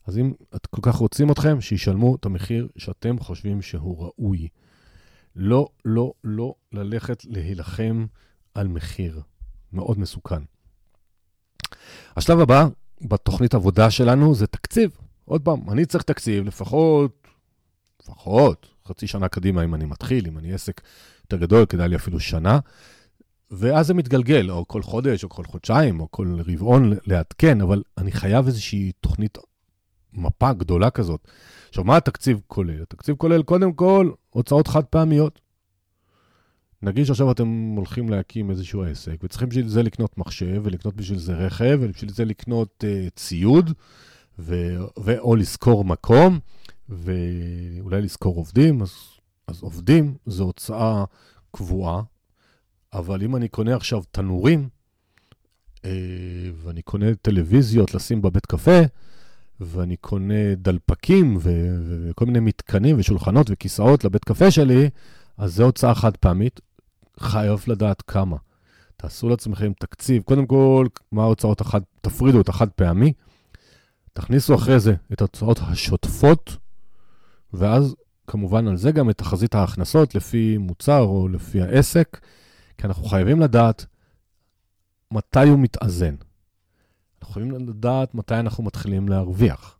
אז 0.06 0.18
אם 0.18 0.32
את 0.56 0.66
כל 0.66 0.82
כך 0.82 0.94
רוצים 0.94 1.30
אתכם, 1.30 1.60
שישלמו 1.60 2.16
את 2.16 2.26
המחיר 2.26 2.68
שאתם 2.76 3.18
חושבים 3.18 3.62
שהוא 3.62 4.04
ראוי. 4.04 4.48
לא, 5.40 5.68
לא, 5.84 6.12
לא 6.24 6.54
ללכת 6.72 7.24
להילחם 7.24 8.06
על 8.54 8.68
מחיר. 8.68 9.20
מאוד 9.72 9.98
מסוכן. 9.98 10.42
השלב 12.16 12.40
הבא 12.40 12.66
בתוכנית 13.00 13.54
עבודה 13.54 13.90
שלנו 13.90 14.34
זה 14.34 14.46
תקציב. 14.46 14.90
עוד 15.24 15.42
פעם, 15.42 15.70
אני 15.70 15.86
צריך 15.86 16.04
תקציב 16.04 16.44
לפחות, 16.44 17.28
לפחות 18.02 18.68
חצי 18.88 19.06
שנה 19.06 19.28
קדימה 19.28 19.64
אם 19.64 19.74
אני 19.74 19.84
מתחיל, 19.84 20.26
אם 20.26 20.38
אני 20.38 20.52
עסק 20.52 20.80
יותר 21.20 21.36
גדול, 21.36 21.66
כדאי 21.66 21.88
לי 21.88 21.96
אפילו 21.96 22.20
שנה. 22.20 22.58
ואז 23.50 23.86
זה 23.86 23.94
מתגלגל, 23.94 24.50
או 24.50 24.68
כל 24.68 24.82
חודש, 24.82 25.24
או 25.24 25.28
כל 25.28 25.44
חודשיים, 25.44 26.00
או 26.00 26.10
כל 26.10 26.36
רבעון 26.46 26.92
לעדכן, 27.06 27.60
אבל 27.60 27.82
אני 27.98 28.12
חייב 28.12 28.46
איזושהי 28.46 28.92
תוכנית 29.00 29.38
מפה 30.18 30.52
גדולה 30.52 30.90
כזאת. 30.90 31.28
עכשיו, 31.68 31.84
מה 31.84 31.96
התקציב 31.96 32.40
כולל? 32.46 32.82
התקציב 32.82 33.16
כולל 33.16 33.42
קודם 33.42 33.72
כל 33.72 34.10
הוצאות 34.30 34.68
חד 34.68 34.84
פעמיות. 34.84 35.40
נגיד 36.82 37.04
שעכשיו 37.04 37.30
אתם 37.30 37.74
הולכים 37.76 38.08
להקים 38.08 38.50
איזשהו 38.50 38.82
עסק, 38.82 39.16
וצריכים 39.22 39.48
בשביל 39.48 39.68
זה 39.68 39.82
לקנות 39.82 40.18
מחשב, 40.18 40.60
ולקנות 40.64 40.96
בשביל 40.96 41.18
זה 41.18 41.34
רכב, 41.34 41.78
ובשביל 41.80 42.10
זה 42.10 42.24
לקנות 42.24 42.84
uh, 42.84 43.10
ציוד, 43.16 43.70
ו- 44.38 44.76
ו- 44.98 45.18
או 45.18 45.36
לשכור 45.36 45.84
מקום, 45.84 46.38
ואולי 46.88 48.02
לשכור 48.02 48.36
עובדים, 48.36 48.82
אז, 48.82 48.90
אז 49.46 49.62
עובדים 49.62 50.14
זו 50.26 50.44
הוצאה 50.44 51.04
קבועה, 51.50 52.02
אבל 52.92 53.22
אם 53.22 53.36
אני 53.36 53.48
קונה 53.48 53.76
עכשיו 53.76 54.02
תנורים, 54.10 54.68
uh, 55.76 55.80
ואני 56.54 56.82
קונה 56.82 57.14
טלוויזיות 57.14 57.94
לשים 57.94 58.22
בבית 58.22 58.46
קפה, 58.46 58.80
ואני 59.60 59.96
קונה 59.96 60.54
דלפקים 60.56 61.36
ו- 61.40 61.78
וכל 62.10 62.26
מיני 62.26 62.40
מתקנים 62.40 62.96
ושולחנות 62.98 63.46
וכיסאות 63.50 64.04
לבית 64.04 64.24
קפה 64.24 64.50
שלי, 64.50 64.90
אז 65.38 65.54
זו 65.54 65.64
הוצאה 65.64 65.94
חד 65.94 66.16
פעמית, 66.16 66.60
חייב 67.20 67.64
לדעת 67.66 68.02
כמה. 68.02 68.36
תעשו 68.96 69.28
לעצמכם 69.28 69.72
תקציב. 69.80 70.22
קודם 70.22 70.46
כל, 70.46 70.86
מה 71.12 71.22
ההוצאות 71.22 71.60
החד, 71.60 71.80
תפרידו 72.00 72.40
את 72.40 72.48
החד 72.48 72.68
פעמי, 72.68 73.12
תכניסו 74.12 74.54
אחרי 74.54 74.80
זה 74.80 74.94
את 75.12 75.20
ההוצאות 75.20 75.58
השוטפות, 75.62 76.56
ואז 77.52 77.94
כמובן 78.26 78.68
על 78.68 78.76
זה 78.76 78.92
גם 78.92 79.10
את 79.10 79.18
תחזית 79.18 79.54
ההכנסות 79.54 80.14
לפי 80.14 80.58
מוצר 80.58 81.00
או 81.00 81.28
לפי 81.28 81.62
העסק, 81.62 82.20
כי 82.78 82.86
אנחנו 82.86 83.04
חייבים 83.04 83.40
לדעת 83.40 83.86
מתי 85.12 85.48
הוא 85.48 85.58
מתאזן. 85.58 86.14
אנחנו 87.28 87.40
חייבים 87.40 87.68
לדעת 87.68 88.14
מתי 88.14 88.34
אנחנו 88.34 88.64
מתחילים 88.64 89.08
להרוויח. 89.08 89.78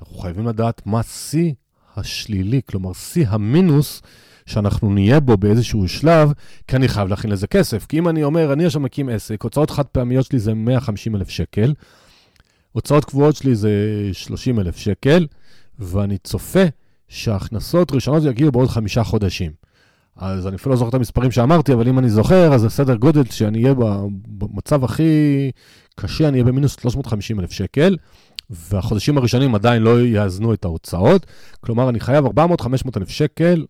אנחנו 0.00 0.16
חייבים 0.18 0.46
לדעת 0.46 0.86
מה 0.86 1.02
שיא 1.02 1.52
השלילי, 1.96 2.60
כלומר 2.66 2.92
שיא 2.92 3.26
המינוס 3.28 4.02
שאנחנו 4.46 4.94
נהיה 4.94 5.20
בו 5.20 5.36
באיזשהו 5.36 5.88
שלב, 5.88 6.32
כי 6.68 6.76
אני 6.76 6.88
חייב 6.88 7.08
להכין 7.08 7.30
לזה 7.30 7.46
כסף. 7.46 7.86
כי 7.86 7.98
אם 7.98 8.08
אני 8.08 8.24
אומר, 8.24 8.52
אני 8.52 8.66
עכשיו 8.66 8.80
מקים 8.80 9.08
עסק, 9.08 9.42
הוצאות 9.42 9.70
חד 9.70 9.86
פעמיות 9.86 10.26
שלי 10.26 10.38
זה 10.38 10.54
150 10.54 11.16
אלף 11.16 11.28
שקל, 11.28 11.74
הוצאות 12.72 13.04
קבועות 13.04 13.36
שלי 13.36 13.54
זה 13.54 13.70
30 14.12 14.60
אלף 14.60 14.76
שקל, 14.76 15.26
ואני 15.78 16.18
צופה 16.18 16.64
שההכנסות 17.08 17.92
ראשונות 17.92 18.22
יגיעו 18.24 18.52
בעוד 18.52 18.68
חמישה 18.68 19.04
חודשים. 19.04 19.52
אז 20.16 20.46
אני 20.46 20.56
אפילו 20.56 20.70
לא 20.70 20.76
זוכר 20.76 20.88
את 20.88 20.94
המספרים 20.94 21.30
שאמרתי, 21.30 21.72
אבל 21.72 21.88
אם 21.88 21.98
אני 21.98 22.10
זוכר, 22.10 22.54
אז 22.54 22.60
זה 22.60 22.68
סדר 22.68 22.94
גודל 22.94 23.24
שאני 23.24 23.62
אהיה 23.62 23.74
במצב 24.26 24.84
הכי 24.84 25.50
קשה, 25.96 26.28
אני 26.28 26.32
אהיה 26.32 26.44
במינוס 26.44 26.76
350 26.80 27.40
אלף 27.40 27.50
שקל, 27.50 27.96
והחודשים 28.50 29.18
הראשונים 29.18 29.54
עדיין 29.54 29.82
לא 29.82 30.00
יאזנו 30.00 30.54
את 30.54 30.64
ההוצאות. 30.64 31.26
כלומר, 31.60 31.88
אני 31.88 32.00
חייב 32.00 32.24
400-500 32.26 32.30
אלף 32.96 33.08
שקל 33.08 33.66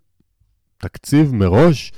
תקציב 0.78 1.34
מראש, 1.34 1.92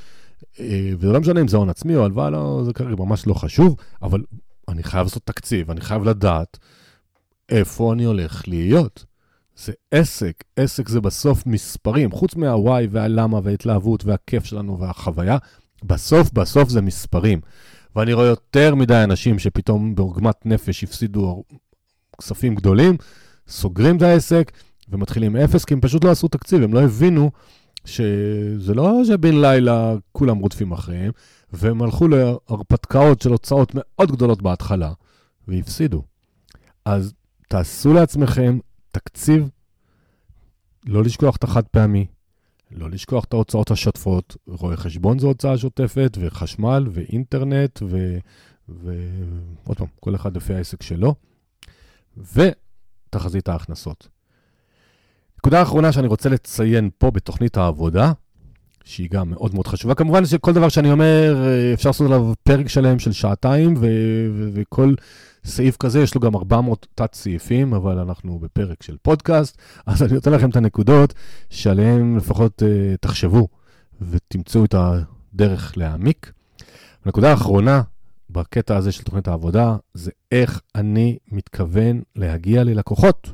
אה, 0.61 0.91
וזה 0.99 1.13
לא 1.13 1.21
משנה 1.21 1.41
אם 1.41 1.49
זה 1.49 1.57
הון 1.57 1.69
עצמי 1.69 1.97
או 1.97 2.05
הלוואה, 2.05 2.31
לא, 2.31 2.63
זה 2.65 2.73
כרגע 2.73 2.95
ממש 2.99 3.27
לא 3.27 3.35
חשוב, 3.35 3.77
אבל 4.03 4.23
אני 4.69 4.83
חייב 4.83 5.03
לעשות 5.03 5.23
תקציב, 5.27 5.71
אני 5.71 5.81
חייב 5.81 6.05
לדעת 6.05 6.59
איפה 7.49 7.93
אני 7.93 8.05
הולך 8.05 8.49
להיות. 8.49 9.05
זה 9.57 9.73
עסק, 9.91 10.45
עסק 10.57 10.89
זה 10.89 11.01
בסוף 11.01 11.47
מספרים, 11.47 12.13
חוץ 12.13 12.37
מהוואי 12.37 12.87
והלמה 12.91 13.41
וההתלהבות 13.43 14.05
והכיף 14.05 14.45
שלנו 14.45 14.79
והחוויה, 14.79 15.39
בסוף 15.85 16.33
בסוף 16.33 16.69
זה 16.69 16.83
מספרים. 16.83 17.41
ואני 17.97 18.13
רואה 18.13 18.27
יותר 18.27 18.75
מדי 18.75 19.05
אנשים 19.05 19.39
שפתאום 19.39 19.95
בעוגמת 19.95 20.47
נפש 20.47 20.85
הפסידו 20.85 21.45
כספים 22.19 22.55
גדולים, 22.55 22.97
סוגרים 23.49 23.97
את 23.97 24.03
העסק 24.03 24.53
ומתחילים 24.89 25.37
אפס, 25.37 25.65
כי 25.65 25.75
הם 25.75 25.81
פשוט 25.81 26.05
לא 26.05 26.11
עשו 26.11 26.29
תקציב, 26.29 26.63
הם 26.63 26.75
לא 26.75 26.83
הבינו 26.83 27.31
שזה 27.85 28.75
לא 28.75 29.05
שבין 29.05 29.41
לילה 29.41 29.95
כולם 30.13 30.39
רודפים 30.39 30.73
אחריהם, 30.73 31.11
והם 31.53 31.83
הלכו 31.83 32.09
להרפתקאות 32.09 33.23
של 33.23 33.31
הוצאות 33.31 33.73
מאוד 33.75 34.13
גדולות 34.13 34.43
בהתחלה, 34.43 34.93
והפסידו. 35.49 36.03
אז 36.85 37.13
תעשו 37.49 37.93
לעצמכם 37.93 38.59
תקציב, 38.97 39.49
לא 40.87 41.03
לשכוח 41.03 41.37
את 41.37 41.45
החד 41.45 41.63
פעמי, 41.67 42.07
לא 42.71 42.91
לשכוח 42.91 43.25
את 43.25 43.33
ההוצאות 43.33 43.71
השוטפות, 43.71 44.37
רואה 44.47 44.77
חשבון 44.77 45.19
זו 45.19 45.27
הוצאה 45.27 45.59
שוטפת, 45.59 46.19
וחשמל, 46.21 46.87
ואינטרנט, 46.91 47.83
ועוד 48.69 49.77
פעם, 49.77 49.87
כל 50.01 50.15
אחד 50.15 50.37
לפי 50.37 50.55
העסק 50.55 50.83
שלו, 50.83 51.15
ותחזית 52.17 53.49
ההכנסות. 53.49 54.09
נקודה 55.39 55.63
אחרונה 55.63 55.93
שאני 55.93 56.07
רוצה 56.07 56.29
לציין 56.29 56.91
פה 56.99 57.11
בתוכנית 57.11 57.57
העבודה, 57.57 58.13
שהיא 58.87 59.09
גם 59.11 59.31
מאוד 59.31 59.55
מאוד 59.55 59.67
חשובה. 59.67 59.95
כמובן 59.95 60.27
שכל 60.27 60.53
דבר 60.53 60.69
שאני 60.69 60.93
אומר, 60.93 61.37
אפשר 61.75 61.89
לעשות 61.89 62.07
עליו 62.07 62.33
פרק 62.43 62.69
שלם 62.69 62.99
של 62.99 63.13
שעתיים, 63.13 63.75
וכל 64.55 64.95
סעיף 65.45 65.77
כזה 65.77 66.01
יש 66.03 66.15
לו 66.15 66.21
גם 66.21 66.37
400 66.37 66.87
תת-סעיפים, 66.95 67.75
אבל 67.75 67.99
אנחנו 67.99 68.39
בפרק 68.39 68.83
של 68.83 68.97
פודקאסט, 69.03 69.59
אז 69.87 70.03
אני 70.03 70.13
נותן 70.13 70.33
לכם 70.33 70.51
את 70.51 70.57
הנקודות 70.57 71.15
שעליהן 71.51 72.17
לפחות 72.17 72.63
uh, 72.63 72.97
תחשבו 73.01 73.49
ותמצאו 74.11 74.65
את 74.65 74.75
הדרך 74.75 75.73
להעמיק. 75.77 76.33
הנקודה 77.05 77.31
האחרונה 77.31 77.83
בקטע 78.31 78.77
הזה 78.77 78.93
של 78.93 79.03
תוכנית 79.03 79.29
העבודה, 79.29 79.77
זה 79.95 80.11
איך 80.33 80.61
אני 80.75 81.19
מתכוון 81.33 82.03
להגיע 82.17 82.65
ללקוחות. 82.65 83.33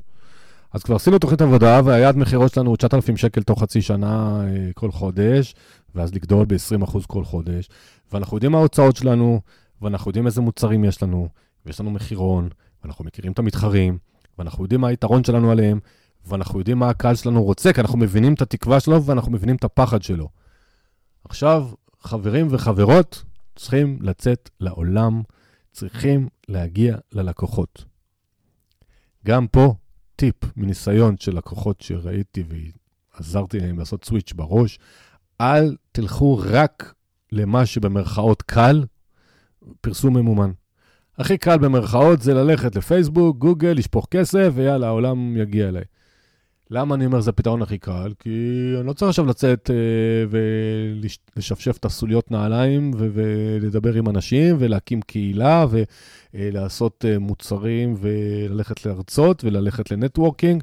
אז 0.73 0.83
כבר 0.83 0.95
עשינו 0.95 1.19
תוכנית 1.19 1.41
עבודה, 1.41 1.81
והיעד 1.85 2.17
מכירות 2.17 2.53
שלנו 2.53 2.71
הוא 2.71 2.77
9,000 2.77 3.17
שקל 3.17 3.43
תוך 3.43 3.63
חצי 3.63 3.83
שנה 3.83 4.43
uh, 4.45 4.73
כל 4.75 4.91
חודש, 4.91 5.55
ואז 5.95 6.15
לגדול 6.15 6.47
ב-20% 6.47 6.99
כל 7.07 7.25
חודש, 7.25 7.69
ואנחנו 8.13 8.37
יודעים 8.37 8.53
מה 8.53 8.59
ההוצאות 8.59 8.97
שלנו, 8.97 9.41
ואנחנו 9.83 10.09
יודעים 10.09 10.27
איזה 10.27 10.41
מוצרים 10.41 10.85
יש 10.85 11.03
לנו, 11.03 11.29
ויש 11.67 11.81
לנו 11.81 11.91
מחירון, 11.91 12.49
ואנחנו 12.83 13.05
מכירים 13.05 13.33
את 13.33 13.39
המתחרים, 13.39 13.99
ואנחנו 14.39 14.65
יודעים 14.65 14.81
מה 14.81 14.89
היתרון 14.89 15.25
שלנו 15.25 15.51
עליהם, 15.51 15.81
ואנחנו 16.27 16.59
יודעים 16.59 16.79
מה 16.79 16.89
הקהל 16.89 17.15
שלנו 17.15 17.43
רוצה, 17.45 17.73
כי 17.73 17.81
אנחנו 17.81 17.99
מבינים 17.99 18.35
את 18.35 18.43
התקווה 18.43 18.81
שלו 18.81 19.05
ואנחנו 19.05 19.33
מבינים 19.33 19.57
את 19.57 19.65
הפחד 19.65 20.03
שלו. 20.03 20.29
עכשיו, 21.25 21.69
חברים 22.01 22.47
וחברות 22.51 23.25
צריכים 23.57 23.99
לצאת 24.01 24.51
לעולם, 24.61 25.23
צריכים 25.73 26.29
להגיע 26.49 26.97
ללקוחות. 27.13 27.85
גם 29.27 29.47
פה, 29.47 29.75
טיפ 30.23 30.57
מניסיון 30.57 31.17
של 31.19 31.37
לקוחות 31.37 31.81
שראיתי 31.81 32.45
ועזרתי 33.15 33.61
להם 33.61 33.79
לעשות 33.79 34.05
סוויץ' 34.05 34.33
בראש, 34.33 34.79
אל 35.41 35.77
תלכו 35.93 36.41
רק 36.45 36.95
למה 37.33 37.67
שבמרכאות 37.67 38.43
קל, 38.43 38.85
פרסום 39.81 40.17
ממומן. 40.17 40.51
הכי 41.19 41.39
קל 41.39 41.59
במרכאות 41.59 42.23
זה 42.23 42.35
ללכת 42.35 42.77
לפייסבוק, 42.77 43.39
גוגל, 43.39 43.73
לשפוך 43.77 44.07
כסף, 44.11 44.51
ויאללה, 44.55 44.87
העולם 44.87 45.37
יגיע 45.37 45.69
אליי. 45.69 45.85
למה 46.75 46.95
אני 46.95 47.07
אומר 47.07 47.21
זה 47.21 47.31
הפתרון 47.31 47.63
הכי 47.63 47.79
קל? 47.79 48.13
כי 48.19 48.31
אני 48.79 48.87
לא 48.87 48.93
צריך 48.93 49.09
עכשיו 49.09 49.27
לצאת 49.27 49.71
אה, 49.71 49.77
ולשפשף 50.31 51.77
את 51.77 51.85
הסוליות 51.85 52.31
נעליים 52.31 52.91
ו- 52.97 53.09
ולדבר 53.13 53.95
עם 53.95 54.09
אנשים 54.09 54.57
ולהקים 54.59 55.03
קהילה 55.03 55.67
ולעשות 56.35 57.05
אה, 57.09 57.19
מוצרים 57.19 57.95
וללכת 58.01 58.87
להרצות 58.87 59.45
וללכת 59.45 59.91
לנטוורקינג. 59.91 60.63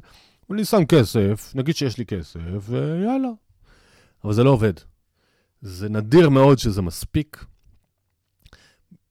אני 0.50 0.64
שם 0.64 0.84
כסף, 0.84 1.52
נגיד 1.54 1.76
שיש 1.76 1.98
לי 1.98 2.06
כסף, 2.06 2.40
ויאללה. 2.68 3.28
אבל 4.24 4.32
זה 4.32 4.44
לא 4.44 4.50
עובד. 4.50 4.72
זה 5.62 5.88
נדיר 5.88 6.28
מאוד 6.28 6.58
שזה 6.58 6.82
מספיק. 6.82 7.44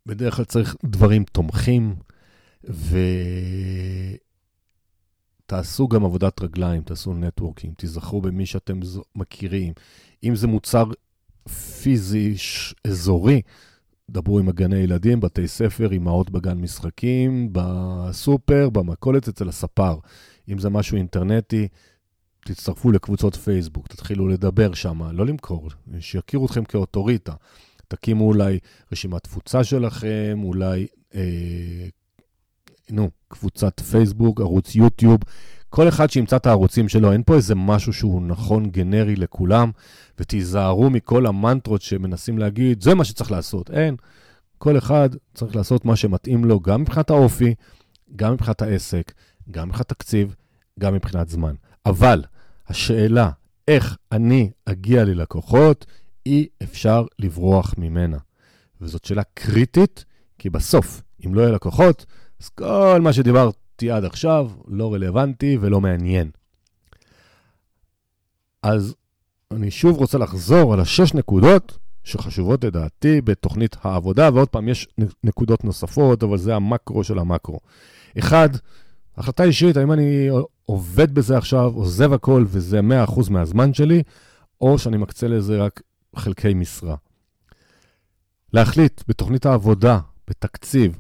בדרך 0.05 0.35
כלל 0.35 0.45
צריך 0.45 0.75
דברים 0.85 1.23
תומכים, 1.23 1.95
ותעשו 5.49 5.87
גם 5.87 6.05
עבודת 6.05 6.41
רגליים, 6.41 6.81
תעשו 6.81 7.13
נטוורקינג, 7.13 7.73
תיזכרו 7.73 8.21
במי 8.21 8.45
שאתם 8.45 8.79
מכירים. 9.15 9.73
אם 10.23 10.35
זה 10.35 10.47
מוצר 10.47 10.83
פיזי 11.81 12.35
אזורי, 12.87 13.41
דברו 14.09 14.39
עם 14.39 14.49
הגני 14.49 14.75
ילדים, 14.75 15.19
בתי 15.19 15.47
ספר, 15.47 15.93
אמהות 15.93 16.29
בגן 16.29 16.57
משחקים, 16.57 17.49
בסופר, 17.51 18.69
במכולת, 18.69 19.27
אצל 19.27 19.49
הספר. 19.49 19.95
אם 20.49 20.59
זה 20.59 20.69
משהו 20.69 20.97
אינטרנטי, 20.97 21.67
תצטרפו 22.45 22.91
לקבוצות 22.91 23.35
פייסבוק, 23.35 23.87
תתחילו 23.87 24.27
לדבר 24.27 24.73
שם, 24.73 25.01
לא 25.11 25.25
למכור, 25.25 25.69
שיכירו 25.99 26.45
אתכם 26.45 26.63
כאוטוריטה. 26.63 27.33
תקימו 27.87 28.27
אולי 28.27 28.59
רשימת 28.91 29.23
תפוצה 29.23 29.63
שלכם, 29.63 30.39
אולי, 30.43 30.87
אה, 31.15 31.87
נו, 32.91 33.09
קבוצת 33.27 33.79
פייסבוק, 33.79 34.41
ערוץ 34.41 34.75
יוטיוב, 34.75 35.19
כל 35.69 35.87
אחד 35.87 36.09
שימצא 36.09 36.35
את 36.35 36.45
הערוצים 36.45 36.89
שלו, 36.89 37.11
אין 37.11 37.23
פה 37.25 37.35
איזה 37.35 37.55
משהו 37.55 37.93
שהוא 37.93 38.21
נכון 38.21 38.69
גנרי 38.69 39.15
לכולם, 39.15 39.71
ותיזהרו 40.19 40.89
מכל 40.89 41.25
המנטרות 41.25 41.81
שמנסים 41.81 42.37
להגיד, 42.37 42.83
זה 42.83 42.95
מה 42.95 43.03
שצריך 43.03 43.31
לעשות. 43.31 43.71
אין. 43.71 43.95
כל 44.57 44.77
אחד 44.77 45.09
צריך 45.33 45.55
לעשות 45.55 45.85
מה 45.85 45.95
שמתאים 45.95 46.45
לו, 46.45 46.59
גם 46.59 46.81
מבחינת 46.81 47.09
האופי, 47.09 47.55
גם 48.15 48.33
מבחינת 48.33 48.61
העסק, 48.61 49.11
גם 49.51 49.67
מבחינת 49.67 49.89
תקציב, 49.89 50.35
גם 50.79 50.93
מבחינת 50.93 51.29
זמן. 51.29 51.53
אבל 51.85 52.23
השאלה, 52.67 53.29
איך 53.67 53.97
אני 54.11 54.51
אגיע 54.65 55.03
ללקוחות, 55.03 55.85
אי 56.25 56.47
אפשר 56.63 57.05
לברוח 57.19 57.75
ממנה. 57.77 58.17
וזאת 58.81 59.05
שאלה 59.05 59.23
קריטית, 59.33 60.05
כי 60.37 60.49
בסוף, 60.49 61.01
אם 61.25 61.35
לא 61.35 61.41
יהיו 61.41 61.53
לקוחות, 61.53 62.05
אז 62.41 62.49
כל 62.49 62.99
מה 63.01 63.13
שדיברתי 63.13 63.91
עד 63.91 64.05
עכשיו 64.05 64.51
לא 64.67 64.93
רלוונטי 64.93 65.57
ולא 65.61 65.81
מעניין. 65.81 66.29
אז 68.63 68.95
אני 69.51 69.71
שוב 69.71 69.97
רוצה 69.97 70.17
לחזור 70.17 70.73
על 70.73 70.79
השש 70.79 71.13
נקודות 71.13 71.77
שחשובות 72.03 72.63
לדעתי 72.63 73.21
בתוכנית 73.21 73.75
העבודה, 73.81 74.29
ועוד 74.33 74.49
פעם, 74.49 74.67
יש 74.67 74.87
נקודות 75.23 75.63
נוספות, 75.63 76.23
אבל 76.23 76.37
זה 76.37 76.55
המקרו 76.55 77.03
של 77.03 77.19
המקרו. 77.19 77.59
אחד, 78.19 78.49
החלטה 79.17 79.43
אישית, 79.43 79.77
האם 79.77 79.91
אני 79.91 80.29
עובד 80.65 81.13
בזה 81.13 81.37
עכשיו, 81.37 81.71
עוזב 81.75 82.13
הכל 82.13 82.45
וזה 82.47 82.79
100% 83.07 83.29
מהזמן 83.29 83.73
שלי, 83.73 84.03
או 84.61 84.77
שאני 84.77 84.97
מקצה 84.97 85.27
לזה 85.27 85.61
רק 85.63 85.81
חלקי 86.15 86.53
משרה. 86.53 86.95
להחליט 88.53 89.01
בתוכנית 89.07 89.45
העבודה, 89.45 89.99
בתקציב, 90.27 90.99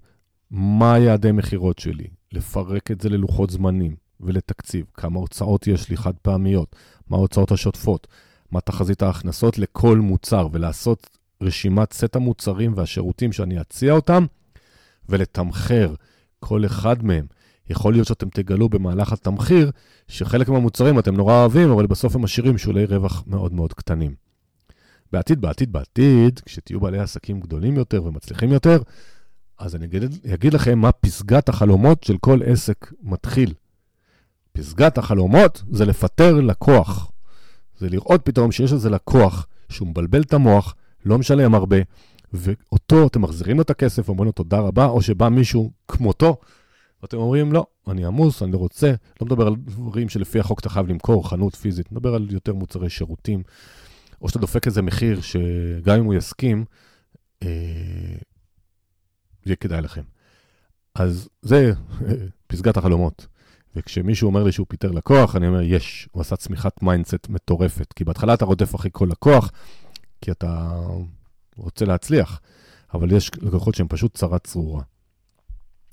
מה 0.51 0.93
היעדי 0.93 1.31
מכירות 1.31 1.79
שלי, 1.79 2.07
לפרק 2.31 2.91
את 2.91 3.01
זה 3.01 3.09
ללוחות 3.09 3.49
זמנים 3.49 3.95
ולתקציב, 4.19 4.85
כמה 4.93 5.19
הוצאות 5.19 5.67
יש 5.67 5.89
לי 5.89 5.97
חד 5.97 6.13
פעמיות, 6.21 6.75
מה 7.09 7.17
ההוצאות 7.17 7.51
השוטפות, 7.51 8.07
מה 8.51 8.61
תחזית 8.61 9.01
ההכנסות 9.01 9.57
לכל 9.57 9.97
מוצר, 9.97 10.47
ולעשות 10.51 11.09
רשימת 11.41 11.93
סט 11.93 12.15
המוצרים 12.15 12.73
והשירותים 12.75 13.31
שאני 13.31 13.61
אציע 13.61 13.93
אותם, 13.93 14.25
ולתמחר 15.09 15.93
כל 16.39 16.65
אחד 16.65 17.03
מהם. 17.03 17.25
יכול 17.69 17.93
להיות 17.93 18.07
שאתם 18.07 18.29
תגלו 18.29 18.69
במהלך 18.69 19.13
התמחיר 19.13 19.71
שחלק 20.07 20.49
מהמוצרים 20.49 20.99
אתם 20.99 21.15
נורא 21.15 21.33
אוהבים, 21.33 21.71
אבל 21.71 21.87
בסוף 21.87 22.15
הם 22.15 22.21
משאירים 22.21 22.57
שולי 22.57 22.85
רווח 22.85 23.23
מאוד 23.27 23.53
מאוד 23.53 23.73
קטנים. 23.73 24.15
בעתיד, 25.11 25.41
בעתיד, 25.41 25.71
בעתיד, 25.71 26.39
כשתהיו 26.45 26.79
בעלי 26.79 26.99
עסקים 26.99 27.39
גדולים 27.39 27.75
יותר 27.75 28.03
ומצליחים 28.03 28.51
יותר, 28.51 28.81
אז 29.59 29.75
אני 29.75 29.85
אגיד, 29.85 30.03
אגיד 30.33 30.53
לכם 30.53 30.79
מה 30.79 30.91
פסגת 30.91 31.49
החלומות 31.49 32.03
של 32.03 32.17
כל 32.17 32.39
עסק 32.45 32.93
מתחיל. 33.01 33.53
פסגת 34.53 34.97
החלומות 34.97 35.63
זה 35.71 35.85
לפטר 35.85 36.41
לקוח. 36.41 37.11
זה 37.77 37.89
לראות 37.89 38.21
פתאום 38.23 38.51
שיש 38.51 38.73
איזה 38.73 38.89
לקוח 38.89 39.47
שהוא 39.69 39.87
מבלבל 39.87 40.21
את 40.21 40.33
המוח, 40.33 40.75
לא 41.05 41.17
משלם 41.17 41.55
הרבה, 41.55 41.77
ואותו 42.33 43.07
אתם 43.07 43.21
מחזירים 43.21 43.57
לו 43.57 43.61
את 43.61 43.69
הכסף, 43.69 44.09
אומרים 44.09 44.25
לו 44.25 44.31
תודה 44.31 44.59
רבה, 44.59 44.85
או 44.85 45.01
שבא 45.01 45.29
מישהו 45.29 45.71
כמותו, 45.87 46.37
ואתם 47.01 47.17
אומרים, 47.17 47.53
לא, 47.53 47.65
אני 47.87 48.05
עמוס, 48.05 48.43
אני 48.43 48.51
לא 48.51 48.57
רוצה, 48.57 48.93
לא 49.21 49.27
מדבר 49.27 49.47
על 49.47 49.55
דברים 49.55 50.09
שלפי 50.09 50.39
החוק 50.39 50.59
אתה 50.59 50.69
חייב 50.69 50.87
למכור, 50.87 51.29
חנות 51.29 51.55
פיזית, 51.55 51.91
מדבר 51.91 52.15
על 52.15 52.27
יותר 52.31 52.53
מוצרי 52.53 52.89
שירותים, 52.89 53.43
או 54.21 54.29
שאתה 54.29 54.39
דופק 54.39 54.67
איזה 54.67 54.81
מחיר 54.81 55.21
שגם 55.21 55.99
אם 55.99 56.05
הוא 56.05 56.13
יסכים, 56.13 56.65
אה, 57.43 57.49
יהיה 59.45 59.55
כדאי 59.55 59.81
לכם. 59.81 60.03
אז 60.95 61.29
זה 61.41 61.73
פסגת 62.47 62.77
החלומות. 62.77 63.27
וכשמישהו 63.75 64.27
אומר 64.27 64.43
לי 64.43 64.51
שהוא 64.51 64.65
פיטר 64.69 64.91
לקוח, 64.91 65.35
אני 65.35 65.47
אומר, 65.47 65.61
יש, 65.61 66.09
הוא 66.11 66.21
עשה 66.21 66.35
צמיחת 66.35 66.83
mindset 66.83 67.29
מטורפת. 67.29 67.93
כי 67.93 68.03
בהתחלה 68.03 68.33
אתה 68.33 68.45
רודף 68.45 68.75
אחרי 68.75 68.89
כל 68.93 69.07
לקוח, 69.11 69.51
כי 70.21 70.31
אתה 70.31 70.79
רוצה 71.57 71.85
להצליח, 71.85 72.41
אבל 72.93 73.11
יש 73.11 73.31
לקוחות 73.41 73.75
שהם 73.75 73.87
פשוט 73.87 74.17
צרה 74.17 74.39
צרורה. 74.39 74.83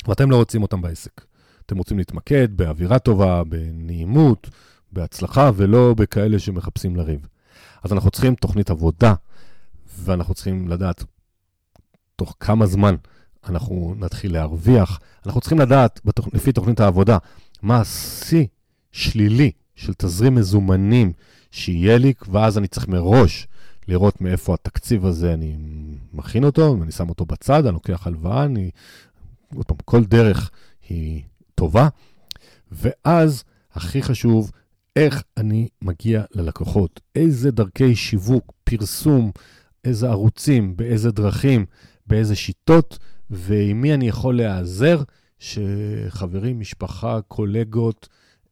ואתם 0.09 0.31
לא 0.31 0.37
רוצים 0.37 0.63
אותם 0.63 0.83
בעסק. 0.83 1.25
אתם 1.67 1.79
רוצים 1.79 1.99
להתמקד 1.99 2.57
באווירה 2.57 2.99
טובה, 2.99 3.45
בנעימות, 3.45 4.51
בהצלחה, 4.93 5.51
ולא 5.57 5.95
בכאלה 5.95 6.39
שמחפשים 6.39 6.97
לריב. 6.97 7.29
אז 7.83 7.93
אנחנו 7.93 8.11
צריכים 8.11 8.35
תוכנית 8.35 8.71
עבודה, 8.71 9.15
ואנחנו 9.99 10.35
צריכים 10.35 10.69
לדעת 10.69 11.05
תוך 12.17 12.37
כמה 12.41 12.67
זמן 12.67 12.95
אנחנו 13.51 13.95
נתחיל 13.99 14.33
להרוויח. 14.33 15.01
אנחנו 15.27 15.41
צריכים 15.41 15.59
לדעת, 15.59 16.01
בתוכ... 16.05 16.29
לפי 16.33 16.53
תוכנית 16.53 16.81
העבודה, 16.81 17.19
מה 17.63 17.81
השיא 17.81 18.47
שלילי 18.93 19.51
של 19.75 19.93
תזרים 19.95 20.35
מזומנים 20.35 21.13
שיהיה 21.51 21.99
לי, 21.99 22.13
ואז 22.29 22.59
אני 22.59 22.69
צריך 22.69 22.89
מראש 22.89 23.49
לראות 23.89 24.21
מאיפה 24.21 24.55
התקציב 24.55 25.07
הזה, 25.07 25.35
אני 25.35 25.57
מכין 26.13 26.45
אותו, 26.45 26.77
אני 26.83 26.93
שם 26.93 27.09
אותו 27.09 27.25
בצד, 27.27 27.67
אני 27.67 27.75
לוקח 27.75 28.07
הלוואה, 28.07 28.45
אני... 28.45 28.71
עוד 29.55 29.67
פעם, 29.67 29.77
כל 29.85 30.05
דרך 30.05 30.51
היא 30.89 31.23
טובה. 31.55 31.89
ואז, 32.73 33.45
הכי 33.73 34.03
חשוב, 34.03 34.51
איך 34.97 35.23
אני 35.37 35.69
מגיע 35.83 36.23
ללקוחות, 36.35 37.01
איזה 37.15 37.51
דרכי 37.51 37.97
שיווק, 37.97 38.53
פרסום, 38.65 39.31
איזה 39.85 40.09
ערוצים, 40.09 40.77
באיזה 40.77 41.11
דרכים, 41.11 41.67
באיזה 42.07 42.37
שיטות, 42.37 42.99
ועם 43.31 43.81
מי 43.81 43.95
אני 43.95 44.09
יכול 44.09 44.37
להיעזר, 44.37 45.03
שחברים, 45.39 46.61
משפחה, 46.61 47.21
קולגות, 47.29 48.09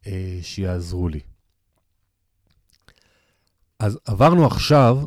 אה, 0.06 0.38
שיעזרו 0.42 1.08
לי. 1.08 1.20
אז 3.78 3.98
עברנו 4.04 4.46
עכשיו 4.46 4.98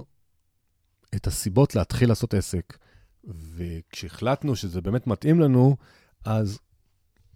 את 1.16 1.28
הסיבות 1.28 1.76
להתחיל 1.76 2.10
לעשות 2.10 2.34
עסק, 2.34 2.78
וכשהחלטנו 3.26 4.56
שזה 4.56 4.82
באמת 4.82 5.08
מתאים 5.08 5.40
לנו, 5.40 5.78
אז 6.26 6.60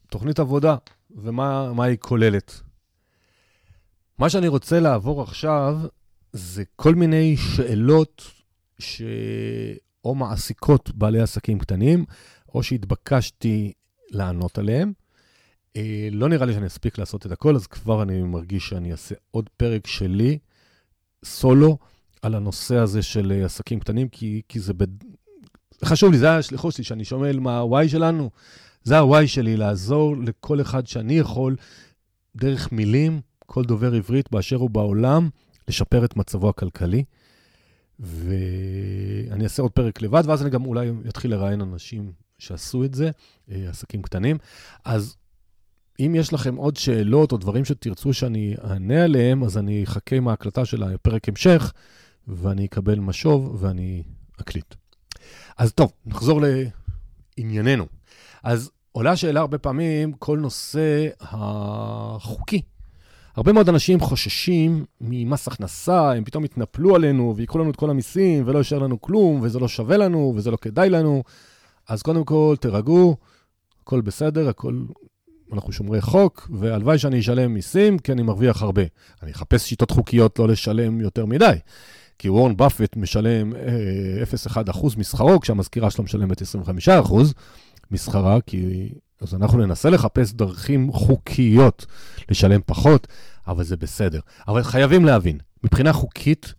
תוכנית 0.10 0.40
עבודה, 0.40 0.76
ומה 1.12 1.84
היא 1.86 1.98
כוללת. 1.98 2.62
מה 4.18 4.30
שאני 4.30 4.48
רוצה 4.48 4.80
לעבור 4.80 5.22
עכשיו 5.22 5.78
זה 6.34 6.64
כל 6.76 6.96
מיני 6.96 7.38
שאלות 7.38 8.32
שאו 10.02 10.16
מעסיקות 10.16 10.92
בעלי 10.96 11.22
עסקים 11.22 11.60
קטנים, 11.60 12.06
או 12.56 12.64
שהתבקשתי 12.64 13.72
לענות 14.12 14.58
עליהן. 14.58 14.94
אה, 15.76 16.08
לא 16.12 16.30
נראה 16.30 16.46
לי 16.46 16.54
שאני 16.54 16.68
אספיק 16.68 16.98
לעשות 16.98 17.26
את 17.26 17.32
הכל, 17.32 17.56
אז 17.56 17.68
כבר 17.68 18.02
אני 18.02 18.22
מרגיש 18.22 18.70
שאני 18.70 18.92
אעשה 18.92 19.16
עוד 19.32 19.50
פרק 19.58 19.88
שלי, 19.88 20.38
סולו, 21.26 21.78
על 22.22 22.36
הנושא 22.36 22.76
הזה 22.76 23.02
של 23.02 23.32
אה, 23.32 23.46
עסקים 23.46 23.80
קטנים, 23.80 24.10
כי, 24.10 24.42
כי 24.50 24.60
זה... 24.60 24.74
בד... 24.74 24.88
חשוב 25.86 26.12
לי, 26.12 26.18
זה 26.18 26.32
השליחות 26.32 26.74
שלי, 26.74 26.84
שאני 26.84 27.06
שומע 27.06 27.32
מה 27.34 27.60
ה-Y 27.60 27.88
שלנו. 27.88 28.30
זה 28.84 29.00
ה-Y 29.00 29.28
שלי, 29.28 29.58
לעזור 29.58 30.18
לכל 30.18 30.62
אחד 30.62 30.88
שאני 30.88 31.14
יכול, 31.14 31.56
דרך 32.36 32.72
מילים, 32.72 33.22
כל 33.46 33.64
דובר 33.64 33.94
עברית 33.94 34.32
באשר 34.32 34.56
הוא 34.56 34.70
בעולם, 34.70 35.30
לשפר 35.68 36.06
את 36.06 36.16
מצבו 36.16 36.50
הכלכלי. 36.50 37.04
ואני 38.02 39.44
אעשה 39.44 39.62
עוד 39.62 39.72
פרק 39.72 40.02
לבד, 40.02 40.24
ואז 40.26 40.42
אני 40.42 40.50
גם 40.50 40.66
אולי 40.66 40.92
אתחיל 41.10 41.32
לראיין 41.32 41.62
אנשים 41.62 42.12
שעשו 42.40 42.84
את 42.84 42.94
זה, 42.94 43.12
אה, 43.52 43.70
עסקים 43.70 44.02
קטנים. 44.02 44.38
אז 44.86 45.16
אם 46.00 46.16
יש 46.16 46.34
לכם 46.34 46.56
עוד 46.56 46.78
שאלות 46.78 47.32
או 47.32 47.38
דברים 47.38 47.66
שתרצו 47.66 48.14
שאני 48.14 48.56
אענה 48.64 49.04
עליהם, 49.04 49.44
אז 49.44 49.58
אני 49.58 49.84
אחכה 49.84 50.16
עם 50.16 50.28
ההקלטה 50.28 50.66
של 50.66 50.84
הפרק 50.84 51.30
המשך, 51.30 51.74
ואני 52.28 52.66
אקבל 52.66 53.00
משוב 53.00 53.58
ואני 53.64 54.04
אקליט. 54.42 54.76
אז 55.58 55.74
טוב, 55.74 55.92
נחזור 56.06 56.42
לענייננו. 57.38 57.86
אז 58.44 58.72
עולה 58.92 59.16
שאלה 59.16 59.40
הרבה 59.40 59.58
פעמים, 59.58 60.14
כל 60.14 60.40
נושא 60.40 61.08
החוקי. 61.22 62.62
הרבה 63.36 63.54
מאוד 63.54 63.70
אנשים 63.70 64.00
חוששים 64.00 64.86
ממס 65.02 65.48
הכנסה, 65.48 66.12
הם 66.12 66.24
פתאום 66.24 66.46
יתנפלו 66.46 66.96
עלינו 66.96 67.34
ויקחו 67.38 67.60
לנו 67.60 67.70
את 67.70 67.76
כל 67.76 67.90
המיסים 67.90 68.44
ולא 68.46 68.58
יישאר 68.58 68.80
לנו 68.80 69.02
כלום, 69.02 69.40
וזה 69.42 69.60
לא 69.60 69.68
שווה 69.68 69.98
לנו 69.98 70.34
וזה 70.36 70.52
לא 70.52 70.58
כדאי 70.62 70.90
לנו. 70.90 71.24
אז 71.88 72.02
קודם 72.02 72.24
כל, 72.24 72.56
תירגעו, 72.60 73.16
הכל 73.84 74.02
בסדר, 74.02 74.50
הכל... 74.50 74.82
אנחנו 75.54 75.72
שומרי 75.72 76.02
חוק, 76.02 76.50
והלוואי 76.54 76.98
שאני 76.98 77.20
אשלם 77.20 77.54
מיסים, 77.54 78.00
כי 78.00 78.12
אני 78.12 78.22
מרוויח 78.22 78.62
הרבה. 78.62 78.82
אני 79.24 79.32
אחפש 79.32 79.70
שיטות 79.70 79.92
חוקיות 79.92 80.40
לא 80.40 80.48
לשלם 80.48 81.02
יותר 81.02 81.26
מדי. 81.26 81.58
כי 82.20 82.30
וורן 82.30 82.58
באפט 82.58 82.96
משלם 82.96 83.56
אה, 83.56 84.24
0.1% 84.74 84.88
משכרו, 84.98 85.40
כשהמזכירה 85.40 85.92
שלו 85.92 86.04
משלמת 86.04 86.42
25% 86.42 87.14
משכרה, 87.92 88.42
כי... 88.42 88.90
אז 89.22 89.36
אנחנו 89.36 89.66
ננסה 89.66 89.90
לחפש 89.90 90.34
דרכים 90.34 90.92
חוקיות 90.92 91.86
לשלם 92.30 92.62
פחות, 92.66 93.08
אבל 93.48 93.64
זה 93.64 93.78
בסדר. 93.78 94.20
אבל 94.48 94.64
חייבים 94.64 95.06
להבין, 95.06 95.38
מבחינה 95.64 95.94
חוקית, 95.94 96.54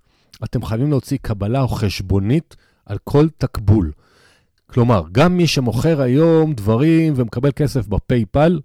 אתם 0.45 0.65
חייבים 0.65 0.91
להוציא 0.91 1.19
קבלה 1.23 1.61
או 1.61 1.69
חשבונית 1.69 2.57
על 2.87 2.99
כל 3.05 3.29
תקבול. 3.39 3.93
כלומר, 4.67 5.03
גם 5.13 5.37
מי 5.37 5.47
שמוכר 5.47 6.01
היום 6.01 6.55
דברים 6.55 7.13
ומקבל 7.17 7.51
כסף 7.57 7.87
בפייפל, 7.87 8.61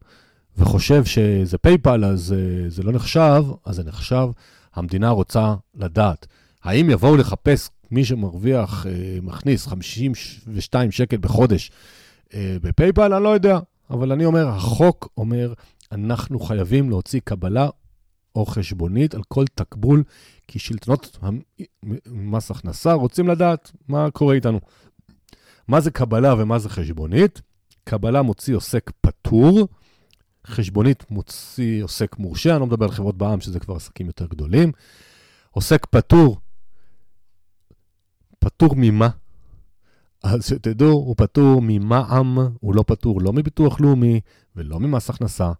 וחושב 0.57 1.05
שזה 1.05 1.57
פייפל, 1.57 2.05
אז 2.05 2.35
uh, 2.37 2.69
זה 2.69 2.83
לא 2.83 2.91
נחשב, 2.91 3.43
אז 3.65 3.75
זה 3.75 3.83
נחשב. 3.83 4.27
המדינה 4.75 5.09
רוצה 5.09 5.55
לדעת. 5.75 6.27
האם 6.63 6.89
יבואו 6.89 7.17
לחפש 7.17 7.69
מי 7.91 8.05
שמרוויח, 8.05 8.85
uh, 8.85 8.89
מכניס 9.25 9.67
52 9.67 10.91
שקל 10.91 11.17
בחודש 11.17 11.71
uh, 12.27 12.33
בפייפל? 12.61 13.13
אני 13.13 13.23
לא 13.23 13.29
יודע. 13.29 13.59
אבל 13.89 14.11
אני 14.11 14.25
אומר, 14.25 14.47
החוק 14.47 15.09
אומר, 15.17 15.53
אנחנו 15.91 16.39
חייבים 16.39 16.89
להוציא 16.89 17.19
קבלה 17.23 17.69
או 18.35 18.45
חשבונית 18.45 19.15
על 19.15 19.21
כל 19.27 19.45
תקבול, 19.55 20.03
כי 20.47 20.59
שלטונות 20.59 21.17
מס 22.05 22.51
הכנסה 22.51 22.93
רוצים 22.93 23.27
לדעת 23.27 23.71
מה 23.87 24.11
קורה 24.11 24.35
איתנו. 24.35 24.59
מה 25.67 25.81
זה 25.81 25.91
קבלה 25.91 26.35
ומה 26.37 26.59
זה 26.59 26.69
חשבונית? 26.69 27.41
קבלה 27.83 28.21
מוציא 28.21 28.55
עוסק 28.55 28.91
פטור, 29.01 29.67
חשבונית 30.47 31.11
מוציא 31.11 31.83
עוסק 31.83 32.17
מורשה, 32.17 32.51
אני 32.51 32.59
לא 32.59 32.65
מדבר 32.65 32.85
על 32.85 32.91
חברות 32.91 33.17
בעם, 33.17 33.41
שזה 33.41 33.59
כבר 33.59 33.75
עסקים 33.75 34.07
יותר 34.07 34.25
גדולים. 34.25 34.71
עוסק 35.51 35.85
פטור, 35.85 36.37
פטור 38.39 38.73
ממה? 38.77 39.09
אז 40.29 40.45
שתדעו, 40.45 40.91
הוא 40.91 41.15
פטור 41.17 41.61
ממע"מ, 41.61 42.37
הוא 42.59 42.75
לא 42.75 42.83
פטור 42.87 43.21
לא 43.21 43.33
מביטוח 43.33 43.81
לאומי 43.81 44.19
ולא 44.55 44.79
ממס 44.79 45.09
הכנסה. 45.09 45.51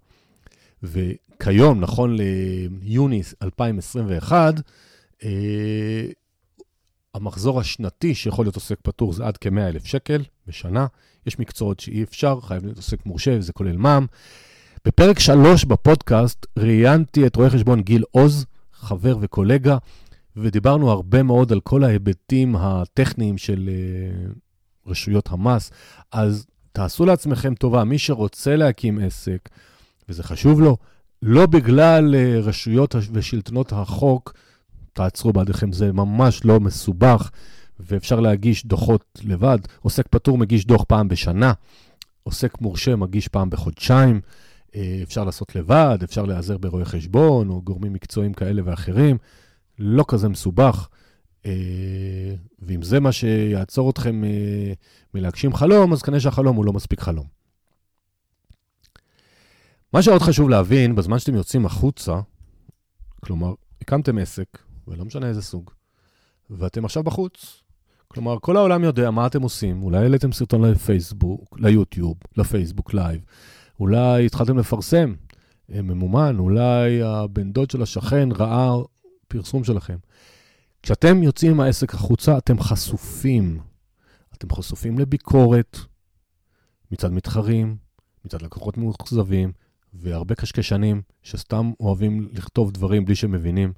וכיום, 0.84 1.80
נכון 1.80 2.16
ליוני 2.16 3.22
2021, 3.44 4.54
אה, 5.24 5.30
המחזור 7.16 7.60
השנתי 7.60 8.16
שיכול 8.16 8.46
להיות 8.46 8.56
עוסק 8.56 8.78
פטור 8.82 9.14
זה 9.14 9.26
עד 9.26 9.38
כ-100,000 9.38 9.86
שקל 9.86 10.24
בשנה. 10.48 10.88
יש 11.26 11.40
מקצועות 11.40 11.80
שאי 11.80 12.04
אפשר, 12.04 12.40
חייב 12.42 12.64
להיות 12.64 12.78
עוסק 12.78 13.06
מורשה, 13.06 13.38
וזה 13.38 13.54
כולל 13.54 13.78
מע"מ. 13.78 14.06
בפרק 14.86 15.20
3 15.20 15.66
בפודקאסט 15.66 16.46
ראיינתי 16.60 17.28
את 17.28 17.36
רואה 17.36 17.50
חשבון 17.50 17.82
גיל 17.82 18.04
עוז, 18.12 18.46
חבר 18.74 19.18
וקולגה, 19.22 19.78
ודיברנו 20.36 20.92
הרבה 20.92 21.24
מאוד 21.24 21.52
על 21.52 21.60
כל 21.60 21.84
ההיבטים 21.84 22.56
הטכניים 22.56 23.38
של 23.38 23.70
uh, 23.70 24.47
רשויות 24.88 25.30
המס. 25.32 25.72
אז 26.12 26.46
תעשו 26.72 27.06
לעצמכם 27.06 27.56
טובה, 27.56 27.84
מי 27.84 27.98
שרוצה 27.98 28.56
להקים 28.56 29.00
עסק, 29.00 29.50
וזה 30.10 30.24
חשוב 30.24 30.62
לו, 30.62 30.78
לא 31.22 31.46
בגלל 31.46 32.16
uh, 32.16 32.46
רשויות 32.48 32.96
ושלטונות 33.12 33.74
החוק, 33.74 34.34
תעצרו 34.94 35.34
בעדיכם, 35.34 35.72
זה 35.72 35.94
ממש 35.94 36.46
לא 36.46 36.60
מסובך, 36.60 37.30
ואפשר 37.80 38.20
להגיש 38.20 38.66
דוחות 38.66 39.20
לבד. 39.24 39.58
עוסק 39.82 40.08
פטור 40.08 40.38
מגיש 40.38 40.66
דוח 40.66 40.84
פעם 40.84 41.08
בשנה, 41.08 41.54
עוסק 42.24 42.62
מורשה 42.62 42.96
מגיש 42.96 43.28
פעם 43.28 43.50
בחודשיים. 43.50 44.22
אה, 44.76 45.00
אפשר 45.04 45.24
לעשות 45.24 45.56
לבד, 45.56 45.98
אפשר 46.04 46.26
להיעזר 46.26 46.58
ברואי 46.58 46.86
חשבון 46.86 47.50
או 47.50 47.62
גורמים 47.62 47.94
מקצועיים 47.94 48.34
כאלה 48.34 48.62
ואחרים. 48.66 49.18
לא 49.80 50.06
כזה 50.08 50.30
מסובך, 50.30 50.88
אה, 50.92 51.07
ואם 52.60 52.82
זה 52.82 53.00
מה 53.00 53.12
שיעצור 53.12 53.90
אתכם 53.90 54.24
אה, 54.24 54.74
מלהגשים 55.14 55.54
חלום, 55.54 55.94
אז 55.94 56.02
כנראה 56.02 56.20
שהחלום 56.20 56.56
הוא 56.56 56.66
לא 56.66 56.74
מספיק 56.74 57.02
חלום. 57.02 57.26
מה 59.94 60.02
שעוד 60.02 60.22
חשוב 60.22 60.50
להבין, 60.50 60.96
בזמן 60.96 61.20
שאתם 61.20 61.36
יוצאים 61.36 61.66
החוצה, 61.66 62.20
כלומר, 63.26 63.54
הקמתם 63.82 64.18
עסק, 64.18 64.58
ולא 64.88 65.06
משנה 65.06 65.28
איזה 65.28 65.42
סוג, 65.42 65.72
ואתם 66.50 66.86
עכשיו 66.86 67.04
בחוץ. 67.04 67.64
כלומר, 68.08 68.38
כל 68.42 68.58
העולם 68.58 68.84
יודע 68.84 69.12
מה 69.12 69.28
אתם 69.28 69.42
עושים. 69.42 69.84
אולי 69.84 69.98
העליתם 69.98 70.32
סרטון 70.32 70.66
לפייסבוק, 70.66 71.60
ליוטיוב, 71.60 72.18
לפייסבוק 72.38 72.94
live. 72.94 73.22
אולי 73.80 74.26
התחלתם 74.26 74.58
לפרסם, 74.58 75.14
אה, 75.74 75.82
ממומן, 75.82 76.36
אולי 76.40 77.02
הבן 77.04 77.52
דוד 77.52 77.72
של 77.72 77.82
השכן 77.82 78.30
ראה 78.32 78.76
פרסום 79.28 79.64
שלכם. 79.64 79.98
כשאתם 80.88 81.24
יוצאים 81.24 81.52
עם 81.52 81.60
העסק 81.60 81.94
החוצה, 81.94 82.38
אתם 82.38 82.60
חשופים. 82.60 83.60
אתם 84.34 84.56
חשופים 84.56 85.00
לביקורת 85.00 85.78
מצד 86.92 87.12
מתחרים, 87.12 87.78
מצד 88.26 88.42
לקוחות 88.42 88.78
מאוכזבים, 88.78 89.52
והרבה 89.94 90.36
קשקשנים 90.36 91.02
שסתם 91.24 91.72
אוהבים 91.80 92.30
לכתוב 92.34 92.72
דברים 92.72 93.06
בלי 93.06 93.16
שהם 93.16 93.32
מבינים. 93.32 93.74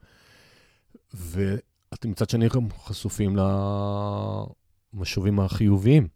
ואתם 1.13 2.11
מצד 2.11 2.29
שני 2.29 2.47
גם 2.49 2.67
חשופים 2.83 3.37
למשובים 4.93 5.39
החיוביים. 5.39 6.07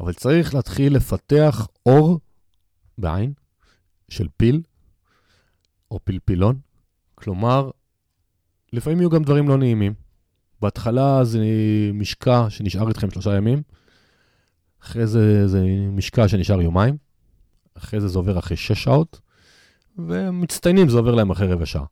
אבל 0.00 0.12
צריך 0.12 0.54
להתחיל 0.54 0.96
לפתח 0.96 1.68
אור 1.86 2.20
בעין 2.98 3.32
של 4.08 4.28
פיל 4.36 4.62
או 5.90 5.98
פלפילון. 6.04 6.60
כלומר, 7.14 7.70
לפעמים 8.72 8.98
יהיו 9.00 9.10
גם 9.10 9.22
דברים 9.22 9.48
לא 9.48 9.56
נעימים. 9.56 9.99
בהתחלה 10.62 11.24
זה 11.24 11.38
משקע 11.94 12.46
שנשאר 12.48 12.88
איתכם 12.88 13.10
שלושה 13.10 13.36
ימים, 13.36 13.62
אחרי 14.82 15.06
זה 15.06 15.48
זה 15.48 15.64
משקע 15.92 16.28
שנשאר 16.28 16.62
יומיים, 16.62 16.96
אחרי 17.78 18.00
זה 18.00 18.08
זה 18.08 18.18
עובר 18.18 18.38
אחרי 18.38 18.56
שש 18.56 18.84
שעות, 18.84 19.20
ומצטיינים 19.98 20.88
זה 20.88 20.96
עובר 20.96 21.14
להם 21.14 21.30
אחרי 21.30 21.52
רבע 21.52 21.66
שעה. 21.66 21.84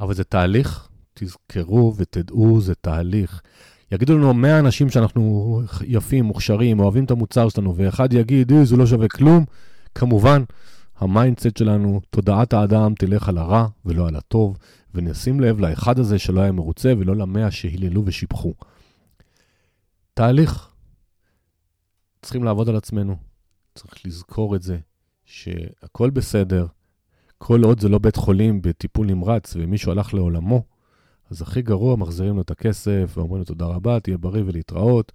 אבל 0.00 0.14
זה 0.14 0.24
תהליך, 0.24 0.88
תזכרו 1.14 1.94
ותדעו, 1.96 2.60
זה 2.60 2.74
תהליך. 2.74 3.42
יגידו 3.92 4.18
לנו 4.18 4.34
100 4.34 4.58
אנשים 4.58 4.90
שאנחנו 4.90 5.62
יפים, 5.84 6.24
מוכשרים, 6.24 6.80
אוהבים 6.80 7.04
את 7.04 7.10
המוצר 7.10 7.48
שלנו, 7.48 7.76
ואחד 7.76 8.12
יגיד, 8.12 8.52
זה 8.64 8.76
לא 8.76 8.86
שווה 8.86 9.08
כלום, 9.08 9.44
כמובן, 9.94 10.42
ה 10.98 11.05
mindset 11.05 11.56
שלנו, 11.56 12.00
תודעת 12.10 12.52
האדם 12.52 12.94
תלך 12.94 13.28
על 13.28 13.38
הרע 13.38 13.66
ולא 13.84 14.08
על 14.08 14.16
הטוב, 14.16 14.58
ונשים 14.94 15.40
לב 15.40 15.60
לאחד 15.60 15.98
הזה 15.98 16.18
שלא 16.18 16.40
היה 16.40 16.52
מרוצה 16.52 16.92
ולא 16.98 17.16
למאה 17.16 17.50
שהיללו 17.50 18.02
ושיבחו. 18.06 18.54
תהליך. 20.14 20.68
צריכים 22.22 22.44
לעבוד 22.44 22.68
על 22.68 22.76
עצמנו. 22.76 23.16
צריך 23.74 24.06
לזכור 24.06 24.56
את 24.56 24.62
זה, 24.62 24.78
שהכל 25.24 26.10
בסדר. 26.10 26.66
כל 27.38 27.62
עוד 27.64 27.80
זה 27.80 27.88
לא 27.88 27.98
בית 27.98 28.16
חולים 28.16 28.62
בטיפול 28.62 29.06
נמרץ 29.06 29.56
ומישהו 29.56 29.92
הלך 29.92 30.14
לעולמו, 30.14 30.62
אז 31.30 31.42
הכי 31.42 31.62
גרוע, 31.62 31.96
מחזירים 31.96 32.36
לו 32.36 32.42
את 32.42 32.50
הכסף 32.50 33.12
ואומרים 33.16 33.38
לו 33.38 33.44
תודה 33.44 33.66
רבה, 33.66 34.00
תהיה 34.00 34.18
בריא 34.18 34.42
ולהתראות. 34.46 35.12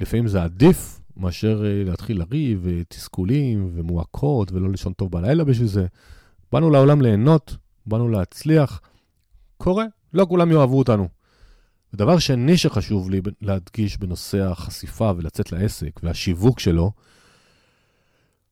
לפעמים 0.00 0.28
זה 0.28 0.42
עדיף 0.42 1.00
מאשר 1.16 1.64
אה, 1.64 1.84
להתחיל 1.84 2.18
לריב 2.18 2.60
ותסכולים 2.62 3.70
ומועקות 3.74 4.52
ולא 4.52 4.70
לישון 4.70 4.92
טוב 4.92 5.10
בלילה 5.10 5.44
בשביל 5.44 5.68
זה. 5.68 5.86
באנו 6.52 6.70
לעולם 6.70 7.00
ליהנות, 7.00 7.56
באנו 7.86 8.08
להצליח. 8.08 8.80
קורה, 9.62 9.84
לא 10.14 10.26
כולם 10.28 10.50
יאהבו 10.50 10.78
אותנו. 10.78 11.08
ודבר 11.94 12.18
שני 12.18 12.56
שחשוב 12.56 13.10
לי 13.10 13.20
להדגיש 13.40 13.98
בנושא 13.98 14.42
החשיפה 14.42 15.12
ולצאת 15.16 15.52
לעסק 15.52 16.00
והשיווק 16.02 16.60
שלו, 16.60 16.90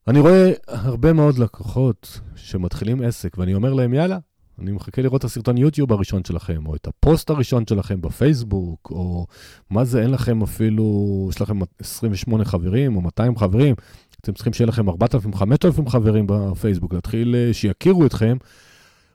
אני 0.08 0.20
רואה 0.20 0.52
הרבה 0.66 1.12
מאוד 1.12 1.38
לקוחות 1.38 2.20
שמתחילים 2.36 3.02
עסק, 3.02 3.38
ואני 3.38 3.54
אומר 3.54 3.74
להם, 3.74 3.94
יאללה, 3.94 4.18
אני 4.58 4.72
מחכה 4.72 5.02
לראות 5.02 5.20
את 5.20 5.24
הסרטון 5.24 5.58
יוטיוב 5.58 5.92
הראשון 5.92 6.24
שלכם, 6.24 6.66
או 6.66 6.74
את 6.74 6.86
הפוסט 6.86 7.30
הראשון 7.30 7.66
שלכם 7.66 8.00
בפייסבוק, 8.00 8.88
או 8.90 9.26
מה 9.70 9.84
זה, 9.84 10.02
אין 10.02 10.10
לכם 10.10 10.42
אפילו, 10.42 11.26
יש 11.30 11.40
לכם 11.40 11.58
28 11.80 12.44
חברים 12.44 12.96
או 12.96 13.00
200 13.00 13.36
חברים, 13.36 13.74
אתם 14.20 14.32
צריכים 14.32 14.52
שיהיה 14.52 14.68
לכם 14.68 14.88
4,000, 14.88 15.34
5,000 15.34 15.88
חברים 15.88 16.24
בפייסבוק, 16.28 16.94
להתחיל 16.94 17.34
אה, 17.34 17.54
שיכירו 17.54 18.06
אתכם. 18.06 18.36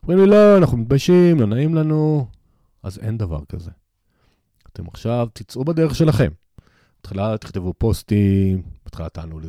אומרים 0.08 0.20
לי, 0.20 0.32
לא, 0.32 0.58
אנחנו 0.58 0.78
מתביישים, 0.78 1.40
לא 1.40 1.48
נעים 1.48 1.76
לנו. 1.76 2.28
אז 2.84 3.00
אין 3.00 3.18
דבר 3.18 3.46
כזה. 3.50 3.72
אתם 4.74 4.88
עכשיו 4.88 5.28
תצאו 5.34 5.66
בדרך 5.66 5.96
שלכם. 5.96 6.32
בתחילה 7.00 7.38
תכתבו 7.38 7.74
פוסטים, 7.78 8.62
בתחילה 8.86 9.10
תענו, 9.10 9.40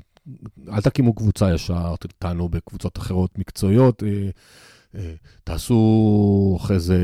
אל 0.69 0.81
תקימו 0.81 1.15
קבוצה 1.15 1.55
ישר, 1.55 1.95
תענו 2.19 2.49
בקבוצות 2.49 2.99
אחרות 2.99 3.39
מקצועיות. 3.39 4.03
אה, 4.03 4.31
אה, 4.95 5.15
תעשו 5.45 6.59
אחרי 6.61 6.81
זה 6.81 6.99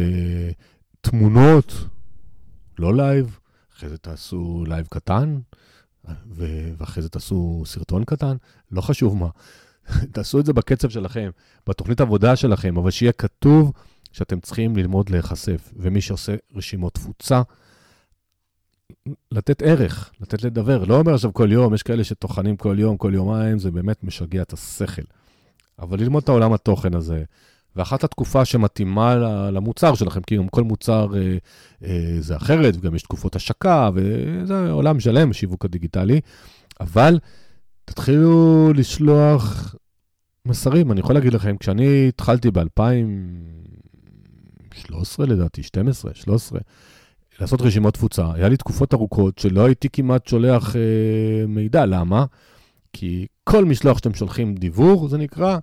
תמונות, 1.00 1.74
לא 2.78 2.96
live, 2.96 3.38
אחרי 3.76 3.88
זה 3.88 3.98
תעשו 3.98 4.64
live 4.66 4.86
קטן, 4.90 5.38
ואחרי 6.28 7.02
זה 7.02 7.08
תעשו 7.08 7.62
סרטון 7.66 8.04
קטן, 8.04 8.36
לא 8.70 8.80
חשוב 8.80 9.16
מה. 9.16 9.28
תעשו 10.12 10.40
את 10.40 10.46
זה 10.46 10.52
בקצב 10.52 10.90
שלכם, 10.90 11.30
בתוכנית 11.68 12.00
עבודה 12.00 12.36
שלכם, 12.36 12.76
אבל 12.76 12.90
שיהיה 12.90 13.12
כתוב 13.12 13.72
שאתם 14.12 14.40
צריכים 14.40 14.76
ללמוד 14.76 15.10
להיחשף. 15.10 15.72
ומי 15.76 16.00
שעושה 16.00 16.34
רשימות 16.54 16.94
תפוצה, 16.94 17.42
לתת 19.32 19.62
ערך, 19.62 20.10
לתת 20.20 20.42
לדבר. 20.42 20.84
לא 20.84 20.98
אומר 20.98 21.14
עכשיו 21.14 21.32
כל 21.32 21.52
יום, 21.52 21.74
יש 21.74 21.82
כאלה 21.82 22.04
שטוחנים 22.04 22.56
כל 22.56 22.76
יום, 22.78 22.96
כל 22.96 23.14
יומיים, 23.14 23.58
זה 23.58 23.70
באמת 23.70 24.04
משגע 24.04 24.42
את 24.42 24.52
השכל. 24.52 25.02
אבל 25.78 26.00
ללמוד 26.00 26.22
את 26.22 26.28
העולם 26.28 26.52
התוכן 26.52 26.94
הזה, 26.94 27.24
ואחת 27.76 28.04
התקופה 28.04 28.44
שמתאימה 28.44 29.14
למוצר 29.50 29.94
שלכם, 29.94 30.20
כי 30.22 30.36
גם 30.36 30.48
כל 30.48 30.62
מוצר 30.62 31.08
אה, 31.14 31.36
אה, 31.84 32.16
זה 32.20 32.36
אחרת, 32.36 32.74
וגם 32.76 32.94
יש 32.94 33.02
תקופות 33.02 33.36
השקה, 33.36 33.90
וזה 33.94 34.70
עולם 34.70 35.00
שלם, 35.00 35.30
השיווק 35.30 35.64
הדיגיטלי, 35.64 36.20
אבל 36.80 37.18
תתחילו 37.84 38.68
לשלוח 38.74 39.74
מסרים. 40.46 40.92
אני 40.92 41.00
יכול 41.00 41.14
להגיד 41.14 41.32
לכם, 41.32 41.56
כשאני 41.56 42.08
התחלתי 42.08 42.50
ב-2013 42.50 45.26
לדעתי, 45.26 45.62
12, 45.62 46.14
13, 46.14 46.60
לעשות 47.40 47.60
רשימות 47.60 47.94
תפוצה, 47.94 48.26
היה 48.34 48.48
לי 48.48 48.56
תקופות 48.56 48.94
ארוכות 48.94 49.38
שלא 49.38 49.64
הייתי 49.64 49.88
כמעט 49.88 50.26
שולח 50.26 50.76
אה, 50.76 50.80
מידע. 51.48 51.86
למה? 51.86 52.24
כי 52.92 53.26
כל 53.44 53.64
משלוח 53.64 53.98
שאתם 53.98 54.14
שולחים 54.14 54.54
דיוור, 54.54 55.08
זה 55.08 55.18
נקרא, 55.18 55.58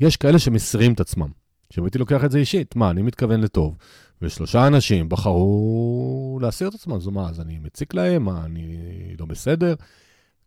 יש 0.00 0.16
כאלה 0.16 0.38
שמסירים 0.38 0.92
את 0.92 1.00
עצמם. 1.00 1.28
עכשיו 1.68 1.84
הייתי 1.84 1.98
לוקח 1.98 2.24
את 2.24 2.30
זה 2.30 2.38
אישית, 2.38 2.76
מה, 2.76 2.90
אני 2.90 3.02
מתכוון 3.02 3.40
לטוב, 3.40 3.76
ושלושה 4.22 4.66
אנשים 4.66 5.08
בחרו 5.08 6.38
להסיר 6.42 6.68
את 6.68 6.74
עצמם, 6.74 6.94
אז 6.94 7.06
מה, 7.06 7.28
אז 7.28 7.40
אני 7.40 7.58
מציק 7.58 7.94
להם, 7.94 8.24
מה, 8.24 8.44
אני 8.44 8.76
לא 9.18 9.26
בסדר? 9.26 9.74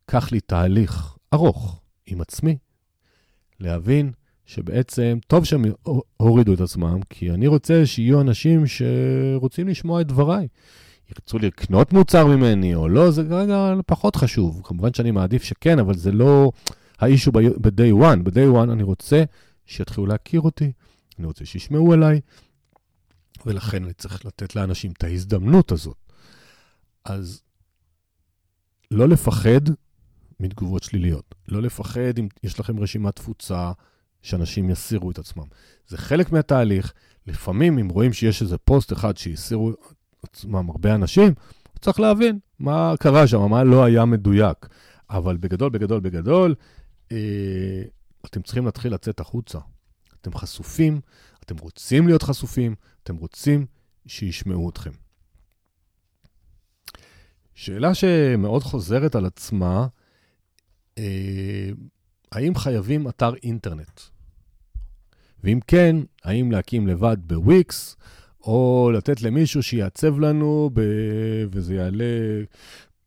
קח 0.06 0.32
לי 0.32 0.40
תהליך 0.40 1.18
ארוך 1.34 1.82
עם 2.06 2.22
עצמי, 2.22 2.58
להבין 3.60 4.12
שבעצם 4.46 5.18
טוב 5.28 5.46
שהם 5.46 5.66
הורידו 6.18 6.54
את 6.54 6.62
עצמם, 6.62 7.00
כי 7.10 7.32
אני 7.32 7.48
רוצה 7.48 7.86
שיהיו 7.86 8.22
אנשים 8.22 8.64
שרוצים 8.68 9.68
לשמוע 9.68 10.02
את 10.02 10.08
דבריי. 10.08 10.48
ירצו 11.10 11.40
לקנות 11.40 11.94
מוצר 11.94 12.28
ממני 12.28 12.76
או 12.76 12.90
לא, 12.90 13.12
זה 13.12 13.24
כרגע 13.30 13.74
פחות 13.86 14.16
חשוב. 14.16 14.62
כמובן 14.64 14.94
שאני 14.94 15.12
מעדיף 15.12 15.44
שכן, 15.44 15.80
אבל 15.80 15.98
זה 15.98 16.12
לא 16.12 16.52
האישו 17.00 17.32
ב-day 17.32 17.94
one. 18.02 18.24
ב-day 18.24 18.56
one 18.56 18.72
אני 18.72 18.84
רוצה 18.84 19.24
שיתחילו 19.66 20.08
להכיר 20.08 20.42
אותי, 20.42 20.72
אני 21.20 21.28
רוצה 21.28 21.46
שישמעו 21.46 21.94
עליי, 21.94 22.22
ולכן 23.46 23.84
אני 23.84 23.94
צריך 23.94 24.26
לתת 24.26 24.56
לאנשים 24.56 24.92
את 24.92 25.04
ההזדמנות 25.04 25.72
הזאת. 25.72 25.98
אז 27.06 27.42
לא 28.92 29.10
לפחד 29.10 29.62
מתגובות 30.40 30.84
שליליות. 30.84 31.36
לא 31.48 31.62
לפחד 31.62 32.20
אם 32.20 32.28
יש 32.44 32.60
לכם 32.60 32.80
רשימת 32.80 33.16
תפוצה, 33.16 33.72
שאנשים 34.22 34.70
יסירו 34.70 35.12
את 35.12 35.20
עצמם. 35.20 35.44
זה 35.88 35.98
חלק 35.98 36.32
מהתהליך. 36.32 36.94
לפעמים, 37.28 37.80
אם 37.80 37.90
רואים 37.90 38.14
שיש 38.14 38.42
איזה 38.42 38.58
פוסט 38.58 38.94
אחד 38.94 39.18
שהסירו 39.18 39.72
עצמם 40.24 40.70
הרבה 40.70 40.96
אנשים, 40.96 41.34
צריך 41.82 42.00
להבין 42.00 42.40
מה 42.60 42.94
קרה 43.00 43.28
שם, 43.28 43.50
מה 43.50 43.64
לא 43.64 43.84
היה 43.84 44.06
מדויק. 44.06 44.68
אבל 45.10 45.38
בגדול, 45.38 45.70
בגדול, 45.70 46.00
בגדול, 46.00 46.56
אה, 47.12 47.84
אתם 48.26 48.42
צריכים 48.42 48.66
להתחיל 48.66 48.94
לצאת 48.94 49.20
החוצה. 49.20 49.60
אתם 50.22 50.34
חשופים, 50.38 51.02
אתם 51.46 51.58
רוצים 51.58 52.08
להיות 52.08 52.24
חשופים, 52.24 52.76
אתם 53.04 53.16
רוצים 53.16 53.66
שישמעו 54.08 54.70
אתכם. 54.70 54.92
שאלה 57.56 57.94
שמאוד 57.94 58.64
חוזרת 58.64 59.16
על 59.16 59.26
עצמה, 59.26 59.88
אה, 60.98 61.70
האם 62.32 62.56
חייבים 62.56 63.08
אתר 63.08 63.34
אינטרנט? 63.44 64.02
ואם 65.44 65.60
כן, 65.68 65.96
האם 66.24 66.52
להקים 66.52 66.88
לבד 66.88 67.18
בוויקס, 67.20 67.96
או 68.42 68.92
לתת 68.94 69.22
למישהו 69.22 69.64
שיעצב 69.64 70.20
לנו, 70.20 70.70
ב... 70.74 70.82
וזה 71.52 71.76
יעלה 71.76 72.06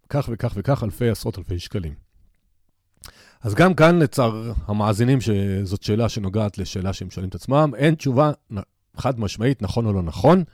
כך 0.08 0.28
וכך 0.32 0.52
וכך 0.56 0.82
אלפי, 0.82 1.08
עשרות 1.08 1.38
אלפי 1.38 1.58
שקלים. 1.58 1.94
אז 3.42 3.54
גם 3.54 3.74
כאן, 3.74 3.98
לצער 3.98 4.52
המאזינים, 4.66 5.20
שזאת 5.20 5.82
שאלה 5.82 6.08
שנוגעת 6.08 6.58
לשאלה 6.58 6.92
שהם 6.92 7.10
שואלים 7.10 7.28
את 7.28 7.34
עצמם, 7.34 7.72
אין 7.76 7.94
תשובה 7.94 8.32
חד 8.96 9.20
משמעית, 9.20 9.62
נכון 9.62 9.86
או 9.86 9.92
לא 9.92 10.02
נכון. 10.02 10.44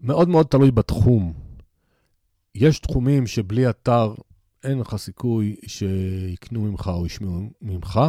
מאוד 0.00 0.28
מאוד 0.28 0.46
תלוי 0.46 0.70
בתחום. 0.70 1.32
יש 2.54 2.78
תחומים 2.78 3.26
שבלי 3.26 3.70
אתר 3.70 4.14
אין 4.66 4.78
לך 4.78 4.96
סיכוי 4.96 5.56
שיקנו 5.66 6.60
ממך 6.60 6.90
או 6.94 7.06
ישמעו 7.06 7.50
ממך. 7.62 8.00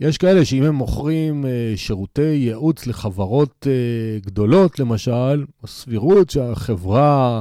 יש 0.00 0.18
כאלה 0.18 0.44
שאם 0.44 0.62
הם 0.62 0.74
מוכרים 0.74 1.46
אה, 1.46 1.72
שירותי 1.76 2.22
ייעוץ 2.22 2.86
לחברות 2.86 3.66
אה, 3.70 4.18
גדולות, 4.20 4.78
למשל, 4.78 5.44
הסבירות 5.64 6.30
שהחברה 6.30 7.40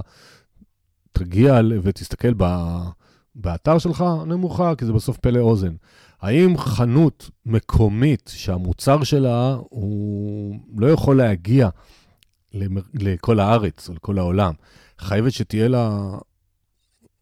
תגיע 1.11 1.59
ותסתכל 1.83 2.33
באתר 3.35 3.77
שלך 3.77 4.03
נמוכה, 4.25 4.75
כי 4.75 4.85
זה 4.85 4.93
בסוף 4.93 5.17
פלא 5.17 5.39
אוזן. 5.39 5.75
האם 6.21 6.57
חנות 6.57 7.29
מקומית 7.45 8.31
שהמוצר 8.35 9.03
שלה 9.03 9.57
הוא 9.69 10.59
לא 10.77 10.87
יכול 10.87 11.17
להגיע 11.17 11.69
לכל 12.93 13.39
הארץ 13.39 13.89
או 13.89 13.93
לכל 13.93 14.17
העולם, 14.17 14.53
חייבת 14.99 15.31
שתהיה 15.31 15.67
לה 15.67 16.17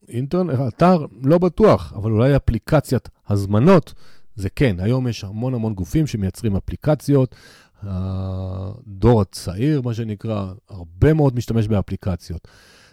אינטרנט, 0.10 0.60
אתר, 0.68 1.06
לא 1.24 1.38
בטוח, 1.38 1.94
אבל 1.96 2.12
אולי 2.12 2.36
אפליקציית 2.36 3.10
הזמנות, 3.30 3.94
זה 4.36 4.50
כן. 4.50 4.76
היום 4.80 5.08
יש 5.08 5.24
המון 5.24 5.54
המון 5.54 5.74
גופים 5.74 6.08
שמייצרים 6.08 6.56
אפליקציות. 6.56 7.36
הדור 7.84 9.22
הצעיר, 9.22 9.82
מה 9.82 9.94
שנקרא, 9.94 10.54
הרבה 10.70 11.14
מאוד 11.14 11.36
משתמש 11.36 11.68
באפליקציות. 11.68 12.48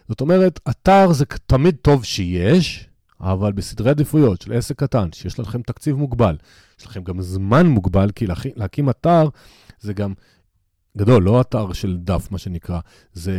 זאת 0.09 0.21
אומרת, 0.21 0.61
אתר 0.71 1.13
זה 1.13 1.25
תמיד 1.47 1.77
טוב 1.83 2.05
שיש, 2.05 2.89
אבל 3.21 3.53
בסדרי 3.53 3.91
עדיפויות 3.91 4.43
של 4.43 4.53
עסק 4.53 4.79
קטן, 4.79 5.09
שיש 5.13 5.39
לכם 5.41 5.63
תקציב 5.63 5.97
מוגבל, 5.97 6.37
יש 6.81 6.87
לכם 6.87 7.05
גם 7.05 7.23
זמן 7.23 7.67
מוגבל, 7.67 8.11
כי 8.11 8.27
להקים 8.57 8.91
אתר 8.91 9.29
זה 9.81 9.93
גם 9.93 10.15
גדול, 10.97 11.23
לא 11.23 11.41
אתר 11.41 11.73
של 11.73 11.97
דף, 12.01 12.29
מה 12.31 12.39
שנקרא, 12.39 12.81
זה 13.13 13.35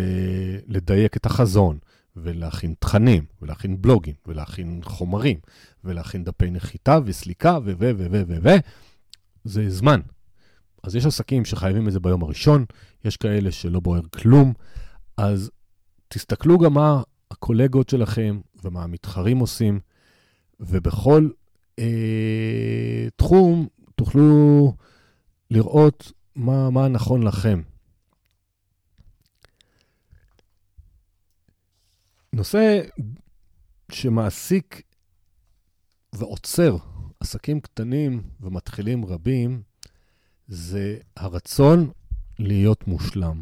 לדייק 0.67 1.17
את 1.17 1.25
החזון, 1.25 1.77
ולהכין 2.17 2.73
תכנים, 2.79 3.25
ולהכין 3.41 3.81
בלוגים, 3.81 4.15
ולהכין 4.25 4.79
חומרים, 4.83 5.37
ולהכין 5.83 6.23
דפי 6.23 6.51
נחיתה 6.51 6.99
וסליקה, 7.05 7.59
ו... 7.63 7.73
ו... 7.79 7.91
ו... 7.97 8.05
ו... 8.11 8.21
ו... 8.27 8.35
ו... 8.43 8.49
זה 9.43 9.69
זמן. 9.69 9.99
אז 10.83 10.95
יש 10.95 11.05
עסקים 11.05 11.45
שחייבים 11.45 11.87
את 11.87 11.93
זה 11.93 11.99
ביום 11.99 12.23
הראשון, 12.23 12.65
יש 13.05 13.17
כאלה 13.17 13.51
שלא 13.51 13.79
בוער 13.79 14.01
כלום, 14.01 14.53
אז 15.17 15.51
תסתכלו 16.07 16.57
גם 16.57 16.73
מה 16.73 17.01
הקולגות 17.31 17.89
שלכם 17.89 18.39
ומה 18.63 18.83
המתחרים 18.83 19.37
עושים, 19.39 19.79
ובכל 20.59 21.29
אה, 21.79 23.07
תחום 23.15 23.67
תוכלו 23.95 24.73
לראות 25.51 26.11
מה, 26.35 26.69
מה 26.69 26.87
נכון 26.87 27.23
לכם. 27.23 27.61
נושא 32.35 32.81
שמעסיק 33.91 34.81
ועוצר 36.15 36.77
עסקים 37.19 37.59
קטנים 37.59 38.23
ומתחילים 38.41 39.05
רבים, 39.05 39.61
זה 40.47 40.97
הרצון 41.17 41.91
להיות 42.39 42.87
מושלם. 42.87 43.41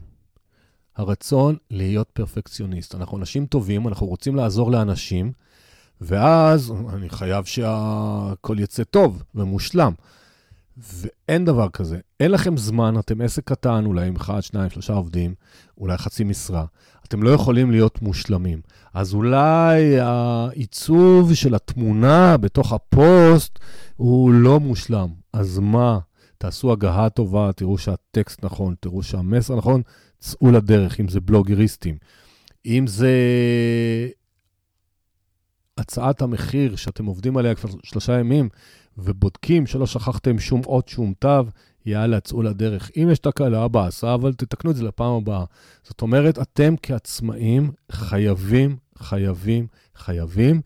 הרצון 0.95 1.57
להיות 1.71 2.09
פרפקציוניסט. 2.09 2.95
אנחנו 2.95 3.17
אנשים 3.17 3.45
טובים, 3.45 3.87
אנחנו 3.87 4.07
רוצים 4.07 4.35
לעזור 4.35 4.71
לאנשים, 4.71 5.31
ואז 6.01 6.73
אני 6.89 7.09
חייב 7.09 7.45
שהכל 7.45 8.57
יצא 8.59 8.83
טוב 8.83 9.23
ומושלם. 9.35 9.93
ואין 10.77 11.45
דבר 11.45 11.69
כזה. 11.69 11.99
אין 12.19 12.31
לכם 12.31 12.57
זמן, 12.57 12.95
אתם 12.99 13.21
עסק 13.21 13.43
קטן, 13.43 13.85
אולי 13.85 14.07
עם 14.07 14.15
אחד, 14.15 14.41
שניים, 14.41 14.69
שלושה 14.69 14.93
עובדים, 14.93 15.33
אולי 15.77 15.97
חצי 15.97 16.23
משרה. 16.23 16.65
אתם 17.07 17.23
לא 17.23 17.29
יכולים 17.29 17.71
להיות 17.71 18.01
מושלמים. 18.01 18.61
אז 18.93 19.13
אולי 19.13 19.99
העיצוב 19.99 21.33
של 21.33 21.55
התמונה 21.55 22.37
בתוך 22.37 22.73
הפוסט 22.73 23.59
הוא 23.95 24.31
לא 24.31 24.59
מושלם. 24.59 25.09
אז 25.33 25.59
מה? 25.59 25.99
תעשו 26.37 26.71
הגהה 26.71 27.09
טובה, 27.09 27.51
תראו 27.55 27.77
שהטקסט 27.77 28.45
נכון, 28.45 28.75
תראו 28.79 29.03
שהמסר 29.03 29.55
נכון, 29.55 29.81
צאו 30.19 30.51
לדרך, 30.51 30.99
אם 30.99 31.07
זה 31.07 31.21
בלוגריסטים. 31.21 31.97
אם 32.65 32.87
זה 32.87 33.11
הצעת 35.77 36.21
המחיר 36.21 36.75
שאתם 36.75 37.05
עובדים 37.05 37.37
עליה 37.37 37.55
כבר 37.55 37.69
שלושה 37.83 38.19
ימים, 38.19 38.49
ובודקים 38.97 39.67
שלא 39.67 39.87
שכחתם 39.87 40.39
שום 40.39 40.61
אות, 40.65 40.87
שום 40.87 41.13
תו, 41.19 41.43
יאללה, 41.85 42.19
צאו 42.19 42.41
לדרך. 42.41 42.91
אם 42.97 43.07
יש 43.11 43.19
תקלה, 43.19 43.67
באסה, 43.67 44.13
אבל 44.13 44.33
תתקנו 44.33 44.71
את 44.71 44.75
זה 44.75 44.83
לפעם 44.83 45.13
הבאה. 45.13 45.45
זאת 45.83 46.01
אומרת, 46.01 46.39
אתם 46.39 46.73
כעצמאים 46.81 47.71
חייבים, 47.91 48.77
חייבים, 48.97 49.67
חייבים 49.95 50.61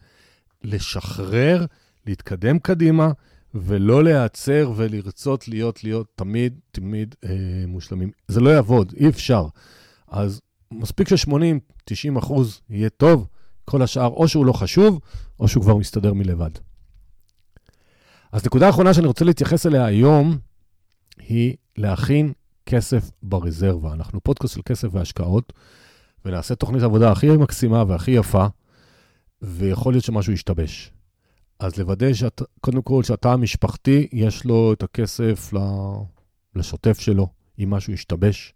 לשחרר, 0.64 1.66
להתקדם 2.08 2.60
קדימה, 2.60 3.12
ולא 3.54 4.04
להיעצר 4.04 4.72
ולרצות 4.76 5.48
להיות, 5.48 5.84
להיות 5.84 6.08
תמיד, 6.16 6.60
תמיד 6.72 7.16
אה, 7.24 7.30
מושלמים. 7.68 8.12
זה 8.28 8.42
לא 8.42 8.50
יעבוד, 8.50 8.94
אי 8.98 9.10
אפשר. 9.10 9.48
אז 10.08 10.42
מספיק 10.72 11.16
ש-80-90 11.16 12.20
אחוז 12.20 12.62
יהיה 12.70 12.90
טוב, 12.90 13.28
כל 13.70 13.82
השאר 13.82 14.08
או 14.08 14.28
שהוא 14.28 14.46
לא 14.46 14.54
חשוב, 14.54 15.00
או 15.40 15.48
שהוא 15.48 15.64
כבר 15.64 15.76
מסתדר 15.76 16.14
מלבד. 16.14 16.50
אז 18.32 18.46
נקודה 18.46 18.70
אחרונה 18.70 18.94
שאני 18.94 19.08
רוצה 19.08 19.26
להתייחס 19.26 19.66
אליה 19.66 19.86
היום, 19.86 20.38
היא 21.20 21.56
להכין 21.78 22.34
כסף 22.66 23.12
ברזרבה. 23.24 23.94
אנחנו 23.94 24.22
פודקאסט 24.22 24.54
של 24.54 24.62
כסף 24.66 24.88
והשקעות, 24.92 25.54
ונעשה 26.26 26.56
תוכנית 26.56 26.84
עבודה 26.84 27.12
הכי 27.12 27.38
מקסימה 27.38 27.84
והכי 27.88 28.12
יפה, 28.12 28.46
ויכול 29.42 29.94
להיות 29.94 30.04
שמשהו 30.04 30.34
ישתבש. 30.34 30.92
אז 31.60 31.78
לוודא 31.78 32.14
שקודם 32.14 32.82
כל 32.82 33.04
שהתא 33.04 33.28
המשפחתי, 33.28 34.08
יש 34.12 34.46
לו 34.46 34.74
את 34.74 34.84
הכסף 34.84 35.54
לשוטף 36.56 37.00
שלו, 37.00 37.28
אם 37.64 37.70
משהו 37.70 37.94
ישתבש. 37.94 38.54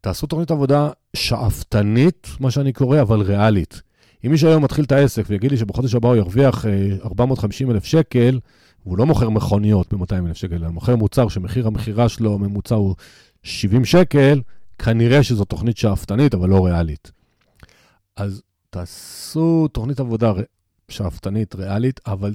תעשו 0.00 0.26
תוכנית 0.26 0.50
עבודה 0.50 0.90
שאפתנית, 1.16 2.28
מה 2.40 2.50
שאני 2.50 2.72
קורא, 2.72 3.00
אבל 3.00 3.20
ריאלית. 3.20 3.82
אם 4.26 4.30
מישהו 4.30 4.48
היום 4.48 4.64
מתחיל 4.64 4.84
את 4.84 4.92
העסק 4.92 5.24
ויגיד 5.28 5.50
לי 5.50 5.56
שבחודש 5.56 5.94
הבא 5.94 6.08
הוא 6.08 6.16
ירוויח 6.16 6.64
450 7.04 7.68
אה, 7.68 7.74
אלף 7.74 7.84
שקל, 7.84 8.40
והוא 8.86 8.98
לא 8.98 9.06
מוכר 9.06 9.30
מכוניות 9.30 9.94
ב-200 9.94 10.26
אלף 10.26 10.36
שקל, 10.36 10.54
אלא 10.54 10.68
מוכר 10.68 10.96
מוצר 10.96 11.28
שמחיר 11.28 11.66
המכירה 11.66 12.08
שלו 12.08 12.34
הממוצע 12.34 12.74
הוא 12.74 12.94
70 13.42 13.84
שקל, 13.84 14.40
כנראה 14.78 15.22
שזו 15.22 15.44
תוכנית 15.44 15.76
שאפתנית, 15.76 16.34
אבל 16.34 16.48
לא 16.48 16.66
ריאלית. 16.66 17.10
אז 18.16 18.42
תעשו 18.70 19.68
תוכנית 19.72 20.00
עבודה 20.00 20.32
שאפתנית, 20.88 21.54
ריאלית, 21.54 22.00
אבל 22.06 22.34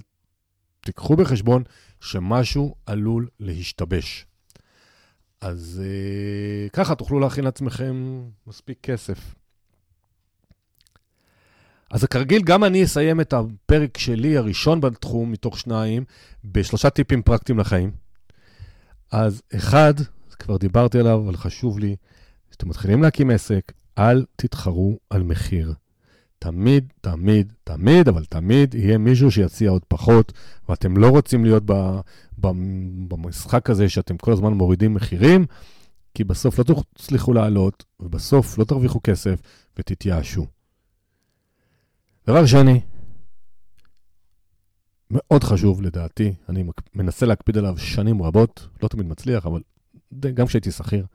תיקחו 0.81 1.15
בחשבון 1.15 1.63
שמשהו 1.99 2.75
עלול 2.85 3.27
להשתבש. 3.39 4.25
אז 5.41 5.81
אה, 5.83 6.69
ככה 6.69 6.95
תוכלו 6.95 7.19
להכין 7.19 7.43
לעצמכם 7.43 8.23
מספיק 8.47 8.77
כסף. 8.83 9.35
אז 11.93 12.03
כרגיל, 12.03 12.41
גם 12.41 12.63
אני 12.63 12.83
אסיים 12.83 13.21
את 13.21 13.33
הפרק 13.33 13.97
שלי, 13.97 14.37
הראשון 14.37 14.81
בתחום, 14.81 15.31
מתוך 15.31 15.59
שניים, 15.59 16.03
בשלושה 16.45 16.89
טיפים 16.89 17.21
פרקטיים 17.21 17.59
לחיים. 17.59 17.91
אז 19.11 19.41
אחד, 19.55 19.93
כבר 20.39 20.57
דיברתי 20.57 20.99
עליו, 20.99 21.21
אבל 21.25 21.35
חשוב 21.35 21.79
לי, 21.79 21.95
כשאתם 22.49 22.69
מתחילים 22.69 23.03
להקים 23.03 23.29
עסק, 23.29 23.71
אל 23.97 24.25
תתחרו 24.35 24.97
על 25.09 25.23
מחיר. 25.23 25.73
תמיד, 26.39 26.93
תמיד, 27.01 27.53
תמיד, 27.63 28.07
אבל 28.07 28.25
תמיד 28.25 28.75
יהיה 28.75 28.97
מישהו 28.97 29.31
שיציע 29.31 29.69
עוד 29.69 29.83
פחות, 29.87 30.33
ואתם 30.69 30.97
לא 30.97 31.07
רוצים 31.07 31.45
להיות 31.45 31.63
במשחק 33.07 33.69
הזה 33.69 33.89
שאתם 33.89 34.17
כל 34.17 34.31
הזמן 34.31 34.53
מורידים 34.53 34.93
מחירים, 34.93 35.45
כי 36.13 36.23
בסוף 36.23 36.59
לא 36.59 36.63
תצליחו 36.93 37.33
לעלות, 37.33 37.83
ובסוף 37.99 38.57
לא 38.57 38.63
תרוויחו 38.63 38.99
כסף 39.03 39.41
ותתייאשו. 39.77 40.45
דבר 42.27 42.45
שני, 42.45 42.81
מאוד 45.11 45.43
חשוב 45.43 45.81
לדעתי, 45.81 46.33
אני 46.49 46.63
מנסה 46.95 47.25
להקפיד 47.25 47.57
עליו 47.57 47.77
שנים 47.77 48.21
רבות, 48.21 48.67
לא 48.83 48.87
תמיד 48.87 49.05
מצליח, 49.05 49.45
אבל 49.45 49.61
גם 50.33 50.45
כשהייתי 50.45 50.71
שכיר, 50.71 51.05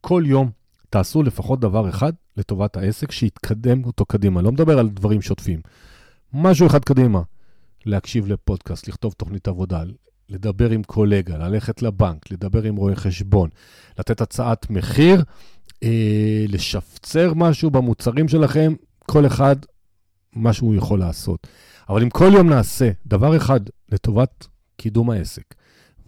כל 0.00 0.22
יום 0.26 0.50
תעשו 0.90 1.22
לפחות 1.22 1.60
דבר 1.60 1.88
אחד 1.88 2.12
לטובת 2.36 2.76
העסק, 2.76 3.10
שיתקדם 3.10 3.84
אותו 3.84 4.04
קדימה. 4.04 4.42
לא 4.42 4.52
מדבר 4.52 4.78
על 4.78 4.88
דברים 4.88 5.22
שוטפים. 5.22 5.60
משהו 6.32 6.66
אחד 6.66 6.84
קדימה. 6.84 7.22
להקשיב 7.86 8.26
לפודקאסט, 8.26 8.88
לכתוב 8.88 9.12
תוכנית 9.12 9.48
עבודה, 9.48 9.82
לדבר 10.28 10.70
עם 10.70 10.82
קולגה, 10.82 11.38
ללכת 11.38 11.82
לבנק, 11.82 12.30
לדבר 12.30 12.62
עם 12.62 12.76
רואה 12.76 12.96
חשבון, 12.96 13.48
לתת 13.98 14.20
הצעת 14.20 14.70
מחיר 14.70 15.24
אה, 15.82 16.44
לשפצר 16.48 17.34
משהו 17.34 17.70
במוצרים 17.70 18.28
שלכם, 18.28 18.74
כל 18.98 19.26
אחד, 19.26 19.56
מה 20.34 20.52
שהוא 20.52 20.74
יכול 20.74 20.98
לעשות. 20.98 21.46
אבל 21.88 22.02
אם 22.02 22.10
כל 22.10 22.30
יום 22.34 22.48
נעשה 22.48 22.90
דבר 23.06 23.36
אחד 23.36 23.60
לטובת 23.88 24.46
קידום 24.76 25.10
העסק, 25.10 25.54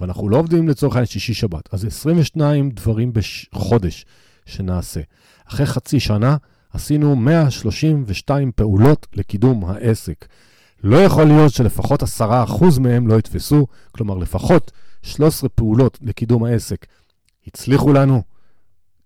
ואנחנו 0.00 0.28
לא 0.28 0.36
עובדים 0.36 0.68
לצורך 0.68 0.94
העניין 0.94 1.06
שישי-שבת, 1.06 1.74
אז 1.74 1.84
22 1.84 2.70
דברים 2.70 3.12
בחודש 3.12 4.06
שנעשה. 4.46 5.00
אחרי 5.48 5.66
חצי 5.66 6.00
שנה 6.00 6.36
עשינו 6.72 7.16
132 7.16 8.52
פעולות 8.52 9.06
לקידום 9.14 9.64
העסק. 9.64 10.26
לא 10.82 10.96
יכול 10.96 11.24
להיות 11.24 11.52
שלפחות 11.52 12.02
10% 12.02 12.06
מהם 12.80 13.08
לא 13.08 13.18
יתפסו, 13.18 13.66
כלומר 13.92 14.14
לפחות 14.14 14.72
13 15.02 15.48
פעולות 15.48 15.98
לקידום 16.02 16.44
העסק 16.44 16.86
הצליחו 17.46 17.92
לנו, 17.92 18.22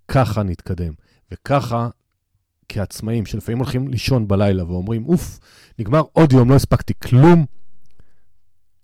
ככה 0.08 0.42
נתקדם. 0.42 0.92
וככה 1.32 1.88
כעצמאים, 2.72 3.26
שלפעמים 3.26 3.58
הולכים 3.58 3.88
לישון 3.88 4.28
בלילה 4.28 4.64
ואומרים, 4.64 5.04
אוף, 5.06 5.38
נגמר 5.78 6.02
עוד 6.12 6.32
יום, 6.32 6.50
לא 6.50 6.54
הספקתי 6.54 6.94
כלום, 6.94 7.46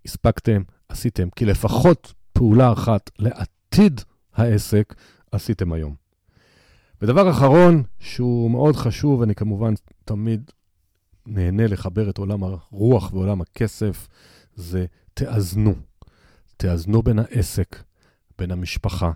הספקתם, 0.05 0.61
עשיתם, 0.89 1.29
כי 1.29 1.45
לפחות 1.45 2.13
פעולה 2.33 2.73
אחת 2.73 3.11
לעתיד 3.19 4.01
העסק 4.33 4.95
עשיתם 5.31 5.73
היום. 5.73 5.95
ודבר 7.01 7.31
אחרון, 7.31 7.83
שהוא 7.99 8.51
מאוד 8.51 8.75
חשוב, 8.75 9.21
אני 9.21 9.35
כמובן 9.35 9.73
תמיד 10.05 10.51
נהנה 11.25 11.67
לחבר 11.67 12.09
את 12.09 12.17
עולם 12.17 12.43
הרוח 12.43 13.13
ועולם 13.13 13.41
הכסף, 13.41 14.07
זה 14.55 14.85
תאזנו. 15.13 15.75
תאזנו 16.57 17.01
בין 17.01 17.19
העסק, 17.19 17.83
בין 18.37 18.51
המשפחה, 18.51 19.11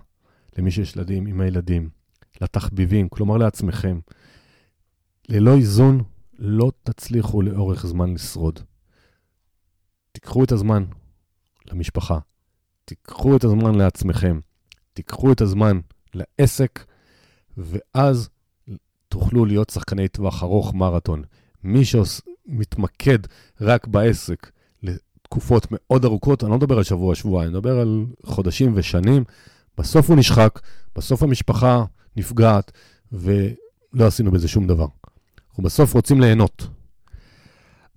למי 0.58 0.70
שיש 0.70 0.96
ילדים 0.96 1.26
עם 1.26 1.40
הילדים, 1.40 1.88
לתחביבים, 2.40 3.08
כלומר 3.08 3.36
לעצמכם. 3.36 3.98
ללא 5.28 5.56
איזון 5.56 6.02
לא 6.38 6.72
תצליחו 6.82 7.42
לאורך 7.42 7.86
זמן 7.86 8.14
לשרוד. 8.14 8.60
תיקחו 10.12 10.44
את 10.44 10.52
הזמן 10.52 10.84
למשפחה, 11.66 12.18
תיקחו 12.84 13.36
את 13.36 13.44
הזמן 13.44 13.74
לעצמכם, 13.74 14.40
תיקחו 14.92 15.32
את 15.32 15.40
הזמן 15.40 15.80
לעסק, 16.14 16.84
ואז 17.56 18.28
תוכלו 19.08 19.44
להיות 19.44 19.70
שחקני 19.70 20.08
טווח 20.08 20.42
ארוך 20.42 20.74
מרתון. 20.74 21.22
מי 21.64 21.82
שמתמקד 21.84 23.18
רק 23.60 23.86
בעסק 23.86 24.50
לתקופות 24.82 25.66
מאוד 25.70 26.04
ארוכות, 26.04 26.44
אני 26.44 26.50
לא 26.50 26.56
מדבר 26.56 26.76
על 26.76 26.82
שבוע, 26.82 27.14
שבועיים, 27.14 27.50
אני 27.50 27.58
מדבר 27.58 27.78
על 27.78 28.06
חודשים 28.26 28.72
ושנים, 28.74 29.24
בסוף 29.78 30.08
הוא 30.10 30.16
נשחק, 30.16 30.60
בסוף 30.96 31.22
המשפחה 31.22 31.84
נפגעת, 32.16 32.72
ולא 33.12 34.06
עשינו 34.06 34.30
בזה 34.30 34.48
שום 34.48 34.66
דבר. 34.66 34.86
אנחנו 35.52 35.64
בסוף 35.64 35.94
רוצים 35.94 36.20
ליהנות. 36.20 36.68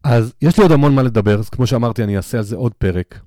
אז 0.04 0.34
יש 0.42 0.58
לי 0.58 0.64
עוד 0.64 0.72
המון 0.72 0.96
מה 0.96 1.04
לדבר, 1.04 1.40
אז 1.40 1.50
כמו 1.50 1.68
שאמרתי, 1.68 2.04
אני 2.04 2.18
אעשה 2.18 2.38
על 2.38 2.44
זה 2.44 2.56
עוד 2.56 2.74
פרק. 2.74 3.20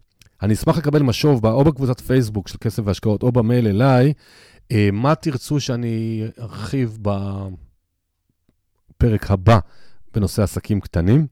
אני 0.42 0.54
אשמח 0.54 0.78
לקבל 0.78 1.02
משוב 1.02 1.46
או 1.46 1.64
בקבוצת 1.64 2.00
פייסבוק 2.00 2.48
של 2.48 2.58
כסף 2.60 2.82
והשקעות 2.86 3.22
או 3.22 3.32
במייל 3.32 3.66
אליי, 3.66 4.12
אה, 4.72 4.88
מה 4.92 5.14
תרצו 5.14 5.60
שאני 5.60 6.24
ארחיב 6.40 6.98
בפרק 8.96 9.30
הבא 9.30 9.58
בנושא 10.14 10.42
עסקים 10.42 10.80
קטנים. 10.80 11.26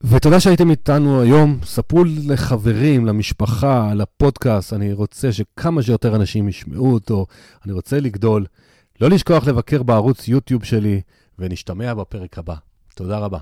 ותודה 0.00 0.40
שהייתם 0.40 0.70
איתנו 0.70 1.22
היום. 1.22 1.58
ספרו 1.64 2.04
לחברים, 2.04 3.06
למשפחה, 3.06 3.94
לפודקאסט. 3.94 4.72
אני 4.72 4.92
רוצה 4.92 5.32
שכמה 5.32 5.82
שיותר 5.82 6.16
אנשים 6.16 6.48
ישמעו 6.48 6.92
אותו. 6.92 7.26
אני 7.64 7.72
רוצה 7.72 8.00
לגדול. 8.00 8.46
לא 9.00 9.10
לשכוח 9.10 9.46
לבקר 9.46 9.82
בערוץ 9.82 10.28
יוטיוב 10.28 10.64
שלי, 10.64 11.00
ונשתמע 11.38 11.94
בפרק 11.94 12.38
הבא. 12.38 12.54
תודה 12.94 13.18
רבה. 13.18 13.38